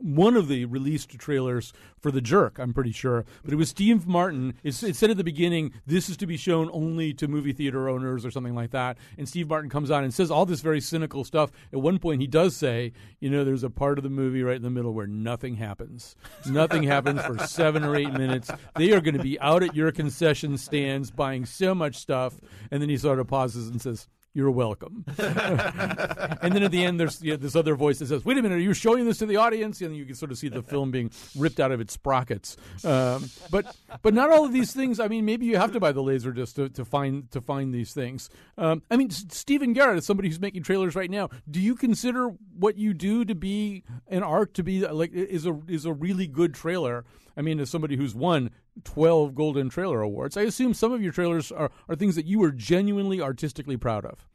one 0.00 0.36
of 0.36 0.48
the 0.48 0.64
released 0.64 1.10
trailers 1.18 1.72
for 1.98 2.10
The 2.10 2.20
Jerk, 2.20 2.58
I'm 2.58 2.72
pretty 2.72 2.92
sure. 2.92 3.24
But 3.44 3.52
it 3.52 3.56
was 3.56 3.68
Steve 3.70 4.06
Martin. 4.06 4.54
it 4.62 4.72
said 4.74 5.10
at 5.10 5.16
the 5.16 5.24
beginning, 5.24 5.72
this 5.86 6.08
is 6.08 6.16
to 6.18 6.26
be 6.26 6.36
shown 6.36 6.70
only 6.72 7.12
to 7.14 7.28
movie 7.28 7.52
theater 7.52 7.88
owners 7.88 8.24
or 8.24 8.30
something 8.30 8.54
like 8.54 8.70
that. 8.70 8.98
And 9.18 9.28
Steve 9.28 9.48
Martin 9.48 9.70
comes 9.70 9.90
on 9.90 10.04
and 10.04 10.12
says 10.12 10.30
all 10.30 10.46
this 10.46 10.60
very 10.60 10.80
cynical 10.80 11.24
stuff. 11.24 11.50
At 11.72 11.80
one 11.80 11.98
point, 11.98 12.20
he 12.20 12.26
does 12.26 12.56
say, 12.56 12.92
you 13.20 13.30
know, 13.30 13.44
there's 13.44 13.64
a 13.64 13.70
part 13.70 13.98
of 13.98 14.04
the 14.04 14.10
movie 14.10 14.42
right 14.42 14.56
in 14.56 14.62
the 14.62 14.70
middle 14.70 14.92
where 14.92 15.06
nothing 15.06 15.56
happens. 15.56 16.16
Nothing 16.46 16.82
happens 16.82 17.22
for 17.22 17.38
seven 17.46 17.84
or 17.84 17.96
eight 17.96 18.12
minutes. 18.12 18.50
They 18.76 18.92
are 18.92 19.00
going 19.00 19.16
to 19.16 19.22
be 19.22 19.40
out 19.40 19.62
at 19.62 19.74
your 19.74 19.92
concession 19.92 20.58
stands 20.58 21.10
buying 21.10 21.46
so 21.46 21.74
much 21.74 21.96
stuff. 21.96 22.40
And 22.70 22.82
then 22.82 22.88
he 22.88 22.96
sort 22.96 23.18
of 23.18 23.26
pauses 23.26 23.68
and 23.68 23.80
says, 23.80 24.08
you're 24.36 24.50
welcome. 24.50 25.02
and 25.18 26.52
then 26.54 26.62
at 26.62 26.70
the 26.70 26.84
end, 26.84 27.00
there's 27.00 27.22
you 27.22 27.30
know, 27.30 27.36
this 27.38 27.56
other 27.56 27.74
voice 27.74 28.00
that 28.00 28.08
says, 28.08 28.22
"Wait 28.22 28.36
a 28.36 28.42
minute, 28.42 28.56
are 28.56 28.60
you 28.60 28.74
showing 28.74 29.06
this 29.06 29.16
to 29.18 29.26
the 29.26 29.36
audience?" 29.36 29.80
And 29.80 29.96
you 29.96 30.04
can 30.04 30.14
sort 30.14 30.30
of 30.30 30.36
see 30.36 30.48
the 30.48 30.62
film 30.62 30.90
being 30.90 31.10
ripped 31.34 31.58
out 31.58 31.72
of 31.72 31.80
its 31.80 31.94
sprockets. 31.94 32.58
Um, 32.84 33.30
but 33.50 33.74
but 34.02 34.12
not 34.12 34.30
all 34.30 34.44
of 34.44 34.52
these 34.52 34.74
things. 34.74 35.00
I 35.00 35.08
mean, 35.08 35.24
maybe 35.24 35.46
you 35.46 35.56
have 35.56 35.72
to 35.72 35.80
buy 35.80 35.92
the 35.92 36.02
laser 36.02 36.32
disc 36.32 36.56
to, 36.56 36.68
to 36.68 36.84
find 36.84 37.30
to 37.30 37.40
find 37.40 37.74
these 37.74 37.94
things. 37.94 38.28
Um, 38.58 38.82
I 38.90 38.98
mean, 38.98 39.08
Stephen 39.08 39.72
Garrett 39.72 39.96
is 39.96 40.04
somebody 40.04 40.28
who's 40.28 40.38
making 40.38 40.64
trailers 40.64 40.94
right 40.94 41.10
now. 41.10 41.30
Do 41.50 41.58
you 41.58 41.74
consider 41.74 42.28
what 42.58 42.76
you 42.76 42.92
do 42.92 43.24
to 43.24 43.34
be 43.34 43.84
an 44.08 44.22
art 44.22 44.52
to 44.54 44.62
be 44.62 44.86
like 44.86 45.12
is 45.14 45.46
a 45.46 45.58
is 45.66 45.86
a 45.86 45.94
really 45.94 46.26
good 46.26 46.52
trailer? 46.52 47.06
I 47.36 47.42
mean, 47.42 47.60
as 47.60 47.70
somebody 47.70 47.96
who's 47.96 48.14
won 48.14 48.50
12 48.84 49.34
Golden 49.34 49.68
Trailer 49.68 50.00
Awards, 50.00 50.36
I 50.36 50.42
assume 50.42 50.74
some 50.74 50.92
of 50.92 51.02
your 51.02 51.12
trailers 51.12 51.52
are, 51.52 51.70
are 51.88 51.96
things 51.96 52.16
that 52.16 52.26
you 52.26 52.42
are 52.42 52.50
genuinely 52.50 53.20
artistically 53.20 53.76
proud 53.76 54.04
of. 54.04 54.26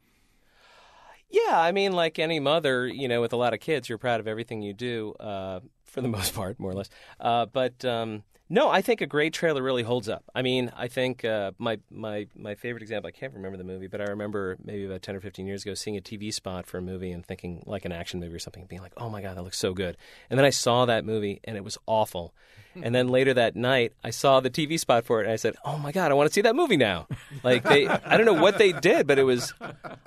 Yeah, 1.28 1.58
I 1.58 1.72
mean, 1.72 1.92
like 1.92 2.18
any 2.18 2.40
mother, 2.40 2.86
you 2.86 3.08
know, 3.08 3.22
with 3.22 3.32
a 3.32 3.36
lot 3.36 3.54
of 3.54 3.60
kids, 3.60 3.88
you're 3.88 3.98
proud 3.98 4.20
of 4.20 4.28
everything 4.28 4.60
you 4.60 4.74
do, 4.74 5.14
uh, 5.18 5.60
for 5.84 6.02
the 6.02 6.08
most 6.16 6.34
part, 6.34 6.60
more 6.60 6.70
or 6.70 6.74
less. 6.74 6.90
Uh, 7.18 7.46
but 7.46 7.84
um, 7.86 8.22
no, 8.50 8.68
I 8.68 8.82
think 8.82 9.00
a 9.00 9.06
great 9.06 9.32
trailer 9.32 9.62
really 9.62 9.82
holds 9.82 10.10
up. 10.10 10.24
I 10.34 10.42
mean, 10.42 10.70
I 10.76 10.86
think 10.88 11.24
uh, 11.24 11.52
my 11.56 11.78
my 11.90 12.26
my 12.36 12.54
favorite 12.54 12.82
example. 12.82 13.08
I 13.08 13.12
can't 13.12 13.32
remember 13.32 13.56
the 13.56 13.64
movie, 13.64 13.86
but 13.86 14.02
I 14.02 14.04
remember 14.04 14.58
maybe 14.62 14.84
about 14.84 15.00
ten 15.00 15.16
or 15.16 15.20
fifteen 15.20 15.46
years 15.46 15.62
ago 15.62 15.72
seeing 15.72 15.96
a 15.96 16.02
TV 16.02 16.30
spot 16.34 16.66
for 16.66 16.76
a 16.76 16.82
movie 16.82 17.12
and 17.12 17.24
thinking 17.24 17.62
like 17.64 17.86
an 17.86 17.92
action 17.92 18.20
movie 18.20 18.34
or 18.34 18.38
something, 18.38 18.66
being 18.66 18.82
like, 18.82 18.92
"Oh 18.98 19.08
my 19.08 19.22
god, 19.22 19.38
that 19.38 19.42
looks 19.42 19.58
so 19.58 19.72
good!" 19.72 19.96
And 20.28 20.38
then 20.38 20.44
I 20.44 20.50
saw 20.50 20.84
that 20.84 21.06
movie 21.06 21.40
and 21.44 21.56
it 21.56 21.64
was 21.64 21.78
awful. 21.86 22.34
And 22.82 22.94
then 22.94 23.08
later 23.08 23.34
that 23.34 23.54
night, 23.54 23.92
I 24.02 24.10
saw 24.10 24.40
the 24.40 24.50
TV 24.50 24.78
spot 24.78 25.04
for 25.04 25.20
it, 25.20 25.24
and 25.24 25.32
I 25.32 25.36
said, 25.36 25.54
"Oh 25.64 25.78
my 25.78 25.92
god, 25.92 26.10
I 26.10 26.14
want 26.14 26.28
to 26.28 26.32
see 26.32 26.40
that 26.40 26.56
movie 26.56 26.76
now!" 26.76 27.06
Like 27.42 27.64
they, 27.64 27.86
I 27.86 28.16
don't 28.16 28.26
know 28.26 28.40
what 28.40 28.58
they 28.58 28.72
did, 28.72 29.06
but 29.06 29.18
it 29.18 29.24
was, 29.24 29.52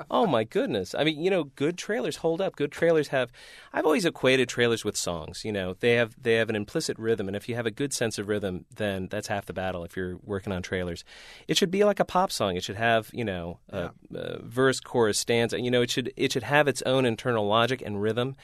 oh 0.10 0.26
my 0.26 0.44
goodness. 0.44 0.96
I 0.96 1.04
mean, 1.04 1.22
you 1.22 1.30
know, 1.30 1.46
good 1.46 1.78
trailers 1.78 2.18
hold 2.18 2.42
up. 2.42 2.56
Good 2.56 2.72
trailers 2.72 3.10
have. 3.10 3.32
I've 3.74 3.86
always 3.86 4.06
equated 4.06 4.50
trailers 4.50 4.84
with 4.84 4.98
songs. 4.98 5.46
You 5.46 5.52
know, 5.52 5.76
they 5.80 5.94
have 5.94 6.16
they 6.22 6.36
have 6.36 6.50
an 6.50 6.56
implicit 6.56 6.98
rhythm, 6.98 7.28
and 7.28 7.36
if 7.36 7.48
you 7.48 7.56
have 7.56 7.66
a 7.66 7.72
good 7.72 7.94
sense 7.94 8.18
of 8.18 8.28
rhythm, 8.28 8.66
then 8.76 9.08
that's 9.10 9.28
half 9.28 9.46
the 9.46 9.54
battle. 9.54 9.84
If 9.84 9.96
you're 9.96 10.18
working 10.24 10.52
on 10.52 10.62
trailers, 10.62 11.04
it 11.48 11.58
should 11.58 11.72
be 11.72 11.84
like 11.84 12.00
a 12.00 12.06
pop 12.06 12.32
song. 12.32 12.56
It 12.56 12.64
should 12.64 12.78
have 12.78 13.10
you 13.14 13.26
know 13.26 13.60
a, 13.70 13.92
yeah. 14.12 14.20
a 14.20 14.42
verse, 14.42 14.80
chorus, 14.80 15.20
stanza. 15.20 15.60
You 15.60 15.72
know, 15.72 15.82
it 15.82 15.92
should 15.92 16.12
it 16.16 16.32
should 16.32 16.44
have 16.44 16.68
its 16.68 16.82
own 16.84 17.06
internal 17.06 17.48
logic 17.48 17.82
and 17.86 18.02
rhythm, 18.02 18.36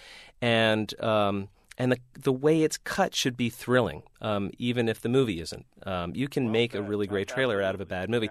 and 0.41 0.93
um, 1.01 1.49
and 1.77 1.91
the 1.91 1.97
the 2.13 2.33
way 2.33 2.63
it's 2.63 2.77
cut 2.77 3.15
should 3.15 3.37
be 3.37 3.49
thrilling, 3.49 4.03
um, 4.21 4.51
even 4.57 4.87
if 4.89 5.01
the 5.01 5.09
movie 5.09 5.39
isn't. 5.41 5.65
Um, 5.83 6.13
you 6.15 6.27
can 6.27 6.51
make 6.51 6.75
a 6.75 6.81
really 6.81 7.07
great 7.07 7.27
trailer 7.27 7.61
out 7.61 7.75
of 7.75 7.81
a 7.81 7.85
bad 7.85 8.09
movie 8.09 8.29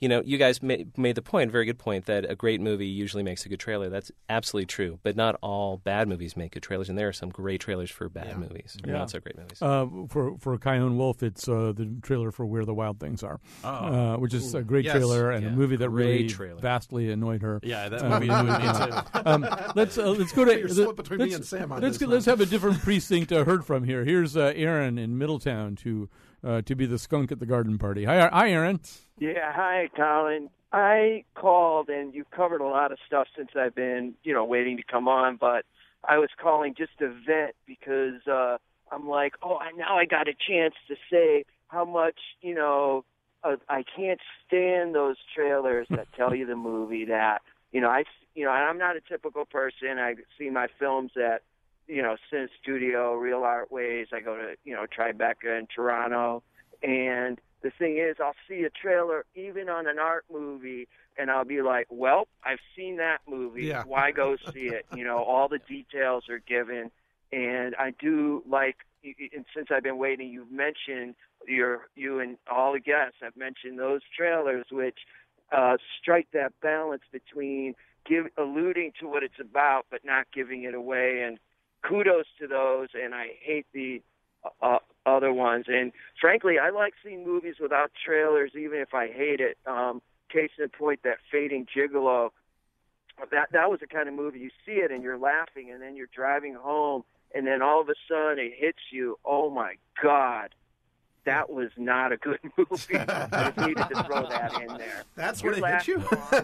you 0.00 0.08
know, 0.08 0.22
you 0.24 0.38
guys 0.38 0.62
made 0.62 0.94
the 0.96 1.22
point, 1.22 1.50
very 1.50 1.64
good 1.64 1.78
point, 1.78 2.06
that 2.06 2.30
a 2.30 2.36
great 2.36 2.60
movie 2.60 2.86
usually 2.86 3.24
makes 3.24 3.44
a 3.44 3.48
good 3.48 3.58
trailer. 3.58 3.88
That's 3.88 4.12
absolutely 4.28 4.66
true. 4.66 5.00
But 5.02 5.16
not 5.16 5.36
all 5.42 5.78
bad 5.78 6.08
movies 6.08 6.36
make 6.36 6.52
good 6.52 6.62
trailers, 6.62 6.88
and 6.88 6.96
there 6.96 7.08
are 7.08 7.12
some 7.12 7.30
great 7.30 7.60
trailers 7.60 7.90
for 7.90 8.08
bad 8.08 8.28
yeah. 8.28 8.36
movies, 8.36 8.76
yeah. 8.86 8.92
not 8.92 9.10
so 9.10 9.18
great 9.18 9.36
movies. 9.36 9.60
Uh, 9.60 9.86
for 10.08 10.38
for 10.38 10.56
Chion 10.56 10.96
Wolf, 10.96 11.22
it's 11.22 11.48
uh, 11.48 11.72
the 11.74 11.98
trailer 12.02 12.30
for 12.30 12.46
Where 12.46 12.64
the 12.64 12.74
Wild 12.74 13.00
Things 13.00 13.24
Are, 13.24 13.40
oh. 13.64 13.68
uh, 13.68 14.16
which 14.18 14.34
is 14.34 14.54
Ooh. 14.54 14.58
a 14.58 14.62
great 14.62 14.84
yes. 14.84 14.94
trailer 14.94 15.32
and 15.32 15.44
yeah. 15.44 15.50
a 15.50 15.52
movie 15.52 15.76
that 15.76 15.88
great 15.88 16.06
really 16.06 16.28
trailer. 16.28 16.60
vastly 16.60 17.10
annoyed 17.10 17.42
her. 17.42 17.58
Yeah, 17.64 17.88
that 17.88 18.04
movie 18.04 18.28
annoyed 18.28 18.62
me 18.62 18.86
too. 18.86 18.98
Um, 19.28 19.46
let's 19.74 19.98
uh, 19.98 20.10
let's 20.10 20.32
go 20.32 20.44
to 20.44 20.58
You're 20.74 20.92
between 20.92 21.20
me 21.20 21.32
and 21.32 21.44
Sam 21.44 21.72
on 21.72 21.82
let's 21.82 21.98
this, 21.98 22.08
let's 22.08 22.26
have 22.26 22.40
a 22.40 22.46
different 22.46 22.80
precinct 22.80 23.32
uh, 23.32 23.44
heard 23.44 23.64
from 23.64 23.84
here. 23.84 24.04
Here's 24.04 24.36
uh, 24.36 24.52
Aaron 24.54 24.96
in 24.96 25.18
Middletown 25.18 25.76
to 25.76 26.08
to 26.42 26.74
be 26.74 26.86
the 26.86 26.98
skunk 26.98 27.32
at 27.32 27.40
the 27.40 27.46
garden 27.46 27.78
party. 27.78 28.04
Hi, 28.04 28.28
hi, 28.28 28.50
Aaron. 28.50 28.80
Yeah, 29.18 29.52
hi, 29.52 29.88
Colin. 29.96 30.50
I 30.72 31.24
called, 31.34 31.88
and 31.88 32.14
you've 32.14 32.30
covered 32.30 32.60
a 32.60 32.66
lot 32.66 32.92
of 32.92 32.98
stuff 33.06 33.26
since 33.36 33.50
I've 33.58 33.74
been, 33.74 34.14
you 34.22 34.34
know, 34.34 34.44
waiting 34.44 34.76
to 34.76 34.82
come 34.82 35.08
on. 35.08 35.36
But 35.36 35.64
I 36.06 36.18
was 36.18 36.28
calling 36.40 36.74
just 36.76 36.98
to 36.98 37.08
vent 37.26 37.54
because 37.66 38.26
uh, 38.26 38.58
I'm 38.92 39.08
like, 39.08 39.34
oh, 39.42 39.56
I, 39.56 39.72
now 39.72 39.96
I 39.96 40.04
got 40.04 40.28
a 40.28 40.34
chance 40.34 40.74
to 40.88 40.96
say 41.10 41.44
how 41.68 41.84
much, 41.84 42.18
you 42.42 42.54
know, 42.54 43.04
uh, 43.44 43.56
I 43.68 43.84
can't 43.96 44.20
stand 44.46 44.94
those 44.94 45.16
trailers 45.34 45.86
that 45.90 46.06
tell 46.16 46.34
you 46.34 46.46
the 46.46 46.56
movie 46.56 47.06
that, 47.06 47.40
you 47.72 47.80
know, 47.80 47.88
I, 47.88 48.04
you 48.34 48.44
know, 48.44 48.50
I'm 48.50 48.78
not 48.78 48.96
a 48.96 49.00
typical 49.00 49.44
person. 49.44 49.98
I 49.98 50.16
see 50.38 50.50
my 50.50 50.68
films 50.78 51.12
at, 51.16 51.42
you 51.88 52.02
know, 52.02 52.16
Cine 52.32 52.48
Studio, 52.62 53.14
Real 53.14 53.42
Art 53.42 53.72
Ways. 53.72 54.08
I 54.12 54.20
go 54.20 54.36
to, 54.36 54.56
you 54.64 54.74
know, 54.74 54.86
Tribeca 54.86 55.58
in 55.58 55.66
Toronto, 55.74 56.42
and 56.82 57.40
the 57.62 57.70
thing 57.70 57.98
is, 57.98 58.16
I'll 58.20 58.36
see 58.48 58.62
a 58.62 58.70
trailer 58.70 59.24
even 59.34 59.68
on 59.68 59.86
an 59.88 59.98
art 59.98 60.24
movie, 60.32 60.86
and 61.16 61.30
I'll 61.30 61.44
be 61.44 61.62
like, 61.62 61.86
"Well, 61.90 62.28
I've 62.44 62.60
seen 62.76 62.98
that 62.98 63.18
movie. 63.26 63.64
Yeah. 63.64 63.82
Why 63.84 64.12
go 64.12 64.36
see 64.52 64.68
it?" 64.68 64.86
You 64.94 65.04
know, 65.04 65.24
all 65.24 65.48
the 65.48 65.58
details 65.58 66.28
are 66.28 66.38
given, 66.38 66.90
and 67.32 67.74
I 67.76 67.92
do 67.98 68.42
like. 68.46 68.76
And 69.04 69.44
since 69.54 69.68
I've 69.70 69.82
been 69.82 69.98
waiting, 69.98 70.28
you've 70.28 70.50
mentioned 70.50 71.14
your 71.46 71.88
you 71.94 72.20
and 72.20 72.36
all 72.50 72.72
the 72.72 72.80
guests 72.80 73.16
have 73.22 73.36
mentioned 73.36 73.78
those 73.78 74.02
trailers, 74.16 74.66
which 74.70 74.98
uh, 75.50 75.76
strike 76.00 76.28
that 76.32 76.52
balance 76.60 77.02
between 77.10 77.74
give 78.04 78.26
alluding 78.36 78.92
to 79.00 79.08
what 79.08 79.22
it's 79.22 79.38
about, 79.40 79.86
but 79.90 80.04
not 80.04 80.26
giving 80.32 80.64
it 80.64 80.74
away. 80.74 81.22
And 81.22 81.38
kudos 81.82 82.26
to 82.40 82.46
those. 82.46 82.88
And 82.94 83.14
I 83.14 83.28
hate 83.40 83.66
the 83.72 84.02
uh, 84.62 84.78
other 85.06 85.32
ones. 85.32 85.66
And 85.68 85.92
frankly, 86.20 86.58
I 86.58 86.70
like 86.70 86.94
seeing 87.04 87.24
movies 87.24 87.56
without 87.60 87.90
trailers, 88.04 88.52
even 88.58 88.80
if 88.80 88.94
I 88.94 89.08
hate 89.08 89.40
it. 89.40 89.58
Um, 89.66 90.02
case 90.28 90.50
in 90.58 90.68
point, 90.68 91.00
that 91.04 91.18
Fading 91.30 91.66
Gigolo. 91.74 92.30
That 93.32 93.48
that 93.52 93.68
was 93.68 93.80
the 93.80 93.88
kind 93.88 94.08
of 94.08 94.14
movie 94.14 94.38
you 94.38 94.50
see 94.64 94.74
it 94.74 94.92
and 94.92 95.02
you're 95.02 95.18
laughing, 95.18 95.72
and 95.72 95.82
then 95.82 95.96
you're 95.96 96.08
driving 96.14 96.54
home, 96.54 97.02
and 97.34 97.46
then 97.46 97.62
all 97.62 97.80
of 97.80 97.88
a 97.88 97.94
sudden 98.08 98.38
it 98.38 98.52
hits 98.56 98.78
you. 98.92 99.18
Oh 99.24 99.50
my 99.50 99.74
God! 100.00 100.54
That 101.28 101.50
was 101.50 101.68
not 101.76 102.10
a 102.10 102.16
good 102.16 102.40
movie. 102.56 102.96
I 102.96 103.52
just 103.54 103.58
needed 103.58 103.86
to 103.90 104.02
throw 104.04 104.26
that 104.28 104.62
in 104.62 104.78
there. 104.78 105.04
That's 105.14 105.42
you're 105.42 105.60
what 105.60 105.70
it 105.70 105.74
hit 105.74 105.88
you. 105.88 105.98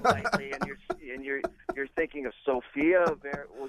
lightly, 0.05 0.53
and 0.53 0.63
you're 0.67 0.79
and 1.15 1.25
you're 1.25 1.41
you're 1.75 1.89
thinking 1.89 2.27
of 2.27 2.35
Sophia, 2.45 3.07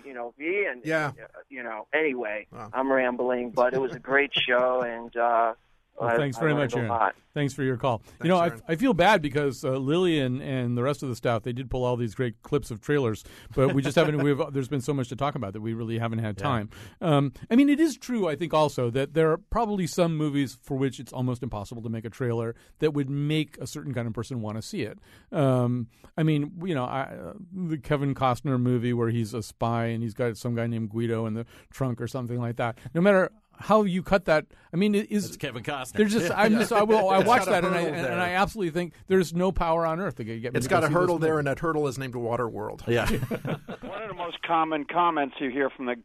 you 0.06 0.14
know, 0.14 0.34
V, 0.38 0.68
and 0.70 0.82
yeah, 0.84 1.14
you 1.50 1.64
know. 1.64 1.88
Anyway, 1.94 2.48
wow. 2.52 2.70
I'm 2.74 2.92
rambling, 2.92 3.52
but 3.52 3.74
it 3.74 3.80
was 3.80 3.94
a 3.94 4.00
great 4.00 4.32
show, 4.34 4.82
and 4.82 5.16
uh, 5.16 5.54
well, 6.00 6.10
I, 6.10 6.18
thanks 6.18 6.38
very 6.38 6.52
I 6.52 6.56
much, 6.56 6.76
Aaron. 6.76 7.12
Thanks 7.34 7.54
for 7.54 7.64
your 7.64 7.76
call. 7.76 7.98
Thanks, 7.98 8.24
you 8.24 8.30
know, 8.30 8.38
I, 8.38 8.52
I, 8.68 8.76
feel 8.76 8.94
bad 8.94 9.22
because 9.22 9.66
uh, 9.66 9.72
Lillian 9.72 10.42
and 10.42 10.78
the 10.78 10.84
rest 10.84 11.04
of 11.04 11.10
the 11.10 11.18
staff 11.18 11.44
they 11.44 11.52
did 11.52 11.70
pull 11.70 11.84
all 11.84 11.98
these 11.98 12.16
great 12.16 12.42
clips 12.44 12.72
of 12.72 12.80
trailers, 12.80 13.26
but 13.54 13.74
we 13.74 13.82
just 13.82 13.96
haven't. 13.98 14.18
We've 14.24 14.40
there's 14.52 14.70
been 14.70 14.82
so 14.82 14.94
much 14.94 15.10
to 15.10 15.18
talk 15.18 15.36
about 15.36 15.54
that 15.54 15.62
we 15.62 15.74
really 15.74 16.00
haven't 16.00 16.20
had 16.20 16.38
time. 16.38 16.70
Yeah. 17.02 17.18
Um, 17.18 17.34
I 17.52 17.58
mean, 17.58 17.68
it 17.68 17.82
is 17.82 17.98
true. 17.98 18.28
I 18.28 18.38
think 18.38 18.54
also 18.54 18.90
that 18.92 19.14
there 19.14 19.32
are 19.32 19.38
probably 19.38 19.86
some 19.86 20.16
movies 20.16 20.58
for 20.64 20.78
which 20.78 21.00
it's 21.00 21.12
almost 21.12 21.44
impossible 21.44 21.82
to 21.82 21.90
make 21.90 22.06
a 22.06 22.10
trailer 22.10 22.56
that 22.80 22.94
would 22.94 23.10
make 23.10 23.58
a 23.58 23.68
certain 23.68 23.94
kind 23.94 24.08
of 24.08 24.14
person 24.14 24.42
want 24.42 24.58
to 24.58 24.62
see 24.62 24.84
it. 24.84 24.98
Um, 25.34 25.88
I 26.18 26.24
mean, 26.24 26.54
you 26.64 26.74
know, 26.74 26.86
I, 26.86 27.02
uh, 27.02 27.34
the 27.54 27.78
Kevin 27.78 28.16
Costner 28.16 28.60
movie 28.60 28.94
where 28.94 29.10
he's 29.10 29.34
a 29.34 29.44
spy 29.44 29.88
and 29.88 30.02
he's 30.02 30.14
got 30.14 30.38
some 30.38 30.56
guy 30.56 30.68
named 30.68 30.90
Guido 30.90 31.26
in 31.26 31.34
the 31.34 31.46
trunk 31.70 32.00
or 32.00 32.08
something 32.08 32.40
like 32.40 32.56
that. 32.56 32.78
No 32.94 33.02
matter 33.02 33.32
how 33.60 33.84
you 33.84 34.04
cut 34.04 34.26
that. 34.26 34.46
I 34.74 34.78
mean, 34.78 34.94
it 34.96 35.12
is 35.12 35.26
It's 35.28 35.38
Kevin 35.38 35.64
Costner. 35.64 35.94
There's 35.94 36.14
just 36.14 36.32
I'm 36.36 36.54
just 36.54 36.72
I 36.72 36.84
will 36.84 37.10
I 37.10 37.20
It's 37.20 37.28
watched 37.28 37.46
got 37.46 37.60
a 37.60 37.62
that 37.62 37.64
and 37.66 37.76
I 37.76 37.82
hurdle 37.84 37.96
and, 37.96 38.06
there. 38.06 38.20
I 38.20 38.30
absolutely 38.34 38.72
think 38.72 38.94
there's 39.08 39.34
no 39.34 39.52
power 39.52 39.86
on 39.86 40.00
earth 40.00 40.16
to 40.16 40.24
get 40.24 40.54
me 40.54 40.58
It's 40.58 40.68
to 40.68 40.70
got 40.70 40.82
go 40.82 40.86
a 40.86 40.90
see 40.90 40.94
this 40.94 41.02
hurdle 41.02 41.18
there, 41.20 41.32
movie. 41.36 41.40
and 41.40 41.48
that 41.48 41.60
hurdle 41.60 41.88
is 41.88 41.98
named 41.98 42.14
Waterworld. 42.16 42.88
Yeah. 42.88 43.08
One 43.10 44.02
of 44.04 44.10
the 44.10 44.16
most 44.16 44.42
common 44.44 44.86
comments 44.86 45.36
you 45.40 45.50
hear 45.50 45.70
from 45.70 45.86
the 45.86 45.96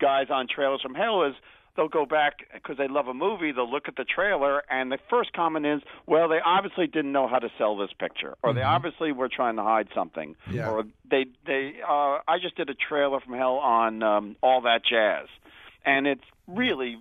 guys 0.00 0.26
on 0.30 0.46
trailers 0.48 0.80
from 0.82 0.94
hell 0.94 1.24
is 1.24 1.34
they'll 1.76 1.88
go 1.88 2.04
back 2.04 2.38
because 2.52 2.76
they 2.78 2.88
love 2.88 3.06
a 3.06 3.14
movie. 3.14 3.52
They'll 3.52 3.70
look 3.70 3.86
at 3.86 3.94
the 3.96 4.04
trailer, 4.04 4.62
and 4.70 4.90
the 4.90 4.98
first 5.08 5.32
comment 5.32 5.64
is, 5.66 5.80
"Well, 6.06 6.28
they 6.28 6.40
obviously 6.44 6.86
didn't 6.88 7.12
know 7.12 7.28
how 7.28 7.38
to 7.38 7.48
sell 7.58 7.76
this 7.76 7.90
picture, 7.98 8.34
or 8.42 8.52
they 8.52 8.60
Mhm. 8.62 8.66
obviously 8.66 9.12
were 9.12 9.28
trying 9.28 9.56
to 9.56 9.62
hide 9.62 9.88
something, 9.94 10.34
Yeah. 10.50 10.70
or 10.70 10.84
they 11.08 11.26
they." 11.46 11.74
Uh, 11.86 12.18
I 12.26 12.38
just 12.42 12.56
did 12.56 12.70
a 12.70 12.74
trailer 12.74 13.20
from 13.20 13.34
hell 13.34 13.56
on 13.58 14.02
um, 14.02 14.36
all 14.42 14.62
that 14.62 14.84
jazz, 14.84 15.28
and 15.84 16.06
it 16.06 16.20
really 16.46 16.98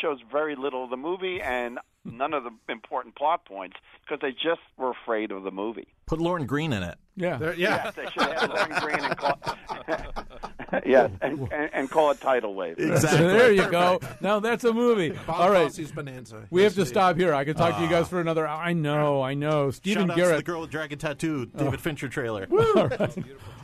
shows 0.00 0.18
very 0.30 0.56
little 0.56 0.84
of 0.84 0.90
the 0.90 0.96
movie 0.96 1.40
and 1.40 1.78
none 2.04 2.34
of 2.34 2.44
the 2.44 2.50
important 2.68 3.16
plot 3.16 3.44
points 3.44 3.76
because 4.02 4.20
they 4.20 4.32
just 4.32 4.60
were 4.76 4.90
afraid 4.90 5.32
of 5.32 5.42
the 5.42 5.50
movie. 5.50 5.88
Put 6.06 6.20
Lorne 6.20 6.46
Greene 6.46 6.72
in 6.72 6.82
it. 6.82 6.96
Yeah. 7.16 7.38
yeah. 7.40 7.52
Yes, 7.56 7.94
they 7.94 8.04
should 8.10 8.22
have 8.22 8.50
Lorne 8.50 8.80
Greene 8.80 9.04
and 9.04 9.16
call 9.16 9.38
yes, 10.86 11.10
and, 11.20 11.48
and, 11.52 11.70
and 11.72 11.90
call 11.90 12.10
it 12.10 12.20
Tidal 12.20 12.54
Wave. 12.54 12.76
there 12.76 13.52
you 13.52 13.68
go. 13.70 14.00
Now 14.20 14.40
that's 14.40 14.64
a 14.64 14.72
movie. 14.72 15.10
Bob 15.10 15.28
All 15.40 15.50
right. 15.50 15.64
Fosse's 15.64 15.92
Bonanza. 15.92 16.46
We 16.50 16.62
Yes, 16.62 16.70
have 16.72 16.74
to 16.76 16.80
indeed. 16.82 16.90
stop 16.92 17.16
here. 17.16 17.34
I 17.34 17.44
could 17.44 17.56
talk 17.56 17.74
to 17.76 17.80
you 17.82 17.86
Ah. 17.88 17.90
guys 17.90 18.08
for 18.08 18.20
another 18.20 18.46
hour. 18.46 18.60
I 18.60 18.72
know, 18.72 19.22
I 19.22 19.34
know. 19.34 19.70
Stephen 19.70 20.08
Shout 20.08 20.18
out 20.20 20.28
to 20.30 20.36
the 20.36 20.42
girl 20.42 20.60
with 20.62 20.70
dragon 20.70 20.98
tattoo, 20.98 21.46
David 21.46 21.80
Fincher 21.80 22.08
trailer. 22.08 22.46
All 22.52 22.88
right. 22.88 23.14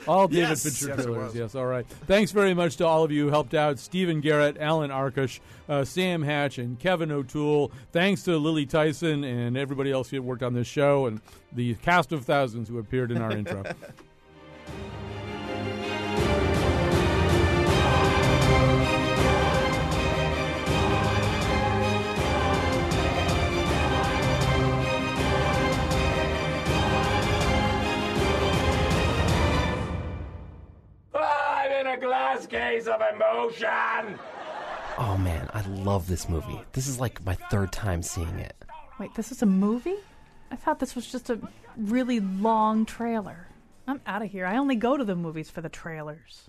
All 0.08 0.28
David 0.28 0.48
Yes. 0.50 0.62
Fincher 0.62 0.88
Yes, 0.94 1.04
trailers. 1.04 1.34
Yes, 1.34 1.54
all 1.54 1.66
right. 1.66 1.86
Thanks 2.06 2.32
very 2.32 2.54
much 2.54 2.76
to 2.78 2.86
all 2.86 3.04
of 3.04 3.12
you 3.12 3.24
who 3.26 3.30
helped 3.30 3.52
out. 3.52 3.78
Stephen 3.78 4.20
Garrett, 4.22 4.56
Alan 4.58 4.90
Arkush, 4.90 5.40
uh, 5.68 5.84
Sam 5.84 6.22
Hatch, 6.22 6.56
and 6.56 6.78
Kevin 6.78 7.12
O'Toole. 7.12 7.70
Thanks 7.92 8.22
to 8.22 8.38
Lily 8.38 8.64
Tyson 8.64 9.24
and 9.24 9.58
everybody 9.58 9.92
else 9.92 10.08
who 10.08 10.22
worked 10.22 10.42
on 10.42 10.54
this 10.54 10.66
show 10.66 11.04
and 11.06 11.20
the 11.52 11.74
cast 11.76 12.12
of 12.12 12.24
thousands 12.24 12.68
who 12.70 12.78
appeared 12.78 13.10
in 13.10 13.20
our 13.20 13.30
intro. 13.32 13.62
a 31.92 31.96
glass 31.96 32.46
case 32.46 32.86
of 32.86 33.00
emotion. 33.14 34.18
Oh 34.98 35.16
man, 35.18 35.48
I 35.52 35.62
love 35.62 36.06
this 36.06 36.28
movie. 36.28 36.60
This 36.72 36.86
is 36.86 37.00
like 37.00 37.24
my 37.24 37.34
third 37.34 37.72
time 37.72 38.02
seeing 38.02 38.38
it. 38.38 38.54
Wait, 38.98 39.14
this 39.14 39.32
is 39.32 39.42
a 39.42 39.46
movie? 39.46 39.96
I 40.50 40.56
thought 40.56 40.78
this 40.78 40.94
was 40.94 41.10
just 41.10 41.30
a 41.30 41.40
really 41.76 42.20
long 42.20 42.84
trailer. 42.84 43.48
I'm 43.88 44.00
out 44.06 44.22
of 44.22 44.30
here. 44.30 44.46
I 44.46 44.56
only 44.56 44.76
go 44.76 44.96
to 44.96 45.04
the 45.04 45.16
movies 45.16 45.50
for 45.50 45.62
the 45.62 45.68
trailers. 45.68 46.48